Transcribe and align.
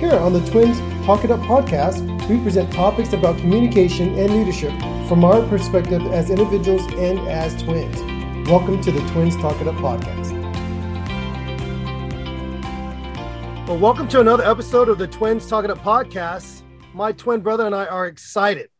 Here 0.00 0.14
on 0.14 0.32
the 0.32 0.40
Twins 0.50 0.78
Talk 1.04 1.24
It 1.24 1.30
Up 1.30 1.40
podcast, 1.40 2.26
we 2.26 2.42
present 2.42 2.72
topics 2.72 3.12
about 3.12 3.36
communication 3.36 4.18
and 4.18 4.32
leadership 4.32 4.70
from 5.06 5.26
our 5.26 5.46
perspective 5.46 6.00
as 6.06 6.30
individuals 6.30 6.80
and 6.94 7.18
as 7.28 7.62
twins. 7.62 7.98
Welcome 8.48 8.80
to 8.80 8.92
the 8.92 9.00
Twins 9.10 9.36
Talk 9.36 9.60
It 9.60 9.68
Up 9.68 9.74
podcast. 9.74 10.32
Well, 13.68 13.76
welcome 13.76 14.08
to 14.08 14.20
another 14.20 14.42
episode 14.42 14.88
of 14.88 14.96
the 14.96 15.06
Twins 15.06 15.46
Talk 15.46 15.66
It 15.66 15.70
Up 15.70 15.80
podcast. 15.80 16.62
My 16.94 17.12
twin 17.12 17.42
brother 17.42 17.66
and 17.66 17.74
I 17.74 17.84
are 17.84 18.06
excited. 18.06 18.70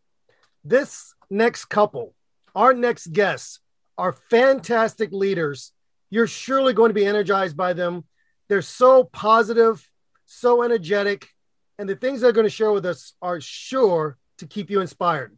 This 0.64 1.14
next 1.28 1.66
couple, 1.66 2.14
our 2.54 2.72
next 2.72 3.12
guests, 3.12 3.60
are 3.98 4.14
fantastic 4.30 5.12
leaders. 5.12 5.72
You're 6.08 6.26
surely 6.26 6.72
going 6.72 6.88
to 6.88 6.94
be 6.94 7.04
energized 7.04 7.58
by 7.58 7.74
them. 7.74 8.04
They're 8.48 8.62
so 8.62 9.04
positive, 9.04 9.86
so 10.30 10.62
energetic, 10.62 11.28
and 11.76 11.88
the 11.88 11.96
things 11.96 12.20
they're 12.20 12.30
going 12.30 12.46
to 12.46 12.50
share 12.50 12.70
with 12.70 12.86
us 12.86 13.14
are 13.20 13.40
sure 13.40 14.16
to 14.38 14.46
keep 14.46 14.70
you 14.70 14.80
inspired. 14.80 15.36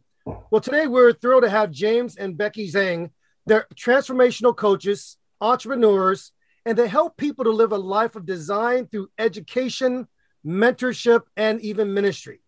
Well, 0.51 0.61
today 0.61 0.85
we're 0.85 1.13
thrilled 1.13 1.43
to 1.43 1.49
have 1.49 1.71
James 1.71 2.15
and 2.15 2.37
Becky 2.37 2.69
Zheng. 2.69 3.09
They're 3.47 3.65
transformational 3.75 4.55
coaches, 4.55 5.17
entrepreneurs, 5.41 6.31
and 6.65 6.77
they 6.77 6.87
help 6.87 7.17
people 7.17 7.43
to 7.43 7.49
live 7.49 7.71
a 7.71 7.77
life 7.77 8.15
of 8.15 8.27
design 8.27 8.87
through 8.87 9.09
education, 9.17 10.07
mentorship, 10.45 11.21
and 11.35 11.59
even 11.61 11.93
ministry. 11.93 12.41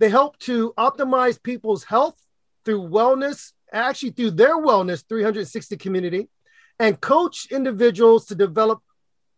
They 0.00 0.10
help 0.10 0.38
to 0.40 0.74
optimize 0.76 1.40
people's 1.40 1.84
health 1.84 2.20
through 2.64 2.88
wellness, 2.88 3.52
actually 3.72 4.10
through 4.10 4.32
their 4.32 4.58
wellness 4.58 5.04
360 5.08 5.76
community, 5.76 6.28
and 6.80 7.00
coach 7.00 7.46
individuals 7.52 8.26
to 8.26 8.34
develop 8.34 8.80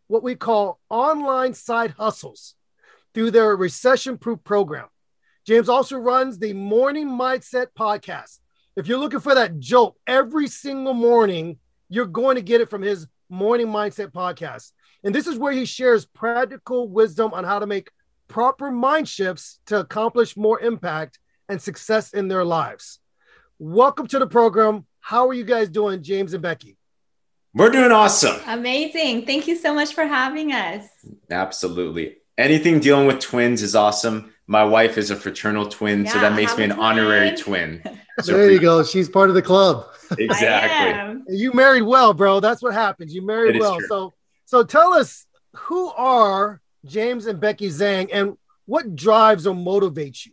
what 0.09 0.23
we 0.23 0.35
call 0.35 0.81
online 0.89 1.55
side 1.55 1.95
hustles 1.99 2.55
through 3.15 3.31
their 3.31 3.57
recession 3.57 4.19
proof 4.19 4.43
program. 4.45 4.87
James 5.47 5.69
also 5.69 5.97
runs 5.97 6.39
the 6.39 6.53
Morning 6.53 7.09
Mindset 7.09 7.69
podcast. 7.79 8.39
If 8.77 8.87
you're 8.87 8.98
looking 8.98 9.21
for 9.21 9.35
that 9.35 9.59
jolt 9.59 9.97
every 10.07 10.48
single 10.48 10.95
morning, 10.95 11.59
you're 11.89 12.07
going 12.07 12.37
to 12.37 12.43
get 12.43 12.61
it 12.61 12.69
from 12.69 12.83
his 12.83 13.07
Morning 13.29 13.67
Mindset 13.67 14.13
podcast. 14.13 14.73
And 15.03 15.15
this 15.15 15.27
is 15.27 15.39
where 15.39 15.53
he 15.53 15.65
shares 15.65 16.05
practical 16.05 16.89
wisdom 16.89 17.33
on 17.33 17.45
how 17.45 17.59
to 17.59 17.67
make 17.67 17.91
proper 18.29 18.70
mind 18.70 19.09
shifts 19.09 19.61
to 19.67 19.81
accomplish 19.81 20.37
more 20.37 20.61
impact 20.61 21.19
and 21.48 21.63
success 21.63 22.13
in 22.13 22.29
their 22.29 22.45
lives. 22.45 22.98
Welcome 23.59 24.09
to 24.09 24.19
the 24.19 24.27
program. 24.27 24.87
How 25.01 25.29
are 25.29 25.35
you 25.35 25.45
guys 25.45 25.69
doing, 25.69 26.03
James 26.03 26.35
and 26.35 26.43
Becky? 26.43 26.76
We're 27.57 27.71
doing 27.71 27.91
awesome. 27.91 28.39
Amazing. 28.47 29.25
Thank 29.25 29.49
you 29.49 29.57
so 29.57 29.73
much 29.73 29.95
for 29.95 30.05
having 30.05 30.53
us. 30.53 30.86
Absolutely. 31.30 32.19
Anything 32.36 32.80
dealing 32.80 33.07
with 33.07 33.19
twins 33.19 33.63
is 33.63 33.75
awesome. 33.75 34.35
My 34.47 34.63
wife 34.63 34.98
is 34.98 35.11
a 35.11 35.17
fraternal 35.17 35.67
twin, 35.67 36.05
yeah, 36.05 36.13
so 36.13 36.20
that 36.20 36.35
makes 36.35 36.57
me 36.58 36.64
an 36.64 36.70
twin. 36.70 36.80
honorary 36.80 37.35
twin. 37.36 37.83
So 38.23 38.33
there 38.33 38.51
you 38.51 38.61
go. 38.61 38.83
She's 38.83 39.11
part 39.11 39.29
of 39.29 39.35
the 39.35 39.42
club. 39.42 39.86
Exactly. 40.19 41.20
You 41.36 41.53
married 41.53 41.83
well, 41.83 42.14
bro. 42.14 42.41
That's 42.41 42.63
what 42.63 42.73
happens. 42.73 43.14
You 43.14 43.27
married 43.27 43.61
well. 43.61 43.77
True. 43.77 43.86
So 43.89 44.14
so 44.47 44.63
tell 44.63 44.95
us 44.95 45.27
who 45.55 45.89
are 45.89 46.63
James 46.86 47.27
and 47.27 47.39
Becky 47.41 47.69
Zheng 47.69 48.09
and 48.11 48.39
what 48.64 48.97
drives 48.97 49.47
or 49.47 49.55
motivates 49.55 50.25
you? 50.25 50.33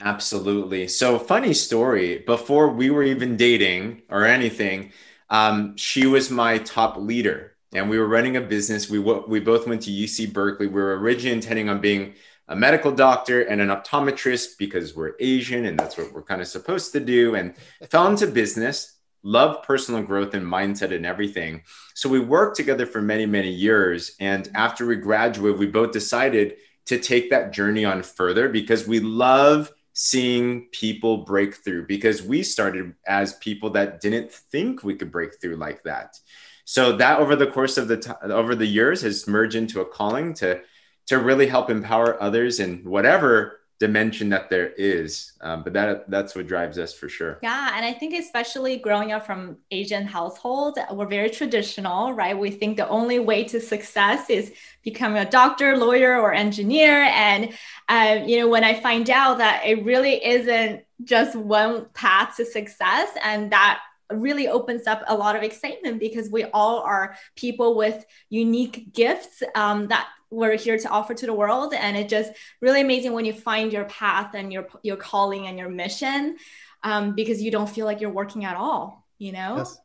Absolutely. 0.00 0.88
So 0.88 1.18
funny 1.18 1.54
story. 1.54 2.24
Before 2.26 2.68
we 2.70 2.90
were 2.90 3.04
even 3.04 3.36
dating 3.36 4.02
or 4.08 4.24
anything, 4.24 4.92
um, 5.30 5.76
she 5.76 6.06
was 6.06 6.30
my 6.30 6.58
top 6.58 6.96
leader, 6.96 7.56
and 7.72 7.90
we 7.90 7.98
were 7.98 8.06
running 8.06 8.36
a 8.36 8.40
business. 8.40 8.88
We 8.88 8.98
w- 8.98 9.24
we 9.26 9.40
both 9.40 9.66
went 9.66 9.82
to 9.82 9.90
UC 9.90 10.32
Berkeley. 10.32 10.66
We 10.66 10.80
were 10.80 10.98
originally 10.98 11.34
intending 11.34 11.68
on 11.68 11.80
being 11.80 12.14
a 12.48 12.56
medical 12.56 12.92
doctor 12.92 13.42
and 13.42 13.60
an 13.60 13.68
optometrist 13.68 14.58
because 14.58 14.94
we're 14.94 15.14
Asian 15.18 15.64
and 15.66 15.78
that's 15.78 15.96
what 15.96 16.12
we're 16.12 16.22
kind 16.22 16.40
of 16.40 16.46
supposed 16.46 16.92
to 16.92 17.00
do. 17.00 17.34
And 17.34 17.54
fell 17.90 18.06
into 18.06 18.26
business. 18.26 18.92
Love 19.22 19.64
personal 19.64 20.02
growth 20.02 20.34
and 20.34 20.46
mindset 20.46 20.94
and 20.94 21.04
everything. 21.04 21.62
So 21.94 22.08
we 22.08 22.20
worked 22.20 22.56
together 22.56 22.86
for 22.86 23.02
many, 23.02 23.26
many 23.26 23.50
years. 23.50 24.12
And 24.20 24.48
after 24.54 24.86
we 24.86 24.94
graduated, 24.96 25.58
we 25.58 25.66
both 25.66 25.90
decided 25.90 26.56
to 26.84 27.00
take 27.00 27.30
that 27.30 27.52
journey 27.52 27.84
on 27.84 28.04
further 28.04 28.48
because 28.48 28.86
we 28.86 29.00
love 29.00 29.72
seeing 29.98 30.66
people 30.72 31.24
break 31.24 31.54
through 31.54 31.86
because 31.86 32.22
we 32.22 32.42
started 32.42 32.94
as 33.06 33.32
people 33.36 33.70
that 33.70 33.98
didn't 33.98 34.30
think 34.30 34.84
we 34.84 34.94
could 34.94 35.10
break 35.10 35.40
through 35.40 35.56
like 35.56 35.82
that. 35.84 36.20
So 36.66 36.98
that 36.98 37.18
over 37.18 37.34
the 37.34 37.46
course 37.46 37.78
of 37.78 37.88
the 37.88 37.96
t- 37.96 38.10
over 38.22 38.54
the 38.54 38.66
years 38.66 39.00
has 39.00 39.26
merged 39.26 39.54
into 39.54 39.80
a 39.80 39.86
calling 39.86 40.34
to 40.34 40.60
to 41.06 41.18
really 41.18 41.46
help 41.46 41.70
empower 41.70 42.22
others 42.22 42.60
in 42.60 42.84
whatever 42.84 43.55
dimension 43.78 44.30
that 44.30 44.48
there 44.48 44.70
is 44.78 45.32
um, 45.42 45.62
but 45.62 45.72
that 45.74 46.10
that's 46.10 46.34
what 46.34 46.46
drives 46.46 46.78
us 46.78 46.94
for 46.94 47.08
sure. 47.08 47.38
Yeah 47.42 47.72
and 47.74 47.84
i 47.84 47.92
think 47.92 48.14
especially 48.14 48.78
growing 48.78 49.12
up 49.12 49.26
from 49.26 49.58
asian 49.70 50.06
households 50.06 50.78
we're 50.90 51.06
very 51.06 51.30
traditional 51.30 52.12
right? 52.14 52.36
We 52.36 52.50
think 52.50 52.76
the 52.76 52.88
only 52.88 53.18
way 53.18 53.44
to 53.44 53.60
success 53.60 54.30
is 54.30 54.52
becoming 54.82 55.18
a 55.18 55.30
doctor 55.30 55.76
lawyer 55.76 56.18
or 56.20 56.32
engineer. 56.32 57.02
And 57.02 57.52
uh, 57.88 58.24
you 58.24 58.38
know 58.38 58.48
when 58.48 58.64
i 58.64 58.74
find 58.80 59.08
out 59.10 59.38
that 59.38 59.64
it 59.64 59.84
really 59.84 60.24
isn't 60.24 60.82
just 61.04 61.36
one 61.36 61.86
path 61.94 62.36
to 62.36 62.44
success 62.44 63.10
and 63.22 63.52
that 63.52 63.80
really 64.12 64.48
opens 64.48 64.86
up 64.86 65.02
a 65.08 65.14
lot 65.14 65.36
of 65.36 65.42
excitement 65.42 65.98
because 65.98 66.30
we 66.30 66.44
all 66.44 66.80
are 66.80 67.16
people 67.34 67.76
with 67.76 68.04
unique 68.28 68.92
gifts 68.92 69.42
um, 69.54 69.88
that 69.88 70.08
we're 70.30 70.56
here 70.56 70.78
to 70.78 70.88
offer 70.88 71.14
to 71.14 71.26
the 71.26 71.32
world. 71.32 71.72
And 71.74 71.96
it's 71.96 72.10
just 72.10 72.32
really 72.60 72.80
amazing 72.80 73.12
when 73.12 73.24
you 73.24 73.32
find 73.32 73.72
your 73.72 73.84
path 73.84 74.34
and 74.34 74.52
your 74.52 74.66
your 74.82 74.96
calling 74.96 75.46
and 75.46 75.58
your 75.58 75.68
mission 75.68 76.36
um, 76.82 77.14
because 77.14 77.42
you 77.42 77.50
don't 77.50 77.68
feel 77.68 77.86
like 77.86 78.00
you're 78.00 78.10
working 78.10 78.44
at 78.44 78.56
all 78.56 79.06
you 79.18 79.32
know? 79.32 79.56
Yes. 79.58 79.78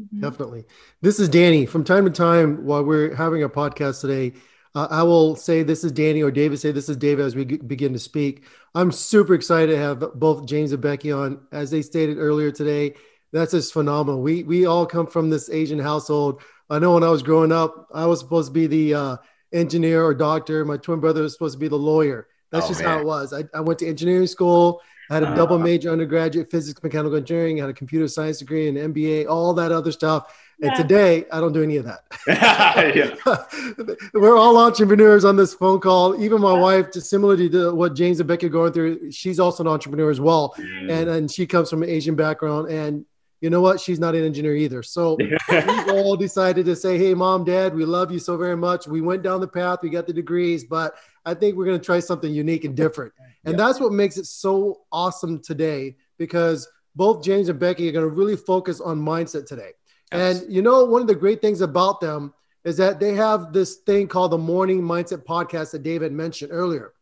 Mm-hmm. 0.00 0.20
definitely. 0.20 0.64
This 1.02 1.18
is 1.18 1.28
danny. 1.28 1.66
From 1.66 1.82
time 1.82 2.04
to 2.04 2.10
time 2.10 2.64
while 2.64 2.84
we're 2.84 3.14
having 3.14 3.42
a 3.42 3.48
podcast 3.48 4.00
today 4.00 4.34
uh, 4.74 4.86
i 4.90 5.02
will 5.02 5.34
say 5.34 5.62
this 5.62 5.82
is 5.82 5.90
danny 5.90 6.22
or 6.22 6.30
david 6.30 6.60
say 6.60 6.70
this 6.70 6.90
is 6.90 6.96
david 6.98 7.24
as 7.24 7.34
we 7.34 7.44
g- 7.44 7.56
begin 7.56 7.92
to 7.94 7.98
speak. 7.98 8.44
I'm 8.74 8.92
super 8.92 9.34
excited 9.34 9.72
to 9.72 9.78
have 9.78 10.00
both 10.14 10.46
james 10.46 10.72
and 10.72 10.82
becky 10.82 11.10
on. 11.10 11.40
As 11.50 11.70
they 11.70 11.82
stated 11.82 12.18
earlier 12.18 12.50
today 12.52 12.94
that's 13.32 13.52
just 13.52 13.72
phenomenal. 13.72 14.22
We 14.22 14.44
we 14.44 14.66
all 14.66 14.86
come 14.86 15.06
from 15.06 15.30
this 15.30 15.50
asian 15.50 15.78
household. 15.78 16.42
I 16.70 16.78
know 16.78 16.94
when 16.94 17.02
i 17.02 17.08
was 17.08 17.22
growing 17.22 17.50
up 17.50 17.88
i 17.92 18.06
was 18.06 18.20
supposed 18.20 18.48
to 18.48 18.52
be 18.52 18.66
the 18.66 18.94
uh, 18.94 19.16
engineer 19.52 20.04
or 20.04 20.14
doctor. 20.14 20.64
My 20.64 20.76
twin 20.76 21.00
brother 21.00 21.22
was 21.22 21.32
supposed 21.32 21.54
to 21.54 21.58
be 21.58 21.68
the 21.68 21.76
lawyer. 21.76 22.28
That's 22.50 22.66
oh, 22.66 22.68
just 22.68 22.80
man. 22.80 22.88
how 22.88 22.98
it 23.00 23.04
was. 23.04 23.32
I, 23.32 23.44
I 23.54 23.60
went 23.60 23.78
to 23.80 23.86
engineering 23.86 24.26
school. 24.26 24.80
I 25.10 25.14
had 25.14 25.22
a 25.22 25.28
uh, 25.28 25.34
double 25.34 25.58
major 25.58 25.90
undergraduate 25.90 26.50
physics, 26.50 26.82
mechanical 26.82 27.16
engineering, 27.16 27.56
had 27.56 27.70
a 27.70 27.74
computer 27.74 28.08
science 28.08 28.38
degree, 28.38 28.68
and 28.68 28.76
MBA, 28.76 29.26
all 29.26 29.54
that 29.54 29.72
other 29.72 29.92
stuff. 29.92 30.34
And 30.60 30.74
today, 30.74 31.24
I 31.30 31.40
don't 31.40 31.52
do 31.52 31.62
any 31.62 31.76
of 31.76 31.84
that. 31.84 32.04
We're 34.12 34.36
all 34.36 34.56
entrepreneurs 34.58 35.24
on 35.24 35.36
this 35.36 35.54
phone 35.54 35.78
call. 35.78 36.20
Even 36.20 36.40
my 36.40 36.52
wife, 36.52 36.92
just 36.92 37.08
similarly 37.08 37.48
to 37.50 37.72
what 37.72 37.94
James 37.94 38.18
and 38.18 38.28
Becky 38.28 38.46
are 38.46 38.50
going 38.50 38.72
through, 38.72 39.12
she's 39.12 39.38
also 39.38 39.62
an 39.62 39.68
entrepreneur 39.68 40.10
as 40.10 40.20
well. 40.20 40.54
Mm. 40.58 40.90
And, 40.90 41.10
and 41.10 41.30
she 41.30 41.46
comes 41.46 41.70
from 41.70 41.84
an 41.84 41.88
Asian 41.88 42.16
background. 42.16 42.70
And 42.70 43.04
you 43.40 43.50
know 43.50 43.60
what? 43.60 43.80
She's 43.80 44.00
not 44.00 44.14
an 44.14 44.24
engineer 44.24 44.56
either. 44.56 44.82
So 44.82 45.16
we 45.48 45.62
all 45.90 46.16
decided 46.16 46.66
to 46.66 46.74
say, 46.74 46.98
hey, 46.98 47.14
mom, 47.14 47.44
dad, 47.44 47.74
we 47.74 47.84
love 47.84 48.10
you 48.10 48.18
so 48.18 48.36
very 48.36 48.56
much. 48.56 48.88
We 48.88 49.00
went 49.00 49.22
down 49.22 49.40
the 49.40 49.48
path, 49.48 49.80
we 49.82 49.90
got 49.90 50.06
the 50.06 50.12
degrees, 50.12 50.64
but 50.64 50.96
I 51.24 51.34
think 51.34 51.56
we're 51.56 51.66
going 51.66 51.78
to 51.78 51.84
try 51.84 52.00
something 52.00 52.32
unique 52.32 52.64
and 52.64 52.76
different. 52.76 53.12
And 53.44 53.52
yep. 53.52 53.58
that's 53.58 53.80
what 53.80 53.92
makes 53.92 54.16
it 54.16 54.26
so 54.26 54.80
awesome 54.90 55.40
today 55.40 55.96
because 56.16 56.68
both 56.96 57.22
James 57.22 57.48
and 57.48 57.58
Becky 57.58 57.88
are 57.88 57.92
going 57.92 58.08
to 58.08 58.14
really 58.14 58.36
focus 58.36 58.80
on 58.80 58.98
mindset 59.00 59.46
today. 59.46 59.70
Yes. 60.12 60.40
And 60.40 60.52
you 60.52 60.62
know, 60.62 60.84
one 60.84 61.02
of 61.02 61.06
the 61.06 61.14
great 61.14 61.40
things 61.40 61.60
about 61.60 62.00
them 62.00 62.34
is 62.64 62.76
that 62.78 62.98
they 62.98 63.14
have 63.14 63.52
this 63.52 63.76
thing 63.76 64.08
called 64.08 64.32
the 64.32 64.38
Morning 64.38 64.82
Mindset 64.82 65.24
Podcast 65.24 65.70
that 65.72 65.82
David 65.82 66.12
mentioned 66.12 66.50
earlier. 66.52 66.92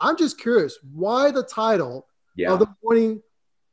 I'm 0.00 0.16
just 0.16 0.38
curious 0.38 0.78
why 0.92 1.30
the 1.30 1.42
title 1.42 2.06
yeah. 2.36 2.52
of 2.52 2.58
the 2.58 2.68
Morning 2.82 3.22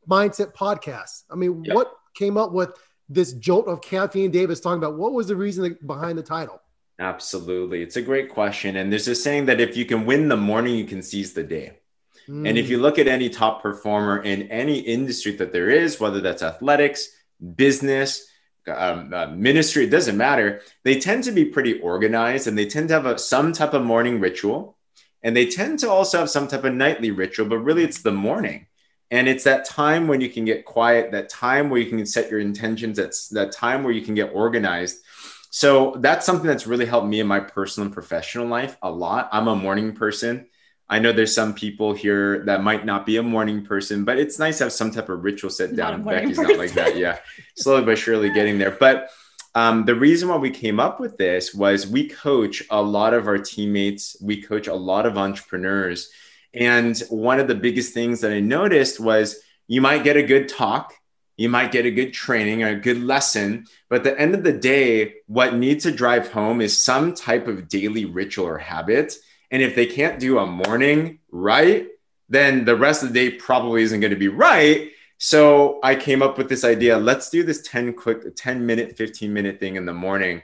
Mindset 0.09 0.53
Podcast. 0.53 1.23
I 1.29 1.35
mean, 1.35 1.63
yep. 1.65 1.75
what 1.75 1.93
came 2.13 2.37
up 2.37 2.51
with 2.51 2.71
this 3.09 3.33
jolt 3.33 3.67
of 3.67 3.81
caffeine 3.81 4.31
David's 4.31 4.59
talking 4.59 4.77
about? 4.77 4.97
What 4.97 5.13
was 5.13 5.27
the 5.27 5.35
reason 5.35 5.77
behind 5.85 6.17
the 6.17 6.23
title? 6.23 6.61
Absolutely. 6.99 7.81
It's 7.81 7.95
a 7.95 8.01
great 8.01 8.29
question. 8.29 8.77
And 8.77 8.91
there's 8.91 9.07
a 9.07 9.15
saying 9.15 9.47
that 9.47 9.59
if 9.59 9.75
you 9.75 9.85
can 9.85 10.05
win 10.05 10.29
the 10.29 10.37
morning, 10.37 10.75
you 10.75 10.85
can 10.85 11.01
seize 11.01 11.33
the 11.33 11.43
day. 11.43 11.79
Mm. 12.27 12.47
And 12.47 12.57
if 12.57 12.69
you 12.69 12.77
look 12.77 12.99
at 12.99 13.07
any 13.07 13.29
top 13.29 13.61
performer 13.61 14.21
in 14.21 14.43
any 14.43 14.79
industry 14.79 15.33
that 15.33 15.51
there 15.51 15.69
is, 15.69 15.99
whether 15.99 16.21
that's 16.21 16.43
athletics, 16.43 17.09
business, 17.55 18.27
um, 18.67 19.13
uh, 19.13 19.27
ministry, 19.27 19.85
it 19.85 19.89
doesn't 19.89 20.15
matter. 20.15 20.61
They 20.83 20.99
tend 20.99 21.25
to 21.25 21.31
be 21.31 21.45
pretty 21.45 21.81
organized 21.81 22.47
and 22.47 22.57
they 22.57 22.65
tend 22.65 22.89
to 22.89 22.93
have 22.93 23.05
a, 23.05 23.17
some 23.17 23.51
type 23.51 23.73
of 23.73 23.83
morning 23.83 24.19
ritual. 24.19 24.77
And 25.23 25.35
they 25.35 25.47
tend 25.47 25.79
to 25.79 25.89
also 25.89 26.19
have 26.19 26.29
some 26.29 26.47
type 26.47 26.63
of 26.63 26.73
nightly 26.73 27.11
ritual, 27.11 27.47
but 27.47 27.59
really 27.59 27.83
it's 27.83 28.01
the 28.01 28.11
morning. 28.11 28.67
And 29.11 29.27
it's 29.27 29.43
that 29.43 29.65
time 29.65 30.07
when 30.07 30.21
you 30.21 30.29
can 30.29 30.45
get 30.45 30.65
quiet, 30.65 31.11
that 31.11 31.29
time 31.29 31.69
where 31.69 31.79
you 31.79 31.89
can 31.89 32.05
set 32.05 32.31
your 32.31 32.39
intentions, 32.39 32.97
that's 32.97 33.29
that 33.29 33.51
time 33.51 33.83
where 33.83 33.93
you 33.93 34.01
can 34.01 34.15
get 34.15 34.31
organized. 34.33 35.03
So 35.51 35.95
that's 35.99 36.25
something 36.25 36.47
that's 36.47 36.65
really 36.65 36.87
helped 36.87 37.07
me 37.07 37.19
in 37.19 37.27
my 37.27 37.39
personal 37.39 37.85
and 37.85 37.93
professional 37.93 38.47
life 38.47 38.75
a 38.81 38.89
lot. 38.89 39.29
I'm 39.31 39.47
a 39.47 39.55
morning 39.55 39.93
person. 39.93 40.47
I 40.89 40.99
know 40.99 41.11
there's 41.11 41.33
some 41.33 41.53
people 41.53 41.93
here 41.93 42.43
that 42.45 42.63
might 42.63 42.85
not 42.85 43.05
be 43.05 43.17
a 43.17 43.23
morning 43.23 43.63
person, 43.65 44.03
but 44.03 44.17
it's 44.17 44.39
nice 44.39 44.57
to 44.57 44.65
have 44.65 44.73
some 44.73 44.91
type 44.91 45.09
of 45.09 45.23
ritual 45.23 45.49
set 45.49 45.75
down. 45.75 46.03
Becky's 46.03 46.37
person. 46.37 46.51
not 46.51 46.57
like 46.57 46.73
that. 46.73 46.97
Yeah. 46.97 47.19
Slowly 47.55 47.85
but 47.85 47.97
surely 47.97 48.31
getting 48.31 48.57
there. 48.57 48.71
But 48.71 49.09
um, 49.55 49.85
the 49.85 49.95
reason 49.95 50.29
why 50.29 50.37
we 50.37 50.49
came 50.49 50.79
up 50.79 50.99
with 50.99 51.17
this 51.17 51.53
was 51.53 51.87
we 51.87 52.09
coach 52.09 52.63
a 52.71 52.81
lot 52.81 53.13
of 53.13 53.27
our 53.27 53.37
teammates, 53.37 54.17
we 54.21 54.41
coach 54.41 54.67
a 54.67 54.73
lot 54.73 55.05
of 55.05 55.17
entrepreneurs. 55.17 56.09
And 56.53 56.97
one 57.09 57.39
of 57.39 57.47
the 57.47 57.55
biggest 57.55 57.93
things 57.93 58.21
that 58.21 58.31
I 58.31 58.39
noticed 58.39 58.99
was 58.99 59.39
you 59.67 59.81
might 59.81 60.03
get 60.03 60.17
a 60.17 60.23
good 60.23 60.49
talk, 60.49 60.93
you 61.35 61.49
might 61.49 61.71
get 61.71 61.85
a 61.85 61.91
good 61.91 62.13
training 62.13 62.63
a 62.63 62.75
good 62.75 63.01
lesson, 63.01 63.65
but 63.89 63.97
at 63.97 64.03
the 64.03 64.19
end 64.19 64.35
of 64.35 64.43
the 64.43 64.53
day, 64.53 65.15
what 65.27 65.55
needs 65.55 65.83
to 65.83 65.91
drive 65.91 66.31
home 66.31 66.61
is 66.61 66.83
some 66.83 67.13
type 67.13 67.47
of 67.47 67.67
daily 67.67 68.05
ritual 68.05 68.45
or 68.45 68.57
habit. 68.57 69.15
And 69.49 69.61
if 69.61 69.75
they 69.75 69.85
can't 69.85 70.19
do 70.19 70.37
a 70.37 70.45
morning 70.45 71.19
right, 71.31 71.87
then 72.29 72.65
the 72.65 72.75
rest 72.75 73.03
of 73.03 73.13
the 73.13 73.31
day 73.31 73.35
probably 73.35 73.83
isn't 73.83 73.99
going 73.99 74.13
to 74.13 74.19
be 74.19 74.27
right. 74.27 74.91
So 75.17 75.79
I 75.83 75.95
came 75.95 76.21
up 76.21 76.37
with 76.37 76.49
this 76.49 76.63
idea. 76.63 76.97
Let's 76.97 77.29
do 77.29 77.43
this 77.43 77.61
10 77.61 77.93
quick, 77.93 78.35
10 78.35 78.65
minute, 78.65 78.97
15 78.97 79.31
minute 79.33 79.59
thing 79.59 79.75
in 79.75 79.85
the 79.85 79.93
morning. 79.93 80.41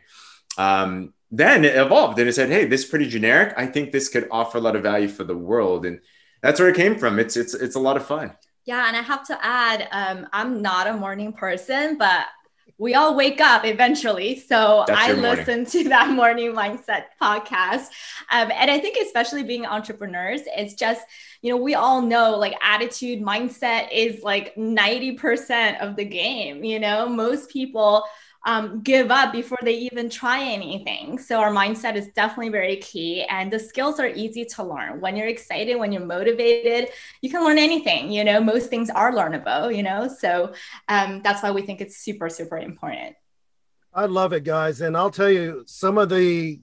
Um, 0.58 1.14
then 1.32 1.66
it 1.66 1.76
evolved 1.76 2.18
and 2.20 2.28
it 2.28 2.34
said, 2.34 2.50
Hey, 2.50 2.66
this 2.66 2.84
is 2.84 2.90
pretty 2.90 3.08
generic. 3.08 3.54
I 3.58 3.66
think 3.66 3.92
this 3.92 4.10
could 4.10 4.28
offer 4.32 4.58
a 4.58 4.62
lot 4.62 4.76
of 4.76 4.84
value 4.84 5.08
for 5.08 5.24
the 5.24 5.38
world. 5.38 5.86
And 5.86 6.00
that's 6.42 6.60
where 6.60 6.70
it 6.70 6.76
came 6.76 6.98
from. 6.98 7.20
It's, 7.20 7.38
it's, 7.38 7.54
it's 7.54 7.76
a 7.76 7.80
lot 7.80 7.98
of 7.98 8.06
fun. 8.06 8.34
Yeah. 8.66 8.88
And 8.88 8.96
I 8.96 9.02
have 9.02 9.26
to 9.28 9.46
add, 9.46 9.88
um, 9.92 10.28
I'm 10.34 10.62
not 10.62 10.88
a 10.88 10.94
morning 10.94 11.34
person, 11.34 11.98
but 11.98 12.26
we 12.80 12.96
all 12.96 13.14
wake 13.14 13.42
up 13.42 13.66
eventually. 13.66 14.40
So 14.40 14.86
I 14.88 15.12
listen 15.12 15.66
to 15.66 15.90
that 15.90 16.10
morning 16.16 16.54
mindset 16.54 17.06
podcast. 17.22 17.88
Um, 18.32 18.50
and 18.54 18.72
I 18.72 18.80
think, 18.80 18.98
especially 19.06 19.44
being 19.44 19.66
entrepreneurs, 19.66 20.42
it's 20.46 20.76
just, 20.76 21.06
you 21.42 21.52
know, 21.52 21.62
we 21.62 21.76
all 21.76 22.02
know 22.02 22.38
like 22.38 22.56
attitude 22.64 23.22
mindset 23.22 23.90
is 23.92 24.24
like 24.24 24.56
90% 24.56 25.82
of 25.82 25.98
the 25.98 26.06
game. 26.06 26.64
You 26.64 26.80
know, 26.80 27.10
most 27.10 27.50
people 27.50 28.06
um, 28.46 28.82
give 28.82 29.12
up 29.12 29.32
before 29.34 29.58
they 29.64 29.76
even 29.76 30.10
try 30.10 30.44
anything. 30.44 31.20
So 31.20 31.40
our 31.40 31.52
mindset 31.52 31.96
is 31.96 32.08
definitely 32.16 32.50
very 32.50 32.78
key. 32.78 33.24
And 33.24 33.52
the 33.52 33.60
skills 33.60 34.00
are 34.00 34.08
easy 34.08 34.46
to 34.46 34.64
learn. 34.64 35.02
When 35.02 35.16
you're 35.16 35.28
excited, 35.28 35.76
when 35.78 35.92
you're 35.92 36.06
motivated, 36.06 36.90
you 37.22 37.30
can 37.30 37.44
learn 37.44 37.58
anything. 37.58 38.12
You 38.12 38.24
know, 38.24 38.40
most 38.40 38.70
things 38.70 38.90
are 38.90 39.12
learnable, 39.12 39.76
you 39.76 39.84
know, 39.84 40.08
so 40.08 40.54
um, 40.88 41.22
that's 41.24 41.44
why 41.44 41.52
we 41.52 41.62
think 41.64 41.82
it's 41.82 41.98
super, 41.98 42.30
super 42.30 42.58
important. 42.58 43.16
I 43.94 44.06
love 44.06 44.34
it, 44.34 44.44
guys. 44.44 44.82
And 44.82 44.96
I'll 44.96 45.10
tell 45.10 45.30
you, 45.30 45.64
some 45.66 45.98
of 45.98 46.10
the 46.10 46.62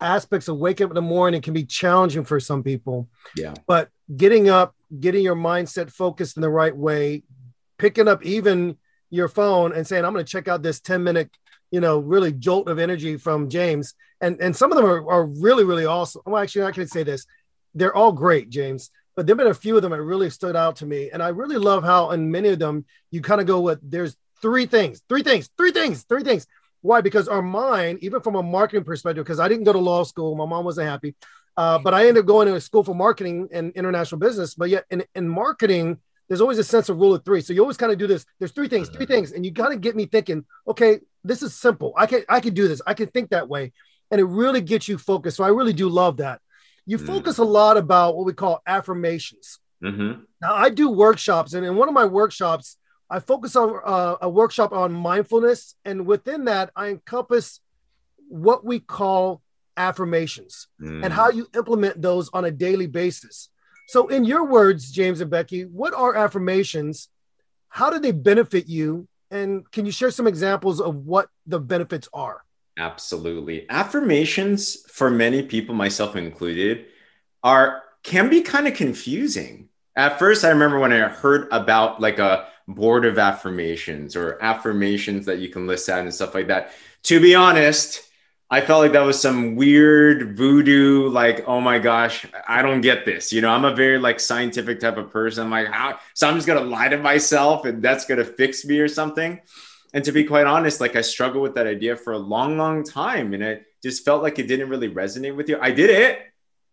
aspects 0.00 0.48
of 0.48 0.56
waking 0.56 0.86
up 0.86 0.90
in 0.92 0.94
the 0.94 1.02
morning 1.02 1.42
can 1.42 1.52
be 1.52 1.64
challenging 1.64 2.24
for 2.24 2.40
some 2.40 2.62
people. 2.62 3.08
Yeah. 3.36 3.54
But 3.66 3.90
getting 4.16 4.48
up, 4.48 4.74
getting 4.98 5.22
your 5.22 5.36
mindset 5.36 5.90
focused 5.90 6.36
in 6.36 6.40
the 6.40 6.48
right 6.48 6.74
way, 6.74 7.24
picking 7.76 8.08
up 8.08 8.24
even 8.24 8.78
your 9.10 9.28
phone 9.28 9.72
and 9.72 9.86
saying, 9.86 10.04
I'm 10.04 10.12
going 10.12 10.24
to 10.24 10.30
check 10.30 10.48
out 10.48 10.62
this 10.62 10.80
10 10.80 11.02
minute, 11.02 11.30
you 11.70 11.80
know, 11.80 11.98
really 11.98 12.32
jolt 12.32 12.68
of 12.68 12.78
energy 12.78 13.16
from 13.16 13.48
James. 13.48 13.94
And, 14.20 14.40
and 14.40 14.54
some 14.54 14.70
of 14.70 14.76
them 14.76 14.86
are, 14.86 15.08
are 15.10 15.26
really, 15.26 15.64
really 15.64 15.86
awesome. 15.86 16.22
Well, 16.24 16.42
actually, 16.42 16.64
I 16.64 16.72
can 16.72 16.86
say 16.86 17.02
this. 17.02 17.26
They're 17.74 17.94
all 17.94 18.12
great, 18.12 18.50
James, 18.50 18.90
but 19.16 19.26
there've 19.26 19.38
been 19.38 19.46
a 19.46 19.54
few 19.54 19.76
of 19.76 19.82
them 19.82 19.92
that 19.92 20.02
really 20.02 20.30
stood 20.30 20.56
out 20.56 20.76
to 20.76 20.86
me. 20.86 21.10
And 21.10 21.22
I 21.22 21.28
really 21.28 21.56
love 21.56 21.84
how 21.84 22.10
in 22.10 22.30
many 22.30 22.48
of 22.48 22.58
them, 22.58 22.84
you 23.10 23.20
kind 23.20 23.40
of 23.40 23.46
go 23.46 23.60
with 23.60 23.78
there's 23.82 24.16
three 24.42 24.66
things, 24.66 25.02
three 25.08 25.22
things, 25.22 25.48
three 25.56 25.72
things, 25.72 26.02
three 26.04 26.22
things. 26.22 26.46
Why? 26.82 27.00
Because 27.00 27.28
our 27.28 27.42
mind, 27.42 27.98
even 28.02 28.20
from 28.22 28.36
a 28.36 28.42
marketing 28.42 28.84
perspective, 28.84 29.24
because 29.24 29.40
I 29.40 29.48
didn't 29.48 29.64
go 29.64 29.72
to 29.72 29.78
law 29.78 30.02
school, 30.02 30.34
my 30.34 30.46
mom 30.46 30.64
wasn't 30.64 30.88
happy, 30.88 31.14
uh, 31.56 31.78
but 31.78 31.92
I 31.92 32.08
ended 32.08 32.22
up 32.22 32.26
going 32.26 32.48
to 32.48 32.54
a 32.54 32.60
school 32.60 32.82
for 32.82 32.94
marketing 32.94 33.48
and 33.52 33.72
international 33.72 34.18
business. 34.18 34.54
But 34.54 34.70
yet, 34.70 34.84
in, 34.90 35.04
in 35.14 35.28
marketing, 35.28 35.98
there's 36.30 36.40
always 36.40 36.58
a 36.58 36.64
sense 36.64 36.88
of 36.88 36.96
rule 36.96 37.12
of 37.12 37.24
three. 37.24 37.40
So 37.40 37.52
you 37.52 37.60
always 37.60 37.76
kind 37.76 37.90
of 37.90 37.98
do 37.98 38.06
this. 38.06 38.24
There's 38.38 38.52
three 38.52 38.68
things, 38.68 38.88
three 38.88 39.04
things, 39.04 39.32
and 39.32 39.44
you 39.44 39.52
kind 39.52 39.74
of 39.74 39.80
get 39.80 39.96
me 39.96 40.06
thinking. 40.06 40.44
Okay, 40.68 41.00
this 41.24 41.42
is 41.42 41.56
simple. 41.56 41.92
I 41.96 42.06
can 42.06 42.22
I 42.28 42.38
can 42.38 42.54
do 42.54 42.68
this. 42.68 42.80
I 42.86 42.94
can 42.94 43.08
think 43.08 43.30
that 43.30 43.48
way, 43.48 43.72
and 44.12 44.20
it 44.20 44.24
really 44.24 44.60
gets 44.60 44.86
you 44.86 44.96
focused. 44.96 45.38
So 45.38 45.44
I 45.44 45.48
really 45.48 45.72
do 45.72 45.88
love 45.88 46.18
that. 46.18 46.40
You 46.86 46.98
mm. 46.98 47.06
focus 47.06 47.38
a 47.38 47.44
lot 47.44 47.76
about 47.76 48.16
what 48.16 48.26
we 48.26 48.32
call 48.32 48.62
affirmations. 48.64 49.58
Mm-hmm. 49.82 50.22
Now 50.40 50.54
I 50.54 50.70
do 50.70 50.88
workshops, 50.88 51.52
and 51.52 51.66
in 51.66 51.74
one 51.74 51.88
of 51.88 51.94
my 51.94 52.04
workshops, 52.04 52.76
I 53.10 53.18
focus 53.18 53.56
on 53.56 53.80
uh, 53.84 54.16
a 54.22 54.28
workshop 54.28 54.72
on 54.72 54.92
mindfulness, 54.92 55.74
and 55.84 56.06
within 56.06 56.44
that, 56.44 56.70
I 56.76 56.90
encompass 56.90 57.58
what 58.28 58.64
we 58.64 58.78
call 58.78 59.42
affirmations 59.76 60.68
mm. 60.80 61.04
and 61.04 61.12
how 61.12 61.30
you 61.30 61.48
implement 61.56 62.00
those 62.00 62.30
on 62.32 62.44
a 62.44 62.52
daily 62.52 62.86
basis. 62.86 63.48
So, 63.90 64.06
in 64.06 64.24
your 64.24 64.46
words, 64.46 64.92
James 64.92 65.20
and 65.20 65.28
Becky, 65.28 65.62
what 65.62 65.92
are 65.94 66.14
affirmations? 66.14 67.08
How 67.70 67.90
do 67.90 67.98
they 67.98 68.12
benefit 68.12 68.68
you? 68.68 69.08
And 69.32 69.68
can 69.72 69.84
you 69.84 69.90
share 69.90 70.12
some 70.12 70.28
examples 70.28 70.80
of 70.80 70.94
what 70.94 71.26
the 71.44 71.58
benefits 71.58 72.08
are? 72.12 72.44
Absolutely. 72.78 73.68
Affirmations, 73.68 74.76
for 74.92 75.10
many 75.10 75.42
people, 75.42 75.74
myself 75.74 76.14
included, 76.14 76.86
are 77.42 77.82
can 78.04 78.30
be 78.30 78.42
kind 78.42 78.68
of 78.68 78.74
confusing. 78.74 79.68
At 79.96 80.20
first, 80.20 80.44
I 80.44 80.50
remember 80.50 80.78
when 80.78 80.92
I 80.92 81.08
heard 81.08 81.48
about 81.50 82.00
like 82.00 82.20
a 82.20 82.46
board 82.68 83.04
of 83.04 83.18
affirmations 83.18 84.14
or 84.14 84.40
affirmations 84.40 85.26
that 85.26 85.40
you 85.40 85.48
can 85.48 85.66
list 85.66 85.88
out 85.88 86.02
and 86.02 86.14
stuff 86.14 86.32
like 86.32 86.46
that. 86.46 86.70
To 87.04 87.18
be 87.18 87.34
honest, 87.34 88.08
I 88.52 88.60
felt 88.60 88.80
like 88.80 88.92
that 88.92 89.02
was 89.02 89.20
some 89.20 89.54
weird 89.54 90.36
voodoo, 90.36 91.08
like, 91.08 91.44
oh 91.46 91.60
my 91.60 91.78
gosh, 91.78 92.26
I 92.48 92.62
don't 92.62 92.80
get 92.80 93.04
this. 93.04 93.32
You 93.32 93.42
know, 93.42 93.50
I'm 93.50 93.64
a 93.64 93.72
very 93.72 93.98
like 93.98 94.18
scientific 94.18 94.80
type 94.80 94.96
of 94.96 95.10
person. 95.10 95.44
I'm 95.44 95.50
like, 95.50 95.68
how? 95.68 96.00
So 96.14 96.28
I'm 96.28 96.34
just 96.34 96.48
gonna 96.48 96.62
lie 96.62 96.88
to 96.88 96.98
myself 96.98 97.64
and 97.64 97.80
that's 97.80 98.06
gonna 98.06 98.24
fix 98.24 98.64
me 98.64 98.80
or 98.80 98.88
something. 98.88 99.40
And 99.94 100.04
to 100.04 100.10
be 100.10 100.24
quite 100.24 100.46
honest, 100.46 100.80
like 100.80 100.96
I 100.96 101.00
struggled 101.00 101.44
with 101.44 101.54
that 101.54 101.68
idea 101.68 101.94
for 101.96 102.12
a 102.12 102.18
long, 102.18 102.58
long 102.58 102.82
time. 102.82 103.34
And 103.34 103.42
it 103.42 103.66
just 103.84 104.04
felt 104.04 104.22
like 104.22 104.40
it 104.40 104.48
didn't 104.48 104.68
really 104.68 104.90
resonate 104.90 105.36
with 105.36 105.48
you. 105.48 105.58
I 105.60 105.70
did 105.70 105.90
it. 105.90 106.20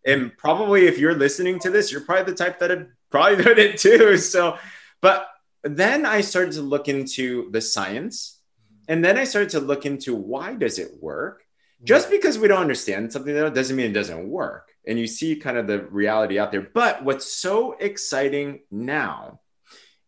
And 0.04 0.36
probably 0.36 0.86
if 0.86 0.98
you're 0.98 1.14
listening 1.14 1.60
to 1.60 1.70
this, 1.70 1.92
you're 1.92 2.00
probably 2.00 2.32
the 2.32 2.36
type 2.36 2.58
that 2.58 2.70
had 2.70 2.88
probably 3.10 3.44
done 3.44 3.58
it 3.58 3.78
too. 3.78 4.16
So, 4.16 4.58
but 5.00 5.28
then 5.62 6.06
I 6.06 6.22
started 6.22 6.54
to 6.54 6.62
look 6.62 6.88
into 6.88 7.50
the 7.52 7.60
science. 7.60 8.40
And 8.88 9.04
then 9.04 9.16
I 9.16 9.24
started 9.24 9.50
to 9.50 9.60
look 9.60 9.86
into 9.86 10.16
why 10.16 10.54
does 10.54 10.80
it 10.80 11.00
work? 11.00 11.42
Just 11.84 12.10
because 12.10 12.38
we 12.38 12.48
don't 12.48 12.60
understand 12.60 13.12
something 13.12 13.34
though 13.34 13.50
doesn't 13.50 13.76
mean 13.76 13.90
it 13.90 13.94
doesn't 13.94 14.28
work. 14.28 14.68
And 14.86 14.98
you 14.98 15.06
see 15.06 15.36
kind 15.36 15.58
of 15.58 15.66
the 15.66 15.80
reality 15.80 16.38
out 16.38 16.50
there. 16.50 16.62
But 16.62 17.04
what's 17.04 17.30
so 17.30 17.72
exciting 17.72 18.60
now 18.70 19.40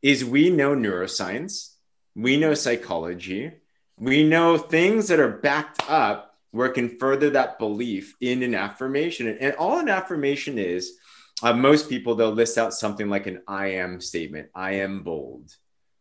is 0.02 0.24
we 0.24 0.50
know 0.50 0.74
neuroscience 0.74 1.74
we 2.14 2.36
know 2.36 2.54
psychology 2.54 3.52
we 3.96 4.24
know 4.24 4.56
things 4.56 5.08
that 5.08 5.20
are 5.20 5.28
backed 5.28 5.88
up 5.88 6.34
where 6.52 6.66
it 6.66 6.72
can 6.72 6.98
further 6.98 7.30
that 7.30 7.58
belief 7.58 8.16
in 8.20 8.42
an 8.42 8.54
affirmation. 8.54 9.28
And 9.28 9.54
all 9.56 9.78
an 9.78 9.90
affirmation 9.90 10.58
is 10.58 10.94
uh, 11.42 11.52
most 11.52 11.88
people 11.88 12.14
they'll 12.14 12.30
list 12.30 12.56
out 12.56 12.74
something 12.74 13.08
like 13.08 13.26
an 13.26 13.42
i 13.46 13.68
am 13.68 14.00
statement. 14.00 14.48
I 14.54 14.76
am 14.76 15.02
bold. 15.02 15.54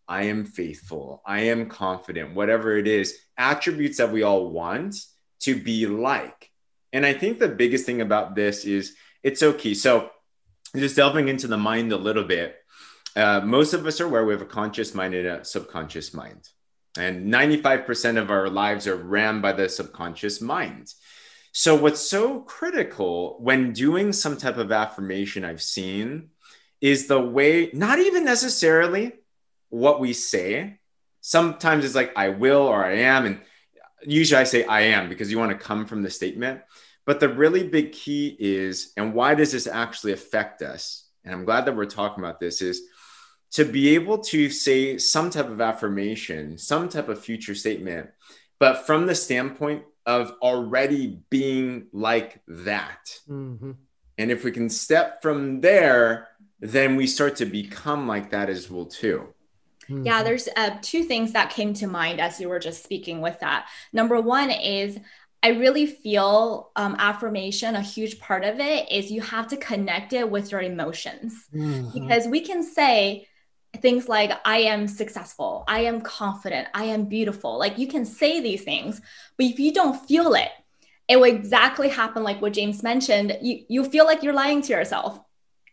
I 0.07 0.23
am 0.23 0.45
faithful. 0.45 1.21
I 1.25 1.41
am 1.41 1.67
confident. 1.67 2.33
Whatever 2.33 2.77
it 2.77 2.87
is 2.87 3.19
attributes 3.37 3.97
that 3.97 4.11
we 4.11 4.23
all 4.23 4.49
want 4.49 4.95
to 5.41 5.61
be 5.61 5.87
like. 5.87 6.51
And 6.91 7.05
I 7.05 7.13
think 7.13 7.39
the 7.39 7.47
biggest 7.47 7.85
thing 7.85 8.01
about 8.01 8.35
this 8.35 8.65
is 8.65 8.95
it's 9.23 9.39
so 9.39 9.53
key. 9.53 9.75
So, 9.75 10.09
just 10.75 10.95
delving 10.95 11.27
into 11.27 11.47
the 11.47 11.57
mind 11.57 11.91
a 11.91 11.97
little 11.97 12.23
bit, 12.23 12.55
uh, 13.15 13.41
most 13.41 13.73
of 13.73 13.85
us 13.85 13.99
are 13.99 14.05
aware 14.05 14.23
we 14.25 14.33
have 14.33 14.41
a 14.41 14.45
conscious 14.45 14.93
mind 14.93 15.15
and 15.15 15.27
a 15.27 15.45
subconscious 15.45 16.13
mind. 16.13 16.47
And 16.97 17.33
95% 17.33 18.17
of 18.17 18.29
our 18.29 18.49
lives 18.49 18.87
are 18.87 18.95
ran 18.95 19.41
by 19.41 19.53
the 19.53 19.69
subconscious 19.69 20.41
mind. 20.41 20.93
So, 21.51 21.75
what's 21.75 22.01
so 22.01 22.41
critical 22.41 23.37
when 23.39 23.73
doing 23.73 24.13
some 24.13 24.37
type 24.37 24.57
of 24.57 24.71
affirmation 24.71 25.43
I've 25.43 25.61
seen 25.61 26.29
is 26.81 27.07
the 27.07 27.19
way, 27.19 27.71
not 27.73 27.99
even 27.99 28.23
necessarily 28.23 29.13
what 29.69 29.99
we 29.99 30.13
say. 30.13 30.79
Sometimes 31.21 31.83
it's 31.85 31.95
like, 31.95 32.13
I 32.15 32.29
will 32.29 32.61
or 32.61 32.85
I 32.85 32.99
am. 32.99 33.25
And 33.25 33.41
usually 34.03 34.41
I 34.41 34.43
say 34.43 34.65
I 34.65 34.81
am 34.81 35.09
because 35.09 35.31
you 35.31 35.39
want 35.39 35.51
to 35.51 35.57
come 35.57 35.85
from 35.85 36.01
the 36.01 36.09
statement. 36.09 36.61
But 37.05 37.19
the 37.19 37.29
really 37.29 37.67
big 37.67 37.91
key 37.91 38.35
is, 38.39 38.93
and 38.95 39.13
why 39.13 39.33
does 39.33 39.51
this 39.51 39.65
actually 39.67 40.13
affect 40.13 40.61
us? 40.61 41.07
And 41.23 41.33
I'm 41.33 41.45
glad 41.45 41.65
that 41.65 41.75
we're 41.75 41.85
talking 41.85 42.23
about 42.23 42.39
this 42.39 42.61
is 42.61 42.81
to 43.51 43.65
be 43.65 43.95
able 43.95 44.19
to 44.19 44.49
say 44.49 44.97
some 44.99 45.31
type 45.31 45.49
of 45.49 45.59
affirmation, 45.59 46.57
some 46.57 46.87
type 46.87 47.09
of 47.09 47.19
future 47.19 47.55
statement, 47.55 48.09
but 48.59 48.85
from 48.85 49.07
the 49.07 49.15
standpoint 49.15 49.83
of 50.05 50.33
already 50.41 51.19
being 51.29 51.87
like 51.93 52.41
that. 52.47 53.17
Mm-hmm. 53.27 53.71
And 54.17 54.31
if 54.31 54.43
we 54.43 54.51
can 54.51 54.69
step 54.69 55.21
from 55.21 55.61
there, 55.61 56.27
then 56.59 56.95
we 56.95 57.07
start 57.07 57.37
to 57.37 57.45
become 57.45 58.07
like 58.07 58.31
that 58.31 58.49
as 58.49 58.69
well 58.69 58.85
too. 58.85 59.33
Mm-hmm. 59.89 60.05
Yeah, 60.05 60.23
there's 60.23 60.47
uh, 60.55 60.77
two 60.81 61.03
things 61.03 61.33
that 61.33 61.49
came 61.49 61.73
to 61.75 61.87
mind 61.87 62.21
as 62.21 62.39
you 62.39 62.49
were 62.49 62.59
just 62.59 62.83
speaking 62.83 63.21
with 63.21 63.39
that. 63.39 63.67
Number 63.91 64.21
one 64.21 64.51
is 64.51 64.99
I 65.41 65.49
really 65.49 65.85
feel 65.85 66.71
um, 66.75 66.95
affirmation, 66.99 67.75
a 67.75 67.81
huge 67.81 68.19
part 68.19 68.43
of 68.43 68.59
it 68.59 68.91
is 68.91 69.11
you 69.11 69.21
have 69.21 69.47
to 69.47 69.57
connect 69.57 70.13
it 70.13 70.29
with 70.29 70.51
your 70.51 70.61
emotions 70.61 71.47
mm-hmm. 71.53 71.97
because 71.97 72.27
we 72.27 72.41
can 72.41 72.61
say 72.61 73.27
things 73.77 74.09
like, 74.09 74.31
I 74.43 74.59
am 74.59 74.87
successful, 74.87 75.63
I 75.67 75.81
am 75.81 76.01
confident, 76.01 76.67
I 76.73 76.85
am 76.85 77.05
beautiful. 77.05 77.57
Like 77.57 77.77
you 77.77 77.87
can 77.87 78.03
say 78.03 78.41
these 78.41 78.63
things, 78.63 79.01
but 79.37 79.45
if 79.45 79.59
you 79.59 79.73
don't 79.73 80.05
feel 80.07 80.33
it, 80.33 80.49
it 81.07 81.15
will 81.15 81.23
exactly 81.23 81.87
happen 81.89 82.23
like 82.23 82.41
what 82.41 82.53
James 82.53 82.83
mentioned. 82.83 83.37
You, 83.41 83.63
you 83.69 83.85
feel 83.85 84.05
like 84.05 84.21
you're 84.21 84.33
lying 84.33 84.61
to 84.63 84.73
yourself 84.73 85.19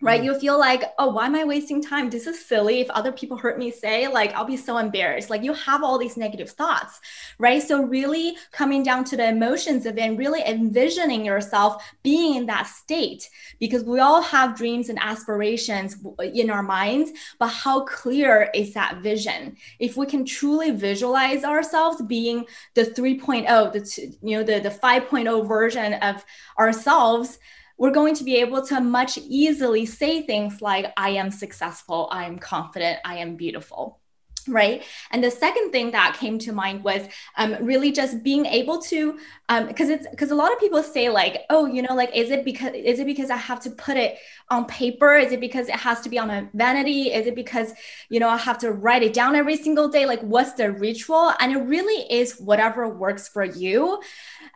right? 0.01 0.21
Mm. 0.21 0.25
You 0.25 0.39
feel 0.39 0.59
like, 0.59 0.85
oh, 0.99 1.11
why 1.11 1.27
am 1.27 1.35
I 1.35 1.45
wasting 1.45 1.83
time? 1.83 2.11
This 2.11 2.27
is 2.27 2.45
silly. 2.45 2.81
If 2.81 2.91
other 2.91 3.13
people 3.13 3.37
hurt 3.37 3.59
me, 3.59 3.71
say, 3.71 4.09
like, 4.09 4.33
I'll 4.35 4.45
be 4.45 4.57
so 4.57 4.79
embarrassed. 4.79 5.31
Like, 5.31 5.43
you 5.43 5.55
have 5.55 5.83
all 5.83 5.99
these 5.99 6.17
negative 6.17 6.51
thoughts, 6.51 7.01
right? 7.39 7.63
So, 7.63 7.83
really 7.83 8.37
coming 8.53 8.83
down 8.83 9.05
to 9.05 9.17
the 9.17 9.29
emotions 9.29 9.87
of 9.87 9.97
it 9.97 10.01
and 10.01 10.19
really 10.19 10.43
envisioning 10.43 11.25
yourself 11.25 11.83
being 12.03 12.37
in 12.37 12.47
that 12.47 12.67
state 12.67 13.29
because 13.59 13.85
we 13.85 14.01
all 14.01 14.23
have 14.23 14.57
dreams 14.57 14.89
and 14.89 14.99
aspirations 15.01 15.97
in 16.35 16.51
our 16.51 16.63
minds, 16.63 17.13
but 17.39 17.49
how 17.49 17.81
clear 17.85 18.51
is 18.55 18.75
that 18.75 18.99
vision? 19.03 19.57
If 19.79 19.97
we 19.97 20.07
can 20.07 20.25
truly 20.25 20.71
visualize 20.73 21.45
ourselves 21.45 22.03
being 22.03 22.47
the 22.75 22.85
3.0, 22.85 23.73
the, 23.73 24.17
you 24.23 24.37
know, 24.39 24.45
the, 24.45 24.61
the 24.61 24.71
5.0 24.71 25.49
version 25.49 25.95
of 25.95 26.25
ourselves, 26.59 27.39
we're 27.79 27.91
going 27.91 28.15
to 28.15 28.25
be 28.25 28.37
able 28.37 28.65
to 28.67 28.81
much 28.81 29.19
easily 29.19 29.87
say 29.87 30.23
things 30.23 30.63
like, 30.63 30.93
I 30.97 31.11
am 31.11 31.31
successful, 31.31 32.09
I 32.11 32.25
am 32.25 32.39
confident, 32.39 32.99
I 33.05 33.19
am 33.19 33.37
beautiful 33.37 34.01
right? 34.49 34.83
And 35.11 35.23
the 35.23 35.31
second 35.31 35.73
thing 35.73 35.91
that 35.93 36.17
came 36.19 36.39
to 36.41 36.53
mind 36.53 36.85
was 36.85 37.03
um, 37.37 37.57
really 37.61 37.93
just 37.93 38.23
being 38.23 38.47
able 38.47 38.81
to 38.83 39.19
because 39.49 39.89
um, 39.89 39.95
it's 39.95 40.09
because 40.09 40.31
a 40.31 40.35
lot 40.35 40.53
of 40.53 40.59
people 40.59 40.83
say 40.83 41.09
like 41.09 41.43
oh 41.51 41.67
you 41.67 41.81
know 41.81 41.95
like 41.95 42.11
is 42.15 42.31
it 42.31 42.45
because 42.45 42.73
is 42.75 42.99
it 42.99 43.07
because 43.07 43.31
i 43.31 43.37
have 43.37 43.61
to 43.61 43.71
put 43.71 43.97
it 43.97 44.19
on 44.49 44.65
paper? 44.67 45.15
Is 45.15 45.33
it 45.33 45.41
because 45.41 45.69
it 45.69 45.75
has 45.75 46.01
to 46.03 46.09
be 46.09 46.19
on 46.19 46.31
a 46.31 46.49
vanity? 46.55 47.13
Is 47.13 47.27
it 47.27 47.35
because 47.35 47.73
you 48.09 48.21
know 48.21 48.29
i 48.29 48.37
have 48.37 48.59
to 48.59 48.73
write 48.73 49.03
it 49.03 49.13
down 49.13 49.35
every 49.35 49.57
single 49.57 49.89
day? 49.89 50.07
Like 50.07 50.21
what's 50.21 50.53
the 50.53 50.71
ritual? 50.71 51.33
And 51.41 51.53
it 51.53 51.59
really 51.59 52.13
is 52.13 52.39
whatever 52.39 52.89
works 52.89 53.29
for 53.29 53.45
you. 53.45 54.01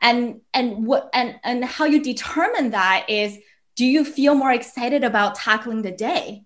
And 0.01 0.41
and 0.55 0.87
what 0.87 1.11
and 1.13 1.37
and 1.43 1.65
how 1.65 1.85
you 1.85 2.03
determine 2.03 2.71
that 2.71 3.07
is 3.09 3.37
do 3.77 3.87
you 3.87 4.05
feel 4.05 4.35
more 4.35 4.53
excited 4.53 5.05
about 5.05 5.37
tackling 5.37 5.83
the 5.83 5.91
day 5.91 6.45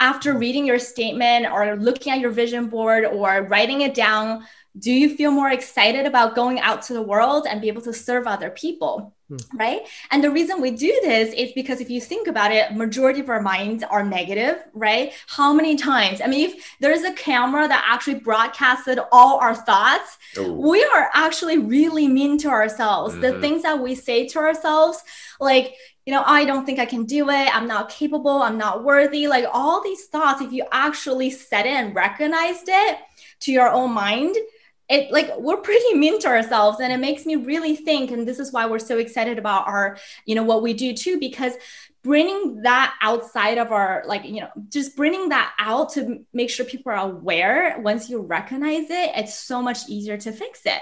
after 0.00 0.36
reading 0.36 0.66
your 0.66 0.78
statement 0.78 1.46
or 1.46 1.76
looking 1.76 2.12
at 2.12 2.20
your 2.20 2.30
vision 2.30 2.68
board 2.68 3.04
or 3.04 3.42
writing 3.42 3.80
it 3.82 3.94
down 3.94 4.44
do 4.78 4.92
you 4.92 5.14
feel 5.14 5.30
more 5.30 5.50
excited 5.50 6.04
about 6.04 6.34
going 6.34 6.58
out 6.60 6.82
to 6.82 6.94
the 6.94 7.02
world 7.02 7.46
and 7.48 7.60
be 7.60 7.68
able 7.68 7.82
to 7.82 7.92
serve 7.92 8.26
other 8.26 8.50
people? 8.50 9.14
Hmm. 9.28 9.36
right? 9.56 9.80
And 10.10 10.22
the 10.22 10.30
reason 10.30 10.60
we 10.60 10.70
do 10.70 11.00
this 11.02 11.32
is 11.32 11.52
because 11.52 11.80
if 11.80 11.88
you 11.88 11.98
think 11.98 12.28
about 12.28 12.52
it 12.52 12.74
majority 12.74 13.20
of 13.20 13.30
our 13.30 13.40
minds 13.40 13.82
are 13.82 14.04
negative 14.04 14.62
right? 14.74 15.14
How 15.28 15.54
many 15.54 15.76
times? 15.76 16.20
I 16.20 16.26
mean 16.26 16.50
if 16.50 16.76
there's 16.80 17.04
a 17.04 17.12
camera 17.14 17.66
that 17.66 17.86
actually 17.88 18.16
broadcasted 18.16 18.98
all 19.12 19.38
our 19.38 19.54
thoughts 19.54 20.18
Ooh. 20.36 20.52
we 20.52 20.84
are 20.84 21.08
actually 21.14 21.56
really 21.56 22.06
mean 22.06 22.36
to 22.38 22.48
ourselves. 22.48 23.14
Mm-hmm. 23.14 23.22
the 23.22 23.40
things 23.40 23.62
that 23.62 23.80
we 23.80 23.94
say 23.94 24.26
to 24.28 24.38
ourselves 24.40 25.02
like 25.40 25.74
you 26.04 26.12
know 26.12 26.22
i 26.26 26.44
don't 26.44 26.66
think 26.66 26.78
i 26.78 26.84
can 26.84 27.06
do 27.06 27.30
it. 27.30 27.56
I'm 27.56 27.66
not 27.66 27.88
capable. 27.88 28.42
I'm 28.42 28.58
not 28.58 28.84
worthy. 28.84 29.26
Like 29.26 29.46
all 29.50 29.82
these 29.82 30.04
thoughts 30.04 30.42
if 30.42 30.52
you 30.52 30.66
actually 30.70 31.30
set 31.30 31.64
it 31.64 31.70
and 31.70 31.94
recognized 31.94 32.68
it 32.68 32.98
to 33.40 33.52
your 33.52 33.70
own 33.70 33.92
mind 33.92 34.36
it 34.88 35.10
like 35.10 35.30
we're 35.38 35.56
pretty 35.56 35.94
mean 35.94 36.20
to 36.20 36.28
ourselves 36.28 36.78
and 36.80 36.92
it 36.92 36.98
makes 36.98 37.24
me 37.24 37.36
really 37.36 37.74
think 37.74 38.10
and 38.10 38.28
this 38.28 38.38
is 38.38 38.52
why 38.52 38.66
we're 38.66 38.78
so 38.78 38.98
excited 38.98 39.38
about 39.38 39.66
our 39.66 39.96
you 40.26 40.34
know 40.34 40.42
what 40.42 40.62
we 40.62 40.74
do 40.74 40.92
too 40.94 41.18
because 41.18 41.54
bringing 42.02 42.60
that 42.62 42.94
outside 43.00 43.56
of 43.56 43.72
our 43.72 44.04
like 44.06 44.24
you 44.24 44.40
know 44.40 44.50
just 44.68 44.94
bringing 44.94 45.30
that 45.30 45.54
out 45.58 45.90
to 45.92 46.24
make 46.34 46.50
sure 46.50 46.66
people 46.66 46.92
are 46.92 47.10
aware 47.10 47.78
once 47.80 48.10
you 48.10 48.20
recognize 48.20 48.90
it 48.90 49.10
it's 49.16 49.34
so 49.38 49.62
much 49.62 49.88
easier 49.88 50.16
to 50.16 50.32
fix 50.32 50.60
it. 50.66 50.80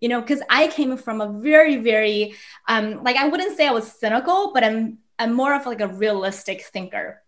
You 0.00 0.08
know 0.08 0.20
because 0.20 0.42
i 0.50 0.66
came 0.66 0.96
from 0.98 1.22
a 1.22 1.40
very 1.40 1.76
very 1.76 2.34
um 2.68 3.02
like 3.04 3.16
i 3.16 3.26
wouldn't 3.26 3.56
say 3.56 3.66
i 3.66 3.70
was 3.70 3.90
cynical 3.90 4.52
but 4.52 4.62
i'm 4.62 4.98
i'm 5.18 5.32
more 5.32 5.54
of 5.54 5.64
like 5.64 5.80
a 5.80 5.88
realistic 5.88 6.62
thinker 6.62 7.23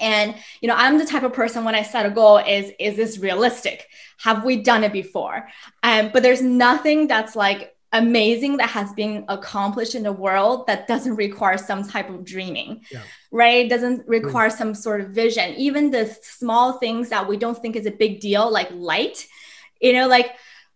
and 0.00 0.34
you 0.60 0.68
know 0.68 0.74
i'm 0.76 0.98
the 0.98 1.04
type 1.04 1.22
of 1.22 1.32
person 1.32 1.64
when 1.64 1.74
i 1.74 1.82
set 1.82 2.06
a 2.06 2.10
goal 2.10 2.38
is 2.38 2.72
is 2.78 2.96
this 2.96 3.18
realistic? 3.18 3.88
Have 4.18 4.44
we 4.44 4.56
done 4.56 4.84
it 4.84 4.92
before? 4.92 5.48
Um, 5.82 6.10
but 6.12 6.22
there's 6.22 6.42
nothing 6.42 7.06
that's 7.06 7.36
like 7.36 7.74
amazing 7.92 8.56
that 8.56 8.68
has 8.70 8.92
been 8.94 9.24
accomplished 9.28 9.94
in 9.94 10.02
the 10.02 10.12
world 10.12 10.66
that 10.66 10.88
doesn't 10.88 11.14
require 11.14 11.56
some 11.56 11.86
type 11.86 12.10
of 12.10 12.24
dreaming 12.24 12.82
yeah. 12.90 13.02
right? 13.30 13.70
Doesn't 13.70 14.06
require 14.08 14.50
mm. 14.50 14.56
some 14.56 14.74
sort 14.74 15.00
of 15.00 15.10
vision. 15.10 15.54
Even 15.54 15.90
the 15.90 16.06
small 16.22 16.78
things 16.78 17.08
that 17.10 17.28
we 17.28 17.36
don't 17.36 17.56
think 17.56 17.76
is 17.76 17.86
a 17.86 17.92
big 17.92 18.20
deal 18.20 18.50
like 18.50 18.68
light 18.72 19.26
you 19.80 19.92
know 19.92 20.08
like 20.08 20.32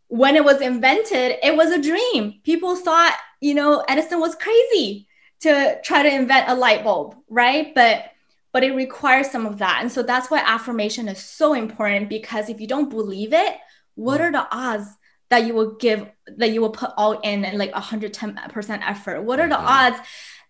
when 0.08 0.36
it 0.36 0.44
was 0.44 0.60
invented 0.60 1.36
it 1.42 1.56
was 1.56 1.70
a 1.70 1.82
dream. 1.82 2.40
People 2.44 2.76
thought 2.76 3.16
you 3.40 3.54
know 3.54 3.84
edison 3.88 4.20
was 4.20 4.34
crazy 4.34 5.06
to 5.40 5.78
try 5.84 6.02
to 6.02 6.12
invent 6.12 6.48
a 6.48 6.54
light 6.54 6.84
bulb 6.84 7.16
right? 7.28 7.74
But 7.74 8.12
but 8.52 8.64
it 8.64 8.74
requires 8.74 9.30
some 9.30 9.46
of 9.46 9.58
that. 9.58 9.78
And 9.80 9.90
so 9.90 10.02
that's 10.02 10.30
why 10.30 10.38
affirmation 10.38 11.08
is 11.08 11.18
so 11.18 11.54
important 11.54 12.08
because 12.08 12.48
if 12.48 12.60
you 12.60 12.66
don't 12.66 12.90
believe 12.90 13.32
it, 13.32 13.56
what 13.94 14.20
are 14.20 14.32
the 14.32 14.46
odds 14.50 14.86
that 15.30 15.46
you 15.46 15.54
will 15.54 15.74
give 15.74 16.08
that 16.36 16.52
you 16.52 16.60
will 16.60 16.70
put 16.70 16.90
all 16.96 17.20
in 17.20 17.44
and 17.44 17.58
like 17.58 17.72
110% 17.72 18.80
effort? 18.88 19.22
What 19.22 19.40
are 19.40 19.48
the 19.48 19.56
mm-hmm. 19.56 19.66
odds? 19.66 19.98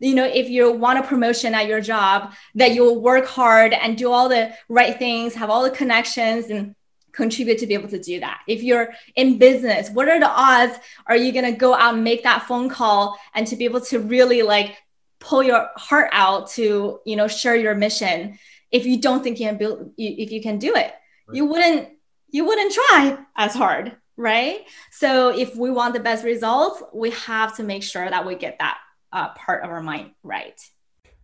You 0.00 0.14
know, 0.14 0.25
if 0.25 0.49
you 0.49 0.71
want 0.71 1.00
a 1.00 1.02
promotion 1.02 1.55
at 1.55 1.67
your 1.67 1.81
job, 1.81 2.33
that 2.55 2.73
you 2.73 2.85
will 2.85 3.00
work 3.00 3.26
hard 3.26 3.73
and 3.73 3.99
do 3.99 4.12
all 4.12 4.28
the 4.28 4.55
right 4.69 4.97
things, 4.97 5.35
have 5.35 5.50
all 5.50 5.64
the 5.64 5.71
connections 5.71 6.47
and 6.50 6.76
contribute 7.12 7.59
to 7.59 7.67
be 7.67 7.75
able 7.75 7.88
to 7.88 7.99
do 7.99 8.21
that. 8.21 8.43
If 8.47 8.62
you're 8.62 8.90
in 9.17 9.38
business, 9.38 9.90
what 9.90 10.09
are 10.09 10.21
the 10.21 10.28
odds 10.28 10.78
are 11.07 11.17
you 11.17 11.33
going 11.33 11.52
to 11.52 11.59
go 11.59 11.75
out 11.75 11.95
and 11.95 12.05
make 12.05 12.23
that 12.23 12.45
phone 12.45 12.69
call 12.69 13.19
and 13.35 13.45
to 13.49 13.57
be 13.57 13.64
able 13.64 13.81
to 13.87 13.99
really 13.99 14.43
like 14.43 14.76
pull 15.21 15.43
your 15.43 15.69
heart 15.77 16.09
out 16.13 16.51
to 16.51 17.01
you 17.05 17.17
know 17.17 17.29
share 17.29 17.57
your 17.57 17.75
mission 17.75 18.39
if 18.71 18.87
you 18.87 19.01
don't 19.01 19.23
think 19.23 19.41
you 19.41 19.47
can 19.47 19.57
build 19.57 19.93
if 19.97 20.31
you 20.31 20.43
can 20.43 20.59
do 20.59 20.75
it. 20.75 20.93
Right. 21.27 21.37
you 21.37 21.47
wouldn't 21.47 21.89
you 22.31 22.45
wouldn't 22.45 22.73
try 22.73 23.19
as 23.37 23.55
hard 23.55 23.97
right? 24.17 24.63
So 24.91 25.29
if 25.29 25.55
we 25.55 25.71
want 25.71 25.95
the 25.95 26.01
best 26.01 26.25
results 26.25 26.83
we 26.93 27.11
have 27.11 27.57
to 27.57 27.63
make 27.63 27.83
sure 27.83 28.09
that 28.09 28.27
we 28.27 28.35
get 28.35 28.59
that 28.59 28.79
uh, 29.13 29.29
part 29.31 29.65
of 29.65 29.71
our 29.71 29.83
mind 29.83 30.13
right. 30.23 30.61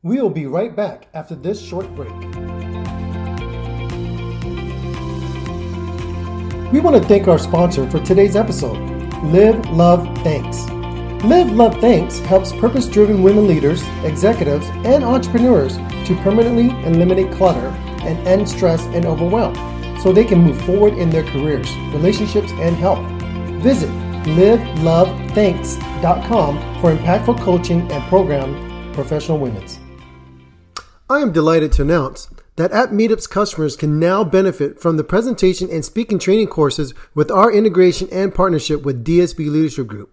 We'll 0.02 0.30
be 0.30 0.46
right 0.46 0.74
back 0.74 1.08
after 1.14 1.34
this 1.34 1.60
short 1.60 1.92
break. 1.94 2.12
We 6.72 6.80
want 6.80 7.00
to 7.00 7.08
thank 7.08 7.28
our 7.28 7.38
sponsor 7.38 7.88
for 7.88 8.00
today's 8.00 8.36
episode 8.36 8.94
live 9.24 9.64
love 9.70 10.06
thanks 10.18 10.73
Live 11.24 11.50
Love 11.52 11.80
Thanks 11.80 12.18
helps 12.18 12.52
purpose 12.52 12.86
driven 12.86 13.22
women 13.22 13.46
leaders, 13.46 13.82
executives, 14.04 14.66
and 14.84 15.02
entrepreneurs 15.02 15.78
to 16.06 16.14
permanently 16.22 16.68
eliminate 16.84 17.32
clutter 17.32 17.68
and 18.02 18.18
end 18.28 18.46
stress 18.46 18.82
and 18.88 19.06
overwhelm 19.06 19.54
so 20.02 20.12
they 20.12 20.26
can 20.26 20.42
move 20.42 20.60
forward 20.66 20.92
in 20.98 21.08
their 21.08 21.24
careers, 21.24 21.74
relationships, 21.94 22.52
and 22.52 22.76
health. 22.76 23.00
Visit 23.62 23.88
livelovethanks.com 24.24 26.80
for 26.82 26.94
impactful 26.94 27.40
coaching 27.40 27.90
and 27.90 28.04
program 28.10 28.92
professional 28.92 29.38
women's. 29.38 29.78
I 31.08 31.20
am 31.20 31.32
delighted 31.32 31.72
to 31.72 31.80
announce 31.82 32.28
that 32.56 32.72
App 32.72 32.90
Meetup's 32.90 33.26
customers 33.26 33.76
can 33.76 33.98
now 33.98 34.24
benefit 34.24 34.78
from 34.78 34.98
the 34.98 35.04
presentation 35.04 35.70
and 35.70 35.86
speaking 35.86 36.18
training 36.18 36.48
courses 36.48 36.92
with 37.14 37.30
our 37.30 37.50
integration 37.50 38.10
and 38.12 38.34
partnership 38.34 38.82
with 38.82 39.02
DSP 39.02 39.50
Leadership 39.50 39.86
Group. 39.86 40.10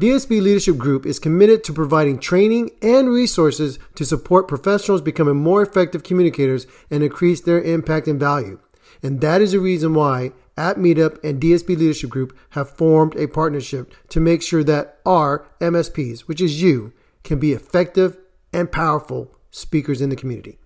DSP 0.00 0.40
Leadership 0.42 0.76
Group 0.76 1.06
is 1.06 1.18
committed 1.18 1.64
to 1.64 1.72
providing 1.72 2.18
training 2.18 2.70
and 2.82 3.08
resources 3.08 3.78
to 3.94 4.04
support 4.04 4.48
professionals 4.48 5.02
becoming 5.02 5.36
more 5.36 5.62
effective 5.62 6.02
communicators 6.02 6.66
and 6.90 7.02
increase 7.02 7.40
their 7.40 7.60
impact 7.60 8.06
and 8.06 8.18
value. 8.18 8.58
And 9.02 9.20
that 9.20 9.40
is 9.40 9.52
the 9.52 9.60
reason 9.60 9.94
why 9.94 10.32
at 10.56 10.76
Meetup 10.76 11.22
and 11.22 11.40
DSP 11.40 11.76
Leadership 11.76 12.10
Group 12.10 12.36
have 12.50 12.76
formed 12.76 13.14
a 13.16 13.28
partnership 13.28 13.92
to 14.08 14.20
make 14.20 14.42
sure 14.42 14.64
that 14.64 14.98
our 15.06 15.46
MSPs, 15.60 16.20
which 16.22 16.40
is 16.40 16.60
you, 16.60 16.92
can 17.22 17.38
be 17.38 17.52
effective 17.52 18.16
and 18.52 18.72
powerful 18.72 19.36
speakers 19.50 20.00
in 20.00 20.10
the 20.10 20.16
community. 20.16 20.58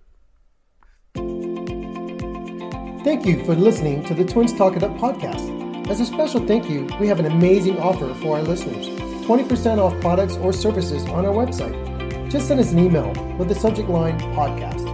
Thank 3.03 3.25
you 3.25 3.43
for 3.45 3.53
listening 3.53 4.03
to 4.05 4.13
the 4.13 4.23
Twins 4.23 4.53
Talk 4.53 4.77
It 4.77 4.83
Up 4.83 4.91
podcast. 4.91 5.62
As 5.89 5.99
a 5.99 6.05
special 6.05 6.39
thank 6.47 6.69
you, 6.69 6.87
we 6.97 7.07
have 7.07 7.19
an 7.19 7.25
amazing 7.25 7.77
offer 7.77 8.13
for 8.15 8.37
our 8.37 8.41
listeners 8.41 8.87
20% 9.27 9.79
off 9.79 9.99
products 9.99 10.37
or 10.37 10.53
services 10.53 11.03
on 11.07 11.25
our 11.25 11.33
website. 11.33 12.31
Just 12.31 12.47
send 12.47 12.61
us 12.61 12.71
an 12.71 12.79
email 12.79 13.11
with 13.37 13.49
the 13.49 13.55
subject 13.55 13.89
line 13.89 14.17
podcast, 14.33 14.87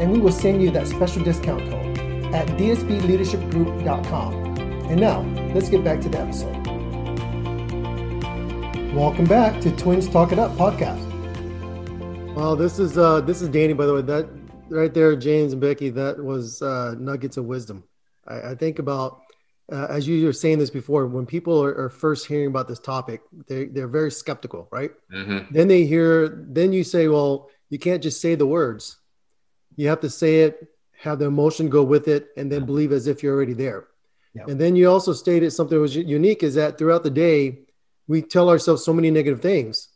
and 0.00 0.12
we 0.12 0.20
will 0.20 0.30
send 0.30 0.62
you 0.62 0.70
that 0.70 0.86
special 0.86 1.24
discount 1.24 1.68
code 1.68 1.98
at 2.32 2.46
dspleadershipgroup.com. 2.58 4.34
And 4.88 5.00
now, 5.00 5.22
let's 5.52 5.68
get 5.68 5.82
back 5.82 6.00
to 6.02 6.08
the 6.08 6.20
episode. 6.20 6.54
Welcome 8.94 9.24
back 9.24 9.60
to 9.62 9.72
Twins 9.72 10.08
Talk 10.08 10.30
It 10.30 10.38
Up 10.38 10.52
podcast. 10.52 11.02
Well, 12.36 12.54
this 12.54 12.78
is 12.78 12.96
uh, 12.96 13.20
this 13.20 13.42
is 13.42 13.48
Danny, 13.48 13.72
by 13.72 13.86
the 13.86 13.94
way. 13.94 14.02
That 14.02 14.28
right 14.68 14.94
there, 14.94 15.16
James 15.16 15.54
and 15.54 15.60
Becky, 15.60 15.90
that 15.90 16.22
was 16.22 16.62
uh, 16.62 16.94
nuggets 16.98 17.36
of 17.36 17.46
wisdom. 17.46 17.82
I, 18.28 18.50
I 18.52 18.54
think 18.54 18.78
about 18.78 19.25
uh, 19.72 19.86
as 19.90 20.06
you 20.06 20.24
were 20.24 20.32
saying 20.32 20.58
this 20.58 20.70
before, 20.70 21.06
when 21.06 21.26
people 21.26 21.62
are, 21.62 21.76
are, 21.76 21.90
first 21.90 22.26
hearing 22.26 22.46
about 22.46 22.68
this 22.68 22.78
topic, 22.78 23.20
they 23.48 23.64
they're 23.64 23.88
very 23.88 24.12
skeptical, 24.12 24.68
right? 24.70 24.92
Mm-hmm. 25.12 25.52
Then 25.52 25.66
they 25.66 25.84
hear, 25.84 26.46
then 26.48 26.72
you 26.72 26.84
say, 26.84 27.08
well, 27.08 27.50
you 27.68 27.78
can't 27.78 28.02
just 28.02 28.20
say 28.20 28.36
the 28.36 28.46
words. 28.46 28.98
You 29.74 29.88
have 29.88 30.00
to 30.00 30.10
say 30.10 30.42
it, 30.42 30.68
have 31.00 31.18
the 31.18 31.26
emotion 31.26 31.68
go 31.68 31.82
with 31.82 32.06
it, 32.06 32.28
and 32.36 32.50
then 32.50 32.64
believe 32.64 32.92
as 32.92 33.08
if 33.08 33.22
you're 33.22 33.34
already 33.34 33.54
there. 33.54 33.88
Yeah. 34.34 34.44
And 34.48 34.60
then 34.60 34.76
you 34.76 34.88
also 34.88 35.12
stated 35.12 35.50
something 35.50 35.76
that 35.76 35.82
was 35.82 35.96
unique 35.96 36.42
is 36.42 36.54
that 36.54 36.78
throughout 36.78 37.02
the 37.02 37.10
day, 37.10 37.60
we 38.06 38.22
tell 38.22 38.48
ourselves 38.48 38.84
so 38.84 38.92
many 38.92 39.10
negative 39.10 39.40
things 39.40 39.88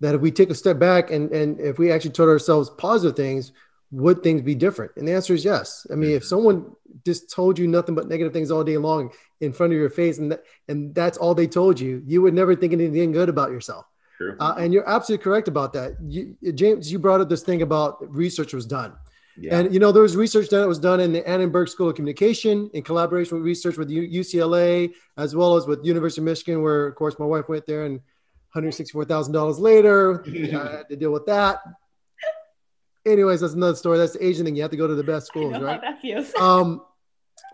that 0.00 0.14
if 0.14 0.20
we 0.20 0.30
take 0.30 0.50
a 0.50 0.54
step 0.54 0.78
back 0.78 1.10
and, 1.10 1.30
and 1.32 1.60
if 1.60 1.78
we 1.78 1.92
actually 1.92 2.10
told 2.12 2.28
ourselves 2.28 2.70
positive 2.70 3.16
things, 3.16 3.52
would 3.92 4.22
things 4.22 4.42
be 4.42 4.54
different? 4.54 4.92
And 4.96 5.06
the 5.06 5.12
answer 5.12 5.34
is 5.34 5.44
yes. 5.44 5.86
I 5.90 5.94
mean, 5.94 6.10
mm-hmm. 6.10 6.16
if 6.16 6.24
someone 6.24 6.72
just 7.04 7.30
told 7.30 7.58
you 7.58 7.68
nothing 7.68 7.94
but 7.94 8.08
negative 8.08 8.32
things 8.32 8.50
all 8.50 8.64
day 8.64 8.78
long 8.78 9.12
in 9.40 9.52
front 9.52 9.72
of 9.72 9.78
your 9.78 9.90
face, 9.90 10.18
and 10.18 10.32
that, 10.32 10.42
and 10.66 10.94
that's 10.94 11.18
all 11.18 11.34
they 11.34 11.46
told 11.46 11.78
you, 11.78 12.02
you 12.06 12.22
would 12.22 12.34
never 12.34 12.56
think 12.56 12.72
anything 12.72 13.12
good 13.12 13.28
about 13.28 13.50
yourself. 13.50 13.86
Uh, 14.38 14.54
and 14.58 14.72
you're 14.72 14.88
absolutely 14.88 15.22
correct 15.22 15.48
about 15.48 15.72
that. 15.72 15.96
You, 16.00 16.36
James, 16.54 16.92
you 16.92 16.98
brought 16.98 17.20
up 17.20 17.28
this 17.28 17.42
thing 17.42 17.62
about 17.62 17.96
research 18.08 18.52
was 18.52 18.66
done. 18.66 18.94
Yeah. 19.36 19.58
And 19.58 19.74
you 19.74 19.80
know, 19.80 19.92
there 19.92 20.02
was 20.02 20.14
research 20.14 20.48
that 20.50 20.68
was 20.68 20.78
done 20.78 21.00
in 21.00 21.12
the 21.12 21.26
Annenberg 21.28 21.68
School 21.68 21.88
of 21.88 21.96
Communication 21.96 22.70
in 22.74 22.82
collaboration 22.82 23.38
with 23.38 23.46
research 23.46 23.78
with 23.78 23.88
UCLA 23.88 24.92
as 25.16 25.34
well 25.34 25.56
as 25.56 25.66
with 25.66 25.84
University 25.84 26.20
of 26.20 26.26
Michigan, 26.26 26.62
where 26.62 26.86
of 26.86 26.94
course 26.94 27.18
my 27.18 27.24
wife 27.24 27.48
went 27.48 27.66
there 27.66 27.84
and 27.84 28.00
$164,000 28.54 29.58
later, 29.58 30.22
I 30.26 30.76
had 30.76 30.88
to 30.90 30.96
deal 30.96 31.10
with 31.10 31.24
that. 31.26 31.60
Anyways, 33.04 33.40
that's 33.40 33.54
another 33.54 33.74
story. 33.74 33.98
That's 33.98 34.12
the 34.12 34.24
Asian 34.24 34.44
thing. 34.44 34.54
You 34.54 34.62
have 34.62 34.70
to 34.70 34.76
go 34.76 34.86
to 34.86 34.94
the 34.94 35.02
best 35.02 35.26
schools, 35.26 35.58
right? 35.60 35.80
that 35.80 36.00
feels. 36.00 36.32
um, 36.40 36.82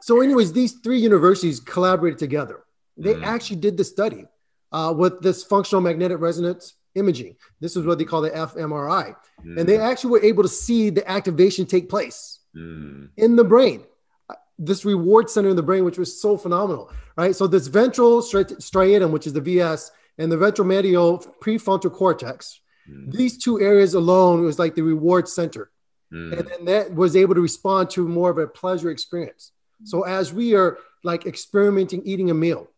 so, 0.00 0.21
anyways, 0.21 0.52
these 0.52 0.75
three 0.75 0.99
universities 0.99 1.61
collaborated 1.61 2.19
together. 2.19 2.64
They 2.97 3.14
mm. 3.14 3.25
actually 3.25 3.57
did 3.57 3.76
the 3.76 3.85
study 3.85 4.26
uh, 4.73 4.93
with 4.97 5.23
this 5.23 5.45
functional 5.45 5.81
magnetic 5.81 6.21
resonance 6.21 6.75
imaging. 6.95 7.37
This 7.61 7.76
is 7.76 7.87
what 7.87 7.99
they 7.99 8.05
call 8.05 8.21
the 8.21 8.31
fMRI. 8.31 9.14
Mm. 9.45 9.59
And 9.59 9.69
they 9.69 9.78
mm. 9.78 9.90
actually 9.90 10.11
were 10.11 10.23
able 10.23 10.43
to 10.43 10.49
see 10.49 10.90
the 10.90 11.09
activation 11.09 11.64
take 11.64 11.88
place 11.88 12.40
mm. 12.57 13.09
in 13.17 13.37
the 13.37 13.45
brain. 13.45 13.85
Uh, 14.28 14.35
this 14.59 14.85
reward 14.85 15.31
center 15.31 15.49
in 15.49 15.57
the 15.57 15.62
brain, 15.62 15.85
which 15.85 15.99
was 15.99 16.21
so 16.21 16.37
phenomenal, 16.37 16.90
right? 17.17 17.35
So, 17.35 17.47
this 17.47 17.69
ventral 17.69 18.21
striatum, 18.21 19.11
which 19.11 19.26
is 19.26 19.33
the 19.33 19.40
VS, 19.40 19.92
and 20.18 20.31
the 20.31 20.37
ventromedial 20.37 21.25
prefrontal 21.40 21.92
cortex. 21.92 22.61
Mm. 22.88 23.12
These 23.12 23.38
two 23.38 23.61
areas 23.61 23.94
alone 23.94 24.42
was 24.42 24.59
like 24.59 24.74
the 24.74 24.83
reward 24.83 25.29
center. 25.29 25.70
Mm. 26.12 26.38
And 26.38 26.48
then 26.48 26.64
that 26.64 26.94
was 26.94 27.16
able 27.16 27.35
to 27.35 27.40
respond 27.40 27.90
to 27.90 28.07
more 28.07 28.31
of 28.31 28.38
a 28.38 28.46
pleasure 28.46 28.90
experience. 28.90 29.53
So 29.85 30.03
as 30.03 30.33
we 30.33 30.55
are 30.55 30.79
like 31.05 31.27
experimenting 31.27 32.03
eating 32.05 32.31
a 32.31 32.35
meal, 32.35 32.68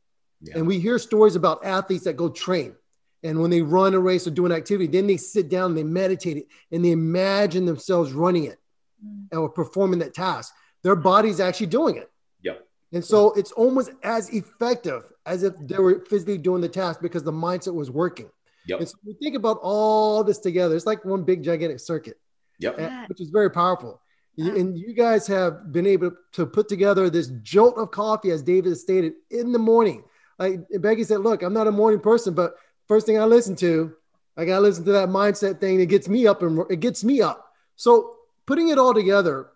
yeah. 0.42 0.58
and 0.58 0.66
we 0.66 0.78
hear 0.78 0.98
stories 0.98 1.36
about 1.36 1.64
athletes 1.64 2.04
that 2.04 2.16
go 2.16 2.28
train, 2.28 2.74
and 3.22 3.40
when 3.40 3.50
they 3.50 3.62
run 3.62 3.94
a 3.94 4.00
race 4.00 4.26
or 4.26 4.30
do 4.30 4.46
an 4.46 4.52
activity, 4.52 4.86
then 4.86 5.06
they 5.06 5.16
sit 5.16 5.48
down 5.48 5.70
and 5.70 5.78
they 5.78 5.84
meditate 5.84 6.38
it 6.38 6.46
and 6.72 6.84
they 6.84 6.90
imagine 6.90 7.66
themselves 7.66 8.12
running 8.12 8.44
it 8.44 8.58
mm. 9.04 9.26
or 9.38 9.48
performing 9.48 10.00
that 10.00 10.14
task. 10.14 10.52
Their 10.82 10.96
body's 10.96 11.40
actually 11.40 11.66
doing 11.66 11.96
it. 11.96 12.10
Yep. 12.42 12.66
And 12.92 13.04
so 13.04 13.32
it's 13.32 13.52
almost 13.52 13.90
as 14.02 14.30
effective 14.30 15.04
as 15.26 15.42
if 15.42 15.54
they 15.60 15.78
were 15.78 16.04
physically 16.06 16.38
doing 16.38 16.62
the 16.62 16.68
task 16.68 17.00
because 17.00 17.22
the 17.22 17.32
mindset 17.32 17.74
was 17.74 17.90
working. 17.90 18.30
Yep. 18.66 18.80
And 18.80 18.88
so 18.88 18.94
we 19.04 19.14
think 19.14 19.36
about 19.36 19.58
all 19.62 20.22
this 20.24 20.38
together. 20.38 20.76
It's 20.76 20.86
like 20.86 21.04
one 21.04 21.24
big 21.24 21.42
gigantic 21.42 21.80
circuit. 21.80 22.18
Yep. 22.58 22.78
And, 22.78 23.08
which 23.08 23.20
is 23.20 23.30
very 23.30 23.50
powerful. 23.50 24.00
And 24.38 24.78
you 24.78 24.94
guys 24.94 25.26
have 25.26 25.70
been 25.70 25.86
able 25.86 26.12
to 26.32 26.46
put 26.46 26.66
together 26.66 27.10
this 27.10 27.30
jolt 27.42 27.76
of 27.76 27.90
coffee, 27.90 28.30
as 28.30 28.42
David 28.42 28.74
stated, 28.78 29.12
in 29.30 29.52
the 29.52 29.58
morning. 29.58 30.02
Like 30.38 30.60
Becky 30.78 31.04
said, 31.04 31.20
look, 31.20 31.42
I'm 31.42 31.52
not 31.52 31.66
a 31.66 31.72
morning 31.72 32.00
person, 32.00 32.32
but 32.32 32.54
first 32.88 33.04
thing 33.04 33.18
I 33.18 33.24
listen 33.24 33.54
to, 33.56 33.92
I 34.38 34.46
gotta 34.46 34.62
listen 34.62 34.84
to 34.86 34.92
that 34.92 35.10
mindset 35.10 35.60
thing 35.60 35.76
that 35.78 35.86
gets 35.86 36.08
me 36.08 36.26
up 36.26 36.42
and 36.42 36.64
it 36.70 36.80
gets 36.80 37.04
me 37.04 37.20
up. 37.20 37.52
So 37.76 38.14
putting 38.46 38.68
it 38.68 38.78
all 38.78 38.94
together, 38.94 39.48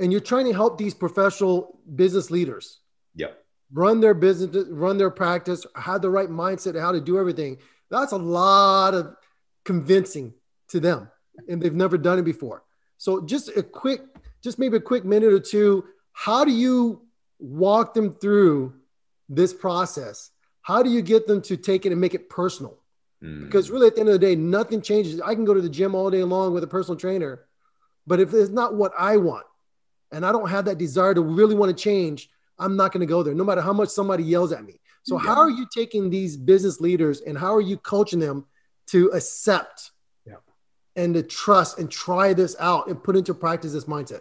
and 0.00 0.10
you're 0.10 0.20
trying 0.20 0.46
to 0.46 0.52
help 0.52 0.78
these 0.78 0.94
professional 0.94 1.78
business 1.94 2.32
leaders. 2.32 2.80
Yep 3.14 3.38
run 3.72 4.00
their 4.00 4.14
business, 4.14 4.66
run 4.70 4.98
their 4.98 5.10
practice, 5.10 5.66
have 5.74 6.02
the 6.02 6.10
right 6.10 6.28
mindset, 6.28 6.78
how 6.80 6.92
to 6.92 7.00
do 7.00 7.18
everything. 7.18 7.58
That's 7.90 8.12
a 8.12 8.18
lot 8.18 8.94
of 8.94 9.16
convincing 9.64 10.34
to 10.68 10.80
them, 10.80 11.10
and 11.48 11.62
they've 11.62 11.74
never 11.74 11.98
done 11.98 12.18
it 12.18 12.24
before. 12.24 12.64
So, 12.98 13.20
just 13.20 13.48
a 13.56 13.62
quick, 13.62 14.02
just 14.42 14.58
maybe 14.58 14.76
a 14.76 14.80
quick 14.80 15.04
minute 15.04 15.32
or 15.32 15.40
two. 15.40 15.84
How 16.12 16.44
do 16.44 16.50
you 16.50 17.06
walk 17.38 17.94
them 17.94 18.12
through 18.12 18.74
this 19.28 19.52
process? 19.52 20.30
How 20.62 20.82
do 20.82 20.90
you 20.90 21.00
get 21.00 21.26
them 21.26 21.40
to 21.42 21.56
take 21.56 21.86
it 21.86 21.92
and 21.92 22.00
make 22.00 22.14
it 22.14 22.28
personal? 22.28 22.78
Mm. 23.22 23.44
Because 23.44 23.70
really, 23.70 23.86
at 23.86 23.94
the 23.94 24.00
end 24.00 24.08
of 24.08 24.14
the 24.14 24.26
day, 24.26 24.36
nothing 24.36 24.82
changes. 24.82 25.20
I 25.20 25.34
can 25.34 25.44
go 25.44 25.54
to 25.54 25.60
the 25.60 25.68
gym 25.68 25.94
all 25.94 26.10
day 26.10 26.22
long 26.24 26.52
with 26.52 26.64
a 26.64 26.68
personal 26.68 26.98
trainer, 26.98 27.46
but 28.06 28.20
if 28.20 28.34
it's 28.34 28.50
not 28.50 28.74
what 28.74 28.92
I 28.98 29.16
want, 29.16 29.46
and 30.10 30.24
I 30.24 30.32
don't 30.32 30.48
have 30.48 30.64
that 30.66 30.78
desire 30.78 31.14
to 31.14 31.20
really 31.20 31.54
want 31.54 31.76
to 31.76 31.82
change, 31.82 32.30
I'm 32.58 32.76
not 32.76 32.92
going 32.92 33.00
to 33.00 33.06
go 33.06 33.22
there, 33.22 33.34
no 33.34 33.44
matter 33.44 33.60
how 33.60 33.72
much 33.72 33.90
somebody 33.90 34.24
yells 34.24 34.52
at 34.52 34.64
me. 34.64 34.80
So, 35.08 35.18
yeah. 35.18 35.26
how 35.26 35.40
are 35.40 35.48
you 35.48 35.66
taking 35.74 36.10
these 36.10 36.36
business 36.36 36.82
leaders 36.82 37.22
and 37.22 37.38
how 37.38 37.54
are 37.54 37.62
you 37.62 37.78
coaching 37.78 38.18
them 38.18 38.44
to 38.88 39.08
accept 39.12 39.92
yeah. 40.26 40.34
and 40.96 41.14
to 41.14 41.22
trust 41.22 41.78
and 41.78 41.90
try 41.90 42.34
this 42.34 42.54
out 42.60 42.88
and 42.88 43.02
put 43.02 43.16
into 43.16 43.32
practice 43.32 43.72
this 43.72 43.86
mindset? 43.86 44.20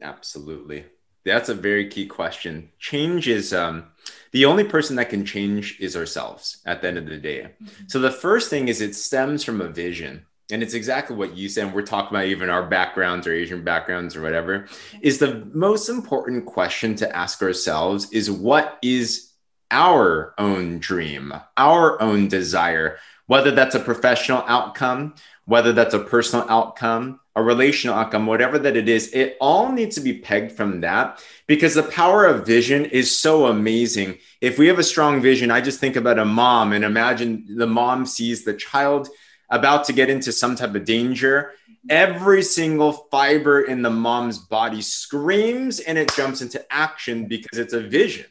Absolutely. 0.00 0.86
That's 1.26 1.50
a 1.50 1.54
very 1.54 1.86
key 1.86 2.06
question. 2.06 2.70
Change 2.78 3.28
is 3.28 3.52
um, 3.52 3.88
the 4.30 4.46
only 4.46 4.64
person 4.64 4.96
that 4.96 5.10
can 5.10 5.26
change 5.26 5.78
is 5.80 5.96
ourselves 5.96 6.62
at 6.64 6.80
the 6.80 6.88
end 6.88 6.96
of 6.96 7.06
the 7.06 7.18
day. 7.18 7.42
Mm-hmm. 7.42 7.84
So, 7.88 7.98
the 7.98 8.10
first 8.10 8.48
thing 8.48 8.68
is 8.68 8.80
it 8.80 8.94
stems 8.94 9.44
from 9.44 9.60
a 9.60 9.68
vision 9.68 10.24
and 10.50 10.62
it's 10.62 10.74
exactly 10.74 11.14
what 11.14 11.36
you 11.36 11.50
said. 11.50 11.66
And 11.66 11.74
we're 11.74 11.82
talking 11.82 12.16
about 12.16 12.24
even 12.24 12.48
our 12.48 12.66
backgrounds 12.66 13.26
or 13.26 13.34
Asian 13.34 13.64
backgrounds 13.64 14.16
or 14.16 14.22
whatever. 14.22 14.66
Is 15.02 15.18
the 15.18 15.46
most 15.52 15.90
important 15.90 16.46
question 16.46 16.94
to 16.96 17.14
ask 17.16 17.42
ourselves 17.42 18.10
is 18.12 18.30
what 18.30 18.78
is 18.82 19.31
our 19.72 20.34
own 20.38 20.78
dream, 20.78 21.34
our 21.56 22.00
own 22.00 22.28
desire, 22.28 22.98
whether 23.26 23.50
that's 23.50 23.74
a 23.74 23.80
professional 23.80 24.44
outcome, 24.46 25.14
whether 25.46 25.72
that's 25.72 25.94
a 25.94 25.98
personal 25.98 26.46
outcome, 26.48 27.18
a 27.34 27.42
relational 27.42 27.96
outcome, 27.96 28.26
whatever 28.26 28.58
that 28.58 28.76
it 28.76 28.88
is, 28.88 29.08
it 29.14 29.36
all 29.40 29.72
needs 29.72 29.94
to 29.96 30.02
be 30.02 30.18
pegged 30.18 30.52
from 30.52 30.82
that 30.82 31.24
because 31.46 31.74
the 31.74 31.82
power 31.82 32.26
of 32.26 32.46
vision 32.46 32.84
is 32.84 33.16
so 33.16 33.46
amazing. 33.46 34.18
If 34.40 34.58
we 34.58 34.68
have 34.68 34.78
a 34.78 34.84
strong 34.84 35.22
vision, 35.22 35.50
I 35.50 35.62
just 35.62 35.80
think 35.80 35.96
about 35.96 36.18
a 36.18 36.24
mom 36.24 36.72
and 36.72 36.84
imagine 36.84 37.56
the 37.56 37.66
mom 37.66 38.04
sees 38.04 38.44
the 38.44 38.54
child 38.54 39.08
about 39.48 39.84
to 39.86 39.92
get 39.92 40.10
into 40.10 40.32
some 40.32 40.54
type 40.54 40.74
of 40.74 40.84
danger, 40.84 41.52
every 41.88 42.42
single 42.42 42.92
fiber 43.10 43.62
in 43.62 43.82
the 43.82 43.90
mom's 43.90 44.38
body 44.38 44.82
screams 44.82 45.80
and 45.80 45.98
it 45.98 46.14
jumps 46.14 46.42
into 46.42 46.64
action 46.72 47.26
because 47.26 47.58
it's 47.58 47.72
a 47.72 47.80
vision. 47.80 48.26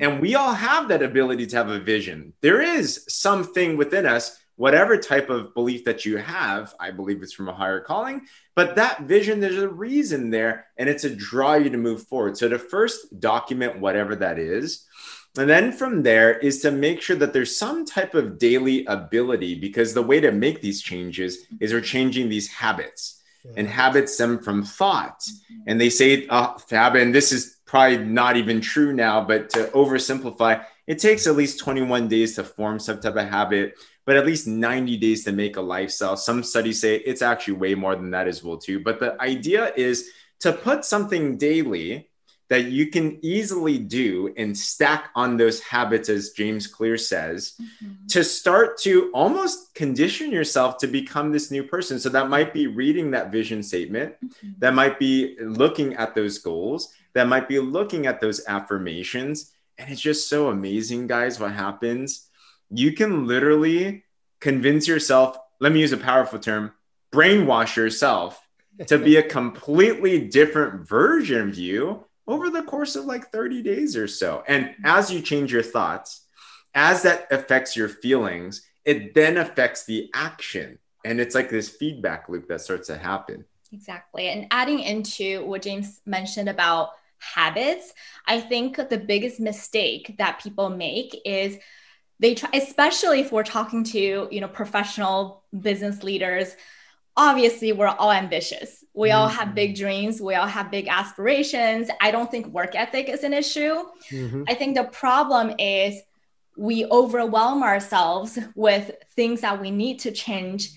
And 0.00 0.20
we 0.20 0.34
all 0.34 0.52
have 0.52 0.88
that 0.88 1.02
ability 1.02 1.46
to 1.48 1.56
have 1.56 1.68
a 1.68 1.80
vision. 1.80 2.32
There 2.40 2.60
is 2.60 3.04
something 3.08 3.76
within 3.76 4.06
us, 4.06 4.38
whatever 4.56 4.96
type 4.96 5.30
of 5.30 5.54
belief 5.54 5.84
that 5.84 6.04
you 6.04 6.16
have, 6.16 6.74
I 6.80 6.90
believe 6.90 7.22
it's 7.22 7.32
from 7.32 7.48
a 7.48 7.54
higher 7.54 7.80
calling, 7.80 8.22
but 8.54 8.76
that 8.76 9.02
vision, 9.02 9.40
there's 9.40 9.58
a 9.58 9.68
reason 9.68 10.30
there, 10.30 10.66
and 10.78 10.88
it's 10.88 11.04
a 11.04 11.14
draw 11.14 11.54
you 11.54 11.70
to 11.70 11.78
move 11.78 12.06
forward. 12.08 12.36
So 12.36 12.48
to 12.48 12.58
first 12.58 13.20
document 13.20 13.80
whatever 13.80 14.16
that 14.16 14.38
is, 14.38 14.86
and 15.38 15.48
then 15.48 15.72
from 15.72 16.02
there 16.02 16.38
is 16.38 16.60
to 16.62 16.70
make 16.70 17.02
sure 17.02 17.16
that 17.16 17.32
there's 17.32 17.56
some 17.56 17.84
type 17.84 18.14
of 18.14 18.38
daily 18.38 18.86
ability 18.86 19.56
because 19.56 19.92
the 19.92 20.02
way 20.02 20.20
to 20.20 20.32
make 20.32 20.62
these 20.62 20.80
changes 20.80 21.46
is 21.60 21.72
we're 21.72 21.80
changing 21.82 22.28
these 22.28 22.48
habits. 22.48 23.22
And 23.56 23.68
habits 23.68 24.14
stem 24.14 24.40
from 24.40 24.64
thought. 24.64 25.22
And 25.68 25.80
they 25.80 25.90
say, 25.90 26.26
uh, 26.26 26.58
habit, 26.68 27.02
and 27.02 27.14
this 27.14 27.30
is 27.30 27.55
probably 27.66 27.98
not 27.98 28.36
even 28.36 28.60
true 28.60 28.92
now, 28.92 29.22
but 29.22 29.50
to 29.50 29.64
oversimplify, 29.74 30.64
it 30.86 30.98
takes 30.98 31.26
at 31.26 31.36
least 31.36 31.58
21 31.58 32.08
days 32.08 32.36
to 32.36 32.44
form 32.44 32.78
some 32.78 33.00
type 33.00 33.16
of 33.16 33.28
habit, 33.28 33.74
but 34.04 34.16
at 34.16 34.24
least 34.24 34.46
90 34.46 34.96
days 34.98 35.24
to 35.24 35.32
make 35.32 35.56
a 35.56 35.60
lifestyle. 35.60 36.16
Some 36.16 36.44
studies 36.44 36.80
say 36.80 36.96
it's 36.96 37.22
actually 37.22 37.54
way 37.54 37.74
more 37.74 37.96
than 37.96 38.12
that 38.12 38.28
as 38.28 38.42
well 38.42 38.56
too. 38.56 38.80
But 38.80 39.00
the 39.00 39.20
idea 39.20 39.72
is 39.76 40.10
to 40.40 40.52
put 40.52 40.84
something 40.84 41.36
daily 41.38 42.08
that 42.48 42.66
you 42.66 42.86
can 42.86 43.18
easily 43.22 43.76
do 43.78 44.32
and 44.36 44.56
stack 44.56 45.10
on 45.16 45.36
those 45.36 45.60
habits, 45.60 46.08
as 46.08 46.30
James 46.30 46.68
Clear 46.68 46.96
says, 46.96 47.54
mm-hmm. 47.60 48.06
to 48.08 48.22
start 48.22 48.78
to 48.78 49.10
almost 49.12 49.74
condition 49.74 50.30
yourself 50.30 50.78
to 50.78 50.86
become 50.86 51.32
this 51.32 51.50
new 51.50 51.64
person. 51.64 51.98
So 51.98 52.08
that 52.10 52.28
might 52.28 52.54
be 52.54 52.68
reading 52.68 53.10
that 53.10 53.32
vision 53.32 53.62
statement, 53.64 54.14
mm-hmm. 54.24 54.50
that 54.58 54.74
might 54.74 54.98
be 54.98 55.36
looking 55.40 55.94
at 55.94 56.14
those 56.14 56.38
goals, 56.38 56.94
that 57.16 57.28
might 57.28 57.48
be 57.48 57.58
looking 57.58 58.06
at 58.06 58.20
those 58.20 58.46
affirmations. 58.46 59.50
And 59.78 59.90
it's 59.90 60.02
just 60.02 60.28
so 60.28 60.50
amazing, 60.50 61.06
guys, 61.06 61.40
what 61.40 61.52
happens. 61.52 62.28
You 62.68 62.92
can 62.92 63.26
literally 63.26 64.04
convince 64.38 64.86
yourself, 64.86 65.38
let 65.58 65.72
me 65.72 65.80
use 65.80 65.92
a 65.92 65.96
powerful 65.96 66.38
term, 66.38 66.72
brainwash 67.10 67.74
yourself 67.74 68.46
to 68.88 68.98
be 68.98 69.16
a 69.16 69.22
completely 69.38 70.28
different 70.28 70.86
version 70.86 71.48
of 71.48 71.56
you 71.56 72.04
over 72.26 72.50
the 72.50 72.62
course 72.62 72.96
of 72.96 73.06
like 73.06 73.32
30 73.32 73.62
days 73.62 73.96
or 73.96 74.08
so. 74.08 74.44
And 74.46 74.74
as 74.84 75.10
you 75.10 75.22
change 75.22 75.50
your 75.50 75.62
thoughts, 75.62 76.26
as 76.74 77.00
that 77.04 77.28
affects 77.30 77.74
your 77.74 77.88
feelings, 77.88 78.60
it 78.84 79.14
then 79.14 79.38
affects 79.38 79.86
the 79.86 80.10
action. 80.12 80.78
And 81.02 81.18
it's 81.18 81.34
like 81.34 81.48
this 81.48 81.70
feedback 81.70 82.28
loop 82.28 82.46
that 82.48 82.60
starts 82.60 82.88
to 82.88 82.98
happen. 82.98 83.46
Exactly. 83.72 84.28
And 84.28 84.48
adding 84.50 84.80
into 84.80 85.46
what 85.46 85.62
James 85.62 86.02
mentioned 86.04 86.50
about 86.50 86.90
habits, 87.18 87.92
I 88.26 88.40
think 88.40 88.76
the 88.76 88.98
biggest 88.98 89.40
mistake 89.40 90.16
that 90.18 90.40
people 90.40 90.70
make 90.70 91.20
is 91.24 91.58
they 92.18 92.34
try, 92.34 92.50
especially 92.54 93.20
if 93.20 93.32
we're 93.32 93.42
talking 93.42 93.84
to, 93.84 94.28
you 94.30 94.40
know, 94.40 94.48
professional 94.48 95.44
business 95.58 96.02
leaders, 96.02 96.54
obviously 97.16 97.72
we're 97.72 97.88
all 97.88 98.12
ambitious. 98.12 98.84
We 98.94 99.10
all 99.10 99.28
have 99.28 99.54
big 99.54 99.74
mm-hmm. 99.74 99.84
dreams. 99.84 100.20
We 100.20 100.34
all 100.34 100.46
have 100.46 100.70
big 100.70 100.88
aspirations. 100.88 101.88
I 102.00 102.10
don't 102.10 102.30
think 102.30 102.46
work 102.46 102.74
ethic 102.74 103.08
is 103.08 103.24
an 103.24 103.34
issue. 103.34 103.74
Mm-hmm. 104.10 104.44
I 104.48 104.54
think 104.54 104.76
the 104.76 104.84
problem 104.84 105.54
is 105.58 106.00
we 106.56 106.86
overwhelm 106.86 107.62
ourselves 107.62 108.38
with 108.54 108.90
things 109.14 109.42
that 109.42 109.60
we 109.60 109.70
need 109.70 110.00
to 110.00 110.10
change 110.10 110.70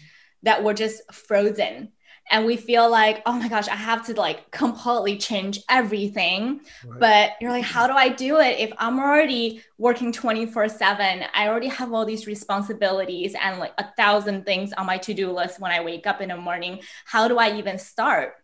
that 0.44 0.64
we're 0.64 0.74
just 0.74 1.02
frozen 1.14 1.92
and 2.30 2.46
we 2.46 2.56
feel 2.56 2.90
like 2.90 3.22
oh 3.26 3.34
my 3.34 3.48
gosh 3.48 3.68
i 3.68 3.76
have 3.76 4.06
to 4.06 4.14
like 4.14 4.50
completely 4.52 5.18
change 5.18 5.60
everything. 5.70 6.62
Right. 6.86 7.00
but 7.00 7.32
you're 7.42 7.52
like 7.52 7.64
how 7.64 7.88
do 7.88 7.94
i 7.94 8.10
do 8.10 8.40
it 8.40 8.60
if 8.60 8.72
i'm 8.78 9.00
already 9.00 9.62
working 9.78 10.12
24 10.12 10.70
7 10.70 11.24
i 11.34 11.48
already 11.48 11.68
have 11.68 11.94
all 11.94 12.06
these 12.06 12.28
responsibilities 12.28 13.36
and 13.42 13.60
like 13.60 13.74
a 13.78 13.86
thousand 13.98 14.46
things 14.46 14.74
on 14.74 14.86
my 14.86 14.98
to-do 14.98 15.32
list 15.32 15.60
when 15.60 15.72
i 15.72 15.84
wake 15.84 16.08
up 16.08 16.22
in 16.22 16.30
the 16.30 16.38
morning. 16.38 16.80
How 17.06 17.28
do 17.28 17.38
i 17.38 17.58
even 17.58 17.78
start? 17.78 18.36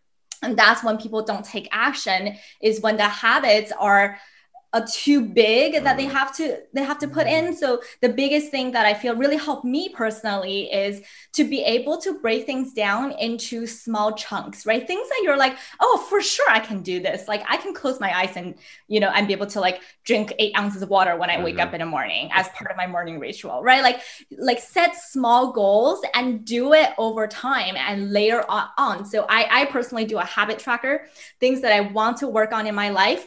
And 0.42 0.56
that's 0.56 0.84
when 0.84 0.98
people 0.98 1.22
don't 1.22 1.44
take 1.44 1.68
action 1.72 2.36
is 2.60 2.80
when 2.80 2.96
the 2.96 3.08
habits 3.08 3.72
are 3.72 4.18
too 4.92 5.24
big 5.24 5.82
that 5.84 5.96
they 5.96 6.04
have 6.04 6.34
to 6.36 6.58
they 6.72 6.82
have 6.82 6.98
to 6.98 7.08
put 7.08 7.26
in. 7.26 7.46
Mm. 7.46 7.54
so 7.54 7.80
the 8.02 8.08
biggest 8.08 8.50
thing 8.50 8.72
that 8.72 8.84
i 8.84 8.92
feel 8.92 9.14
really 9.14 9.36
helped 9.36 9.64
me 9.64 9.88
personally 9.88 10.70
is 10.72 11.02
to 11.32 11.44
be 11.44 11.62
able 11.62 11.98
to 11.98 12.18
break 12.20 12.44
things 12.46 12.72
down 12.72 13.12
into 13.12 13.66
small 13.66 14.12
chunks 14.12 14.66
right? 14.66 14.86
Things 14.86 15.08
that 15.08 15.20
you're 15.22 15.36
like 15.36 15.56
oh 15.80 16.04
for 16.08 16.20
sure 16.20 16.48
i 16.50 16.60
can 16.60 16.82
do 16.82 17.00
this. 17.00 17.28
Like 17.28 17.42
i 17.48 17.56
can 17.56 17.72
close 17.74 18.00
my 18.00 18.16
eyes 18.16 18.36
and 18.36 18.54
you 18.88 19.00
know 19.00 19.10
and 19.14 19.26
be 19.26 19.32
able 19.32 19.46
to 19.46 19.60
like 19.60 19.80
drink 20.04 20.32
eight 20.38 20.56
ounces 20.58 20.82
of 20.82 20.90
water 20.90 21.16
when 21.16 21.30
i 21.30 21.42
wake 21.42 21.56
mm-hmm. 21.56 21.68
up 21.68 21.74
in 21.74 21.80
the 21.80 21.86
morning 21.86 22.28
as 22.32 22.48
part 22.50 22.70
of 22.70 22.76
my 22.76 22.86
morning 22.86 23.18
ritual 23.18 23.62
right? 23.62 23.82
Like 23.82 24.00
like 24.36 24.58
set 24.58 24.96
small 24.96 25.52
goals 25.52 26.00
and 26.14 26.44
do 26.44 26.72
it 26.72 26.90
over 26.98 27.26
time 27.26 27.76
and 27.76 28.12
layer 28.12 28.44
on. 28.48 29.04
So 29.04 29.26
i 29.28 29.62
i 29.62 29.64
personally 29.66 30.04
do 30.04 30.18
a 30.18 30.24
habit 30.24 30.58
tracker 30.58 31.06
things 31.40 31.60
that 31.62 31.72
i 31.72 31.80
want 31.80 32.18
to 32.18 32.28
work 32.28 32.52
on 32.52 32.66
in 32.66 32.74
my 32.74 32.90
life 32.90 33.26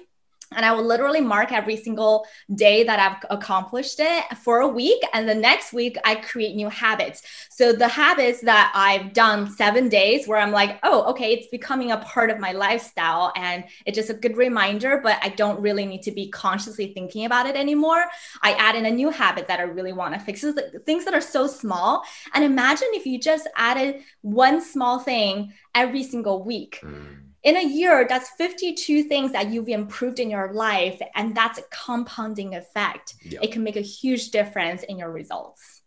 and 0.55 0.65
I 0.65 0.71
will 0.71 0.83
literally 0.83 1.21
mark 1.21 1.51
every 1.51 1.77
single 1.77 2.25
day 2.53 2.83
that 2.83 2.99
I've 2.99 3.25
accomplished 3.29 3.99
it 3.99 4.23
for 4.37 4.61
a 4.61 4.67
week. 4.67 5.01
And 5.13 5.29
the 5.29 5.35
next 5.35 5.73
week, 5.73 5.97
I 6.03 6.15
create 6.15 6.55
new 6.55 6.69
habits. 6.69 7.21
So 7.49 7.71
the 7.71 7.87
habits 7.87 8.41
that 8.41 8.71
I've 8.73 9.13
done 9.13 9.51
seven 9.51 9.89
days, 9.89 10.27
where 10.27 10.39
I'm 10.39 10.51
like, 10.51 10.79
oh, 10.83 11.03
okay, 11.11 11.33
it's 11.33 11.47
becoming 11.47 11.91
a 11.91 11.97
part 11.97 12.29
of 12.29 12.39
my 12.39 12.51
lifestyle. 12.51 13.31
And 13.35 13.63
it's 13.85 13.95
just 13.95 14.09
a 14.09 14.13
good 14.13 14.37
reminder, 14.37 14.99
but 15.03 15.19
I 15.21 15.29
don't 15.29 15.61
really 15.61 15.85
need 15.85 16.01
to 16.03 16.11
be 16.11 16.29
consciously 16.29 16.93
thinking 16.93 17.25
about 17.25 17.45
it 17.45 17.55
anymore. 17.55 18.05
I 18.41 18.53
add 18.53 18.75
in 18.75 18.85
a 18.85 18.91
new 18.91 19.11
habit 19.11 19.47
that 19.47 19.59
I 19.59 19.63
really 19.63 19.93
want 19.93 20.13
to 20.15 20.19
fix. 20.19 20.41
So 20.41 20.53
things 20.85 21.05
that 21.05 21.13
are 21.13 21.21
so 21.21 21.47
small. 21.47 22.03
And 22.33 22.43
imagine 22.43 22.87
if 22.93 23.05
you 23.05 23.19
just 23.19 23.47
added 23.55 24.01
one 24.21 24.61
small 24.61 24.99
thing 24.99 25.53
every 25.75 26.03
single 26.03 26.43
week. 26.43 26.79
Mm 26.81 27.28
in 27.43 27.55
a 27.55 27.65
year, 27.65 28.05
that's 28.07 28.29
52 28.31 29.03
things 29.03 29.31
that 29.31 29.49
you've 29.49 29.69
improved 29.69 30.19
in 30.19 30.29
your 30.29 30.53
life. 30.53 31.01
And 31.15 31.35
that's 31.35 31.57
a 31.57 31.63
compounding 31.71 32.55
effect. 32.55 33.15
Yep. 33.23 33.43
It 33.43 33.51
can 33.51 33.63
make 33.63 33.77
a 33.77 33.81
huge 33.81 34.31
difference 34.31 34.83
in 34.83 34.97
your 34.97 35.11
results. 35.11 35.81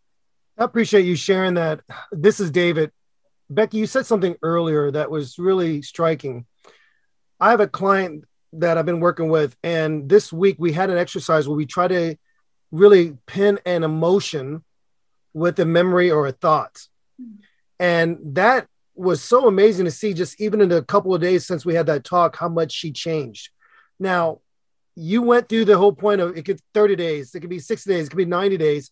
I 0.57 0.65
appreciate 0.65 1.05
you 1.05 1.17
sharing 1.17 1.55
that. 1.55 1.81
This 2.11 2.41
is 2.41 2.51
David. 2.51 2.91
Becky, 3.51 3.79
you 3.79 3.87
said 3.87 4.07
something 4.07 4.37
earlier 4.43 4.91
that 4.91 5.11
was 5.11 5.39
really 5.39 5.83
striking. 5.83 6.47
I 7.39 7.51
have 7.51 7.61
a 7.61 7.69
client 7.69 8.25
that 8.55 8.79
I've 8.79 8.87
been 8.87 9.01
working 9.01 9.29
with, 9.29 9.57
and 9.63 10.09
this 10.09 10.33
week 10.33 10.57
we 10.59 10.73
had 10.73 10.91
an 10.91 10.99
exercise 10.99 11.49
where 11.49 11.57
we 11.57 11.67
try 11.67 11.89
to 11.89 12.17
really 12.71 13.17
pin 13.27 13.59
an 13.67 13.83
emotion 13.83 14.63
with 15.35 15.59
a 15.59 15.65
memory 15.65 16.11
or 16.11 16.27
a 16.27 16.33
thought. 16.33 16.87
Hmm. 17.19 17.37
And 17.79 18.19
that 18.37 18.69
was 18.95 19.23
so 19.23 19.49
amazing 19.49 19.85
to 19.87 19.91
see 19.91 20.13
just 20.13 20.41
even 20.41 20.61
in 20.61 20.73
a 20.73 20.83
couple 20.83 21.15
of 21.15 21.21
days 21.21 21.47
since 21.47 21.65
we 21.65 21.75
had 21.75 21.87
that 21.87 22.05
talk 22.05 22.37
how 22.37 22.49
much 22.49 22.73
she 22.73 22.93
changed. 22.93 23.51
Now 23.99 24.41
you 24.95 25.23
went 25.23 25.49
through 25.49 25.65
the 25.65 25.79
whole 25.79 25.93
point 25.93 26.21
of 26.21 26.37
it 26.37 26.45
could 26.45 26.61
30 26.75 26.97
days 26.97 27.35
it 27.35 27.41
could 27.41 27.49
be 27.49 27.59
60 27.59 27.89
days 27.89 28.07
it 28.07 28.11
could 28.11 28.17
be 28.17 28.25
90 28.25 28.57
days. 28.57 28.91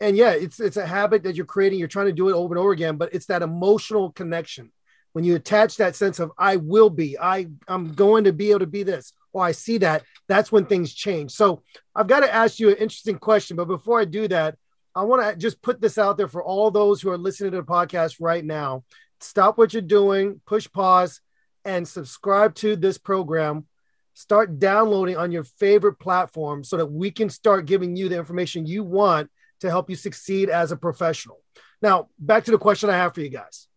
And 0.00 0.16
yeah 0.16 0.32
it's 0.32 0.60
it's 0.60 0.76
a 0.76 0.86
habit 0.86 1.22
that 1.22 1.36
you're 1.36 1.46
creating 1.46 1.78
you're 1.78 1.88
trying 1.88 2.06
to 2.06 2.12
do 2.12 2.28
it 2.28 2.34
over 2.34 2.54
and 2.54 2.58
over 2.58 2.72
again 2.72 2.96
but 2.96 3.14
it's 3.14 3.26
that 3.26 3.42
emotional 3.42 4.10
connection. 4.12 4.72
When 5.12 5.24
you 5.24 5.36
attach 5.36 5.76
that 5.76 5.96
sense 5.96 6.18
of 6.18 6.32
i 6.36 6.56
will 6.56 6.90
be 6.90 7.18
i 7.18 7.46
i'm 7.68 7.94
going 7.94 8.24
to 8.24 8.32
be 8.32 8.50
able 8.50 8.60
to 8.60 8.66
be 8.66 8.82
this 8.82 9.12
or 9.32 9.44
i 9.44 9.52
see 9.52 9.78
that 9.78 10.02
that's 10.28 10.50
when 10.50 10.66
things 10.66 10.92
change. 10.92 11.30
So 11.30 11.62
i've 11.94 12.08
got 12.08 12.20
to 12.20 12.34
ask 12.34 12.58
you 12.58 12.70
an 12.70 12.76
interesting 12.76 13.18
question 13.18 13.56
but 13.56 13.66
before 13.66 14.00
i 14.00 14.04
do 14.04 14.26
that 14.28 14.56
i 14.94 15.02
want 15.04 15.22
to 15.22 15.36
just 15.36 15.62
put 15.62 15.80
this 15.80 15.96
out 15.96 16.16
there 16.16 16.28
for 16.28 16.42
all 16.42 16.70
those 16.70 17.00
who 17.00 17.10
are 17.10 17.18
listening 17.18 17.52
to 17.52 17.58
the 17.58 17.62
podcast 17.62 18.16
right 18.18 18.44
now 18.44 18.82
stop 19.20 19.58
what 19.58 19.72
you're 19.72 19.82
doing, 19.82 20.40
push 20.46 20.70
pause, 20.70 21.20
and 21.64 21.86
subscribe 21.86 22.54
to 22.56 22.76
this 22.76 22.98
program. 22.98 23.66
Start 24.14 24.58
downloading 24.58 25.16
on 25.16 25.32
your 25.32 25.44
favorite 25.44 25.98
platform 25.98 26.64
so 26.64 26.76
that 26.78 26.86
we 26.86 27.10
can 27.10 27.28
start 27.28 27.66
giving 27.66 27.96
you 27.96 28.08
the 28.08 28.16
information 28.16 28.66
you 28.66 28.82
want 28.82 29.30
to 29.60 29.68
help 29.68 29.90
you 29.90 29.96
succeed 29.96 30.48
as 30.48 30.72
a 30.72 30.76
professional. 30.76 31.42
Now, 31.82 32.08
back 32.18 32.44
to 32.44 32.50
the 32.50 32.58
question 32.58 32.88
I 32.88 32.96
have 32.96 33.14
for 33.14 33.20
you 33.20 33.28
guys 33.28 33.68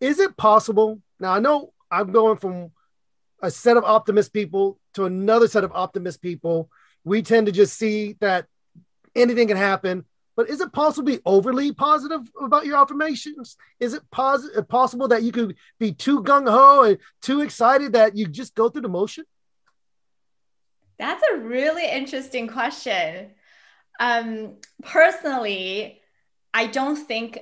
Is 0.00 0.20
it 0.20 0.36
possible? 0.36 1.00
Now, 1.20 1.32
I 1.32 1.40
know 1.40 1.72
I'm 1.90 2.12
going 2.12 2.38
from 2.38 2.70
a 3.42 3.50
set 3.50 3.76
of 3.76 3.84
optimist 3.84 4.32
people 4.32 4.78
to 4.94 5.04
another 5.04 5.48
set 5.48 5.64
of 5.64 5.72
optimist 5.74 6.22
people. 6.22 6.70
We 7.04 7.22
tend 7.22 7.46
to 7.46 7.52
just 7.52 7.76
see 7.76 8.16
that 8.20 8.46
anything 9.14 9.48
can 9.48 9.56
happen. 9.56 10.04
But 10.36 10.50
is 10.50 10.60
it 10.60 10.72
possible 10.72 11.06
to 11.06 11.16
be 11.16 11.22
overly 11.24 11.72
positive 11.72 12.22
about 12.40 12.66
your 12.66 12.76
affirmations? 12.76 13.56
Is 13.78 13.94
it 13.94 14.02
pos- 14.10 14.50
possible 14.68 15.08
that 15.08 15.22
you 15.22 15.30
could 15.30 15.56
be 15.78 15.92
too 15.92 16.22
gung 16.22 16.50
ho 16.50 16.82
and 16.82 16.98
too 17.22 17.40
excited 17.40 17.92
that 17.92 18.16
you 18.16 18.26
just 18.26 18.54
go 18.54 18.68
through 18.68 18.82
the 18.82 18.88
motion? 18.88 19.24
That's 20.98 21.22
a 21.32 21.38
really 21.38 21.88
interesting 21.88 22.48
question. 22.48 23.30
Um, 24.00 24.56
personally, 24.82 26.00
I 26.52 26.66
don't 26.66 26.96
think 26.96 27.38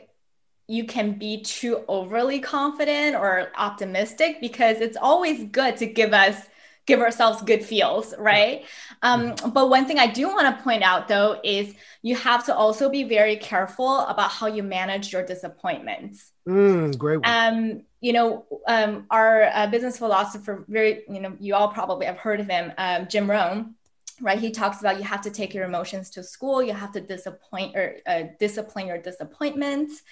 you 0.68 0.84
can 0.84 1.18
be 1.18 1.42
too 1.42 1.84
overly 1.88 2.40
confident 2.40 3.16
or 3.16 3.52
optimistic 3.56 4.40
because 4.40 4.80
it's 4.80 4.96
always 4.96 5.44
good 5.44 5.76
to 5.78 5.86
give 5.86 6.12
us 6.12 6.36
give 6.86 7.00
ourselves 7.00 7.42
good 7.42 7.64
feels, 7.64 8.14
right? 8.18 8.64
Um, 9.02 9.34
but 9.52 9.70
one 9.70 9.86
thing 9.86 9.98
I 9.98 10.06
do 10.06 10.28
want 10.28 10.56
to 10.56 10.62
point 10.62 10.82
out 10.82 11.08
though 11.08 11.40
is 11.44 11.74
you 12.02 12.16
have 12.16 12.44
to 12.46 12.54
also 12.54 12.88
be 12.88 13.04
very 13.04 13.36
careful 13.36 14.00
about 14.00 14.30
how 14.30 14.46
you 14.46 14.62
manage 14.62 15.12
your 15.12 15.24
disappointments. 15.24 16.32
Mm, 16.48 16.98
great. 16.98 17.20
One. 17.20 17.30
Um, 17.30 17.82
you 18.00 18.12
know, 18.12 18.46
um, 18.66 19.06
our 19.10 19.44
uh, 19.44 19.68
business 19.68 19.98
philosopher, 19.98 20.64
very, 20.68 21.02
you 21.08 21.20
know, 21.20 21.36
you 21.38 21.54
all 21.54 21.68
probably 21.68 22.06
have 22.06 22.18
heard 22.18 22.40
of 22.40 22.48
him, 22.48 22.72
um, 22.78 23.06
Jim 23.08 23.30
Rohn 23.30 23.74
right 24.20 24.38
he 24.38 24.50
talks 24.50 24.80
about 24.80 24.98
you 24.98 25.02
have 25.02 25.22
to 25.22 25.30
take 25.30 25.54
your 25.54 25.64
emotions 25.64 26.10
to 26.10 26.22
school 26.22 26.62
you 26.62 26.72
have 26.72 26.92
to 26.92 27.00
disappoint 27.00 27.74
or 27.74 27.96
uh, 28.06 28.24
discipline 28.38 28.86
your 28.86 28.98
disappointments 28.98 30.02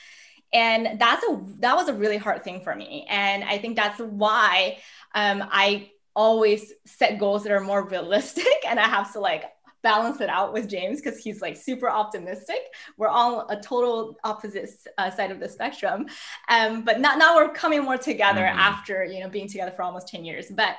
and 0.52 0.98
that's 0.98 1.24
a 1.24 1.40
that 1.58 1.76
was 1.76 1.88
a 1.88 1.94
really 1.94 2.16
hard 2.16 2.42
thing 2.42 2.60
for 2.60 2.74
me 2.74 3.06
and 3.08 3.44
i 3.44 3.58
think 3.58 3.76
that's 3.76 4.00
why 4.00 4.78
um, 5.14 5.44
i 5.50 5.90
always 6.14 6.72
set 6.86 7.18
goals 7.18 7.44
that 7.44 7.52
are 7.52 7.60
more 7.60 7.88
realistic 7.88 8.46
and 8.68 8.78
I 8.78 8.88
have 8.88 9.12
to 9.12 9.20
like 9.20 9.44
balance 9.82 10.20
it 10.20 10.28
out 10.28 10.52
with 10.52 10.68
James 10.68 11.00
because 11.00 11.18
he's 11.18 11.40
like 11.40 11.56
super 11.56 11.88
optimistic. 11.88 12.60
We're 12.96 13.08
all 13.08 13.48
a 13.48 13.60
total 13.60 14.16
opposite 14.24 14.70
uh, 14.98 15.10
side 15.10 15.30
of 15.30 15.40
the 15.40 15.48
spectrum. 15.48 16.06
Um, 16.48 16.82
but 16.82 17.00
not, 17.00 17.18
now 17.18 17.36
we're 17.36 17.52
coming 17.52 17.82
more 17.82 17.96
together 17.96 18.42
mm-hmm. 18.42 18.58
after, 18.58 19.04
you 19.04 19.20
know, 19.20 19.28
being 19.28 19.48
together 19.48 19.72
for 19.72 19.82
almost 19.82 20.08
10 20.08 20.24
years. 20.24 20.46
But 20.50 20.76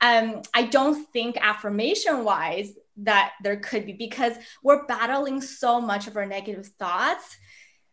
um, 0.00 0.42
I 0.54 0.64
don't 0.64 1.10
think 1.12 1.36
affirmation 1.40 2.24
wise 2.24 2.72
that 2.98 3.32
there 3.42 3.56
could 3.56 3.86
be 3.86 3.94
because 3.94 4.34
we're 4.62 4.86
battling 4.86 5.40
so 5.40 5.80
much 5.80 6.06
of 6.06 6.16
our 6.16 6.26
negative 6.26 6.66
thoughts. 6.78 7.36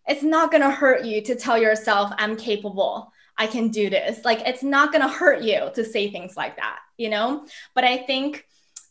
It's 0.07 0.23
not 0.23 0.51
going 0.51 0.63
to 0.63 0.71
hurt 0.71 1.05
you 1.05 1.21
to 1.21 1.35
tell 1.35 1.57
yourself, 1.57 2.11
I'm 2.17 2.35
capable. 2.35 3.13
I 3.39 3.47
can 3.47 3.69
do 3.69 3.89
this. 3.89 4.23
Like, 4.23 4.41
it's 4.45 4.61
not 4.61 4.91
going 4.91 5.01
to 5.01 5.07
hurt 5.07 5.41
you 5.41 5.71
to 5.73 5.83
say 5.83 6.11
things 6.11 6.37
like 6.37 6.57
that, 6.57 6.79
you 6.97 7.09
know? 7.09 7.47
But 7.73 7.85
I 7.85 7.97
think 7.97 8.45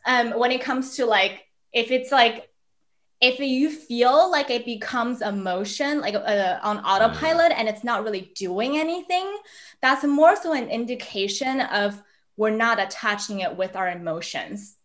um, 0.09 0.31
when 0.39 0.51
it 0.51 0.63
comes 0.63 0.97
to 0.97 1.07
like 1.07 1.45
if 1.73 1.91
it's 1.91 2.11
like 2.11 2.49
if 3.21 3.41
you 3.41 3.71
feel 3.71 4.31
like 4.31 4.49
it 4.51 4.65
becomes 4.65 5.23
emotion 5.23 6.01
like 6.01 6.15
uh, 6.15 6.59
on 6.63 6.79
autopilot 6.79 7.53
and 7.57 7.69
it's 7.69 7.85
not 7.85 8.05
really 8.05 8.33
doing 8.35 8.79
anything 8.79 9.37
that's 9.83 10.05
more 10.05 10.35
so 10.35 10.53
an 10.53 10.69
indication 10.69 11.61
of 11.61 12.03
we're 12.37 12.51
not 12.51 12.81
attaching 12.81 13.41
it 13.41 13.57
with 13.57 13.77
our 13.77 13.89
emotions 13.89 14.77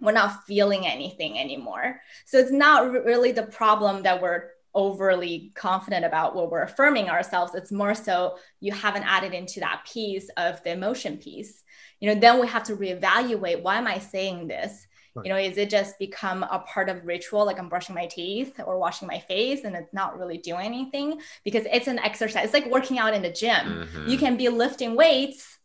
we're 0.00 0.12
not 0.12 0.44
feeling 0.44 0.86
anything 0.86 1.38
anymore 1.38 2.00
so 2.26 2.38
it's 2.38 2.52
not 2.52 2.90
really 2.90 3.32
the 3.32 3.44
problem 3.44 4.02
that 4.02 4.20
we're 4.20 4.50
overly 4.76 5.50
confident 5.54 6.04
about 6.04 6.36
what 6.36 6.50
we're 6.50 6.62
affirming 6.62 7.08
ourselves 7.08 7.54
it's 7.54 7.72
more 7.72 7.94
so 7.94 8.36
you 8.60 8.72
haven't 8.72 9.02
added 9.02 9.32
into 9.32 9.58
that 9.58 9.82
piece 9.90 10.28
of 10.36 10.62
the 10.62 10.70
emotion 10.70 11.16
piece. 11.16 11.64
You 11.98 12.14
know 12.14 12.20
then 12.20 12.40
we 12.40 12.46
have 12.46 12.64
to 12.64 12.76
reevaluate 12.76 13.62
why 13.62 13.78
am 13.78 13.88
i 13.88 13.98
saying 13.98 14.46
this? 14.46 14.86
You 15.24 15.30
know 15.30 15.38
is 15.38 15.56
it 15.56 15.70
just 15.70 15.98
become 15.98 16.42
a 16.42 16.58
part 16.58 16.90
of 16.90 17.06
ritual 17.06 17.46
like 17.46 17.58
i'm 17.58 17.70
brushing 17.70 17.94
my 17.94 18.06
teeth 18.06 18.60
or 18.64 18.78
washing 18.78 19.08
my 19.08 19.18
face 19.18 19.64
and 19.64 19.74
it's 19.74 19.94
not 19.94 20.18
really 20.18 20.38
doing 20.38 20.66
anything? 20.66 21.20
Because 21.42 21.64
it's 21.72 21.88
an 21.88 21.98
exercise 21.98 22.44
it's 22.44 22.54
like 22.54 22.70
working 22.70 22.98
out 22.98 23.14
in 23.14 23.22
the 23.22 23.32
gym. 23.32 23.64
Mm-hmm. 23.66 24.08
you 24.08 24.18
can 24.18 24.36
be 24.36 24.48
lifting 24.50 24.94
weights 24.94 25.55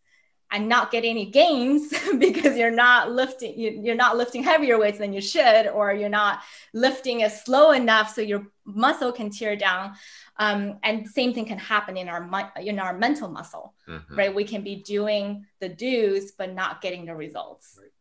and 0.51 0.67
not 0.67 0.91
get 0.91 1.03
any 1.05 1.25
gains 1.25 1.93
because 2.17 2.57
you're 2.57 2.71
not 2.71 3.11
lifting 3.11 3.57
you're 3.57 3.95
not 3.95 4.17
lifting 4.17 4.43
heavier 4.43 4.77
weights 4.77 4.97
than 4.97 5.13
you 5.13 5.21
should 5.21 5.67
or 5.67 5.93
you're 5.93 6.09
not 6.09 6.41
lifting 6.73 7.23
as 7.23 7.43
slow 7.43 7.71
enough 7.71 8.13
so 8.13 8.21
your 8.21 8.47
muscle 8.65 9.11
can 9.11 9.29
tear 9.29 9.55
down 9.55 9.93
um, 10.37 10.77
and 10.83 11.07
same 11.07 11.33
thing 11.33 11.45
can 11.45 11.57
happen 11.57 11.97
in 11.97 12.07
our 12.07 12.51
in 12.57 12.79
our 12.79 12.97
mental 12.97 13.29
muscle 13.29 13.73
mm-hmm. 13.87 14.15
right 14.15 14.33
we 14.33 14.43
can 14.43 14.63
be 14.63 14.77
doing 14.77 15.45
the 15.59 15.69
do's 15.69 16.31
but 16.31 16.53
not 16.53 16.81
getting 16.81 17.05
the 17.05 17.15
results 17.15 17.77
right 17.81 17.91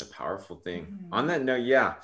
a 0.00 0.04
powerful 0.04 0.56
thing. 0.56 0.86
Mm-hmm. 0.86 1.14
On 1.14 1.26
that 1.26 1.42
note, 1.42 1.64
yeah, 1.64 1.94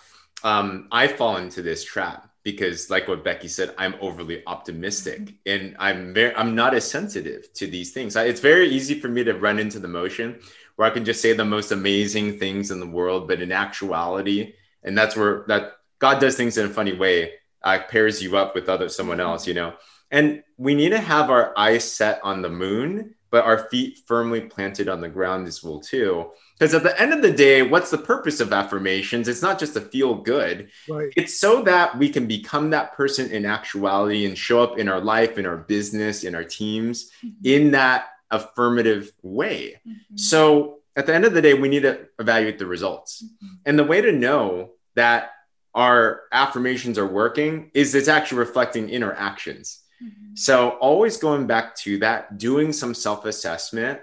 um, 0.43 0.89
I 0.91 1.07
fall 1.07 1.37
into 1.37 1.63
this 1.63 1.85
trap 1.85 2.29
because, 2.45 2.91
like 2.91 3.09
what 3.09 3.25
Becky 3.25 3.49
said, 3.49 3.75
I'm 3.79 3.95
overly 4.01 4.43
optimistic 4.47 5.21
mm-hmm. 5.21 5.35
and 5.47 5.77
I'm 5.79 6.15
very, 6.15 6.35
I'm 6.37 6.55
not 6.55 6.75
as 6.75 6.89
sensitive 6.89 7.53
to 7.55 7.67
these 7.67 7.93
things. 7.93 8.15
I, 8.15 8.25
it's 8.25 8.41
very 8.41 8.69
easy 8.69 9.01
for 9.01 9.09
me 9.09 9.25
to 9.25 9.33
run 9.33 9.59
into 9.59 9.81
the 9.81 9.89
motion 9.89 10.39
where 10.77 10.87
I 10.87 10.93
can 10.93 11.05
just 11.05 11.23
say 11.23 11.33
the 11.33 11.45
most 11.45 11.73
amazing 11.73 12.39
things 12.39 12.71
in 12.71 12.81
the 12.81 12.87
world, 12.87 13.27
but 13.27 13.41
in 13.41 13.51
actuality, 13.51 14.55
and 14.83 14.97
that's 14.97 15.17
where 15.17 15.45
that 15.49 15.73
God 15.99 16.21
does 16.21 16.37
things 16.37 16.59
in 16.59 16.67
a 16.67 16.71
funny 16.71 16.93
way, 16.93 17.33
uh, 17.63 17.79
pairs 17.89 18.23
you 18.23 18.37
up 18.37 18.55
with 18.55 18.69
other 18.69 18.89
someone 18.89 19.19
mm-hmm. 19.19 19.29
else, 19.29 19.47
you 19.47 19.55
know. 19.55 19.75
And 20.11 20.45
we 20.59 20.75
need 20.75 20.91
to 20.91 21.01
have 21.01 21.31
our 21.31 21.59
eyes 21.59 21.91
set 21.91 22.21
on 22.23 22.43
the 22.43 22.51
moon, 22.51 23.15
but 23.31 23.45
our 23.45 23.69
feet 23.71 24.01
firmly 24.07 24.43
planted 24.43 24.89
on 24.89 25.01
the 25.01 25.09
ground 25.09 25.49
as 25.49 25.63
well 25.63 25.81
too 25.81 26.31
because 26.59 26.73
at 26.75 26.85
the 26.85 27.01
end 27.01 27.13
of 27.13 27.21
the 27.21 27.33
day, 27.33 27.63
what's 27.63 27.91
the 27.91 27.99
purpose 27.99 28.39
of 28.41 28.53
affirmations? 28.53 29.27
It's 29.27 29.43
not 29.43 29.59
just 29.59 29.75
to 29.75 29.81
feel 29.81 30.15
good. 30.15 30.71
Right. 30.89 31.13
It's 31.17 31.39
so 31.39 31.63
that 31.63 31.99
we 31.99 32.09
can 32.09 32.27
become 32.27 32.71
that 32.71 32.93
person 32.93 33.31
in 33.31 33.45
actuality 33.45 34.27
and 34.27 34.39
show 34.39 34.63
up 34.63 34.79
in 34.79 34.89
our 34.89 35.01
life, 35.01 35.37
in 35.37 35.47
our 35.47 35.57
business, 35.57 36.23
in 36.23 36.35
our 36.35 36.45
teams 36.45 37.11
mm-hmm. 37.25 37.35
in 37.45 37.71
that 37.73 38.07
affirmative 38.31 39.13
way. 39.23 39.81
Mm-hmm. 39.87 40.17
So 40.17 40.79
at 40.95 41.07
the 41.07 41.15
end 41.15 41.25
of 41.25 41.35
the 41.35 41.43
day, 41.43 41.55
we 41.55 41.69
need 41.69 41.83
to 41.83 42.07
evaluate 42.21 42.59
the 42.59 42.67
results. 42.67 43.25
Mm-hmm. 43.25 43.55
And 43.67 43.79
the 43.79 43.85
way 43.85 44.01
to 44.01 44.13
know 44.13 44.71
that 44.95 45.31
our 45.75 46.23
affirmations 46.31 46.99
are 46.99 47.07
working 47.07 47.73
is 47.75 47.97
it's 47.97 48.07
actually 48.07 48.39
reflecting 48.39 48.91
in 48.91 49.03
our 49.03 49.15
actions. 49.15 49.81
Mm-hmm. 50.01 50.37
So 50.37 50.71
always 50.71 51.17
going 51.17 51.49
back 51.49 51.75
to 51.79 51.99
that, 51.99 52.39
doing 52.39 52.73
some 52.73 52.95
self 52.95 53.25
assessment 53.25 54.01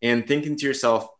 and 0.00 0.26
thinking 0.26 0.56
to 0.56 0.66
yourself, 0.66 1.10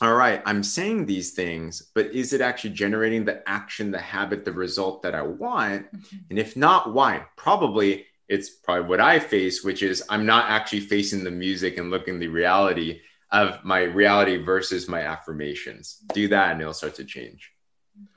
all 0.00 0.14
right, 0.14 0.42
I'm 0.46 0.62
saying 0.62 1.06
these 1.06 1.32
things, 1.32 1.90
but 1.94 2.06
is 2.06 2.32
it 2.32 2.40
actually 2.40 2.70
generating 2.70 3.24
the 3.24 3.46
action, 3.48 3.90
the 3.90 4.00
habit, 4.00 4.44
the 4.44 4.52
result 4.52 5.02
that 5.02 5.14
I 5.14 5.22
want? 5.22 5.86
Mm-hmm. 5.94 6.16
And 6.30 6.38
if 6.38 6.56
not, 6.56 6.94
why? 6.94 7.26
Probably 7.36 8.06
it's 8.30 8.48
probably 8.48 8.88
what 8.88 9.00
I 9.00 9.18
face, 9.18 9.64
which 9.64 9.82
is 9.82 10.04
I'm 10.08 10.24
not 10.24 10.48
actually 10.48 10.80
facing 10.80 11.24
the 11.24 11.32
music 11.32 11.78
and 11.78 11.90
looking 11.90 12.18
the 12.18 12.28
reality 12.28 13.00
of 13.32 13.62
my 13.64 13.82
reality 13.82 14.36
versus 14.36 14.88
my 14.88 15.00
affirmations. 15.00 15.98
Do 16.14 16.28
that 16.28 16.52
and 16.52 16.60
it'll 16.60 16.72
start 16.72 16.94
to 16.96 17.04
change. 17.04 17.50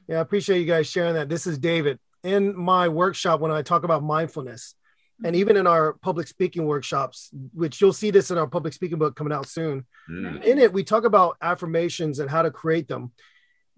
Yeah, 0.08 0.20
I 0.20 0.22
appreciate 0.22 0.60
you 0.60 0.66
guys 0.66 0.88
sharing 0.88 1.16
that. 1.16 1.30
This 1.30 1.48
is 1.48 1.58
David. 1.58 2.00
In 2.24 2.56
my 2.56 2.90
workshop, 2.90 3.40
when 3.40 3.52
I 3.52 3.64
talk 3.64 3.84
about 3.84 4.04
mindfulness, 4.04 4.76
and 5.24 5.36
even 5.36 5.58
in 5.58 5.68
our 5.68 5.94
public 5.94 6.28
speaking 6.28 6.66
workshops, 6.66 7.30
which 7.54 7.80
you'll 7.80 7.94
see 7.94 8.12
this 8.12 8.30
in 8.30 8.38
our 8.38 8.48
public 8.48 8.74
speaking 8.74 8.98
book 8.98 9.16
coming 9.16 9.34
out 9.34 9.48
soon. 9.48 9.86
Mm. 10.10 10.44
In 10.44 10.60
it, 10.60 10.74
we 10.74 10.84
talk 10.84 11.06
about 11.06 11.38
affirmations 11.42 12.20
and 12.20 12.30
how 12.30 12.42
to 12.42 12.52
create 12.52 12.88
them. 12.88 13.12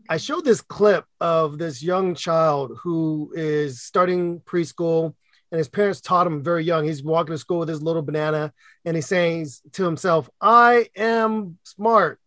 I 0.10 0.18
showed 0.18 0.46
this 0.46 0.62
clip 0.62 1.06
of 1.20 1.58
this 1.58 1.82
young 1.82 2.16
child 2.16 2.78
who 2.82 3.32
is 3.36 3.82
starting 3.82 4.40
preschool, 4.42 5.14
and 5.52 5.58
his 5.58 5.70
parents 5.70 6.02
taught 6.02 6.28
him 6.28 6.44
very 6.44 6.64
young. 6.64 6.86
He's 6.86 7.04
walking 7.04 7.34
to 7.34 7.38
school 7.38 7.60
with 7.60 7.70
his 7.70 7.82
little 7.82 8.02
banana, 8.02 8.54
and 8.84 8.96
he's 8.96 9.08
saying 9.08 9.48
to 9.74 9.84
himself, 9.84 10.30
I 10.42 10.90
am 10.96 11.58
smart. 11.64 12.20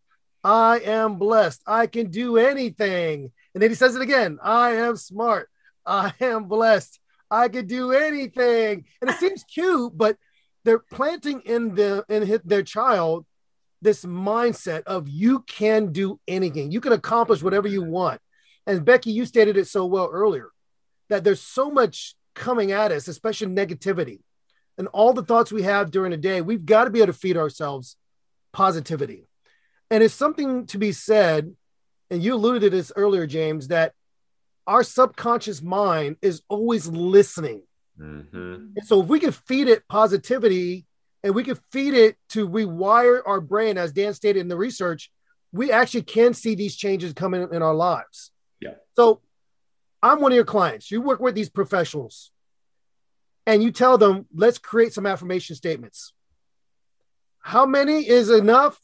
I 0.44 0.78
am 0.78 1.16
blessed. 1.16 1.62
I 1.66 1.88
can 1.88 2.10
do 2.10 2.36
anything. 2.36 3.32
And 3.54 3.62
then 3.62 3.70
he 3.70 3.74
says 3.74 3.96
it 3.96 4.02
again 4.02 4.38
I 4.42 4.74
am 4.76 4.96
smart. 4.96 5.50
I 5.84 6.12
am 6.20 6.44
blessed. 6.44 7.00
I 7.30 7.48
could 7.48 7.66
do 7.66 7.92
anything. 7.92 8.84
And 9.00 9.10
it 9.10 9.16
seems 9.16 9.44
cute, 9.44 9.96
but 9.96 10.16
they're 10.64 10.78
planting 10.78 11.40
in 11.42 11.74
the 11.74 12.04
in 12.08 12.40
their 12.44 12.62
child 12.62 13.26
this 13.80 14.04
mindset 14.04 14.82
of 14.84 15.08
you 15.08 15.40
can 15.40 15.92
do 15.92 16.18
anything. 16.26 16.72
You 16.72 16.80
can 16.80 16.92
accomplish 16.92 17.42
whatever 17.42 17.68
you 17.68 17.82
want. 17.82 18.20
And 18.66 18.84
Becky, 18.84 19.12
you 19.12 19.24
stated 19.24 19.56
it 19.56 19.66
so 19.66 19.86
well 19.86 20.10
earlier 20.12 20.50
that 21.08 21.24
there's 21.24 21.40
so 21.40 21.70
much 21.70 22.14
coming 22.34 22.72
at 22.72 22.92
us, 22.92 23.08
especially 23.08 23.48
negativity. 23.48 24.20
And 24.76 24.88
all 24.88 25.12
the 25.12 25.24
thoughts 25.24 25.50
we 25.50 25.62
have 25.62 25.90
during 25.90 26.10
the 26.10 26.16
day, 26.16 26.40
we've 26.40 26.66
got 26.66 26.84
to 26.84 26.90
be 26.90 27.00
able 27.00 27.12
to 27.12 27.18
feed 27.18 27.36
ourselves 27.36 27.96
positivity. 28.52 29.26
And 29.90 30.02
it's 30.02 30.14
something 30.14 30.66
to 30.66 30.78
be 30.78 30.92
said, 30.92 31.54
and 32.10 32.22
you 32.22 32.34
alluded 32.34 32.62
to 32.62 32.70
this 32.70 32.92
earlier, 32.94 33.26
James, 33.26 33.68
that 33.68 33.94
our 34.68 34.84
subconscious 34.84 35.62
mind 35.62 36.16
is 36.20 36.42
always 36.48 36.86
listening. 36.86 37.62
Mm-hmm. 37.98 38.54
And 38.76 38.86
so 38.86 39.02
if 39.02 39.08
we 39.08 39.18
can 39.18 39.32
feed 39.32 39.66
it 39.66 39.88
positivity 39.88 40.86
and 41.24 41.34
we 41.34 41.42
can 41.42 41.58
feed 41.72 41.94
it 41.94 42.16
to 42.28 42.46
rewire 42.46 43.22
our 43.26 43.40
brain, 43.40 43.78
as 43.78 43.92
Dan 43.92 44.12
stated 44.12 44.40
in 44.40 44.48
the 44.48 44.56
research, 44.56 45.10
we 45.52 45.72
actually 45.72 46.02
can 46.02 46.34
see 46.34 46.54
these 46.54 46.76
changes 46.76 47.14
coming 47.14 47.48
in 47.50 47.62
our 47.62 47.74
lives. 47.74 48.30
Yeah. 48.60 48.74
So 48.94 49.22
I'm 50.02 50.20
one 50.20 50.32
of 50.32 50.36
your 50.36 50.44
clients. 50.44 50.90
You 50.90 51.00
work 51.00 51.20
with 51.20 51.34
these 51.34 51.48
professionals 51.48 52.30
and 53.46 53.62
you 53.62 53.72
tell 53.72 53.96
them, 53.96 54.26
let's 54.34 54.58
create 54.58 54.92
some 54.92 55.06
affirmation 55.06 55.56
statements. 55.56 56.12
How 57.40 57.64
many 57.64 58.06
is 58.06 58.28
enough? 58.28 58.78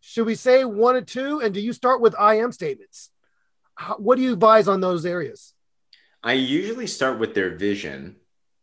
Should 0.00 0.26
we 0.26 0.34
say 0.34 0.64
one 0.64 0.96
or 0.96 1.02
two? 1.02 1.40
And 1.40 1.52
do 1.52 1.60
you 1.60 1.74
start 1.74 2.00
with 2.00 2.14
I 2.18 2.38
am 2.38 2.50
statements? 2.50 3.10
How, 3.74 3.96
what 3.96 4.16
do 4.16 4.22
you 4.22 4.32
advise 4.32 4.68
on 4.68 4.80
those 4.80 5.06
areas? 5.06 5.52
I 6.22 6.34
usually 6.34 6.86
start 6.86 7.18
with 7.18 7.34
their 7.34 7.56
vision 7.56 8.16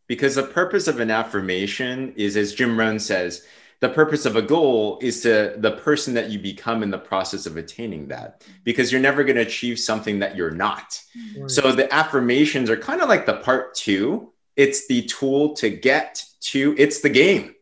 because 0.07 0.35
the 0.35 0.43
purpose 0.43 0.87
of 0.87 0.99
an 0.99 1.11
affirmation 1.11 2.13
is, 2.15 2.37
as 2.37 2.53
Jim 2.53 2.79
Rohn 2.79 2.99
says, 2.99 3.45
the 3.81 3.89
purpose 3.89 4.25
of 4.25 4.35
a 4.35 4.41
goal 4.41 4.99
is 5.01 5.21
to 5.21 5.55
the 5.57 5.71
person 5.71 6.13
that 6.15 6.29
you 6.29 6.39
become 6.39 6.83
in 6.83 6.91
the 6.91 6.97
process 6.97 7.45
of 7.45 7.55
attaining 7.55 8.09
that 8.09 8.43
because 8.63 8.91
you're 8.91 9.01
never 9.01 9.23
going 9.23 9.37
to 9.37 9.41
achieve 9.41 9.79
something 9.79 10.19
that 10.19 10.35
you're 10.35 10.51
not. 10.51 11.01
Right. 11.37 11.49
So 11.49 11.71
the 11.71 11.93
affirmations 11.93 12.69
are 12.69 12.77
kind 12.77 13.01
of 13.01 13.07
like 13.07 13.25
the 13.25 13.37
part 13.37 13.75
two. 13.75 14.33
It's 14.57 14.87
the 14.87 15.03
tool 15.03 15.53
to 15.55 15.69
get 15.69 16.25
to, 16.41 16.75
it's 16.77 16.99
the 16.99 17.09
game. 17.09 17.55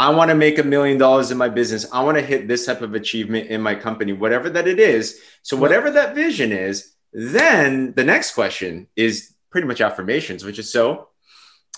I 0.00 0.08
want 0.08 0.30
to 0.30 0.34
make 0.34 0.58
a 0.58 0.62
million 0.62 0.96
dollars 0.96 1.30
in 1.30 1.36
my 1.36 1.50
business. 1.50 1.84
I 1.92 2.02
want 2.02 2.16
to 2.16 2.24
hit 2.24 2.48
this 2.48 2.64
type 2.64 2.80
of 2.80 2.94
achievement 2.94 3.48
in 3.48 3.60
my 3.60 3.74
company, 3.74 4.14
whatever 4.14 4.48
that 4.48 4.66
it 4.66 4.80
is. 4.80 5.20
So, 5.42 5.58
whatever 5.58 5.90
that 5.90 6.14
vision 6.14 6.52
is, 6.52 6.94
then 7.12 7.92
the 7.92 8.04
next 8.04 8.32
question 8.32 8.86
is 8.96 9.34
pretty 9.50 9.66
much 9.66 9.82
affirmations, 9.82 10.42
which 10.42 10.58
is 10.58 10.72
so, 10.72 11.08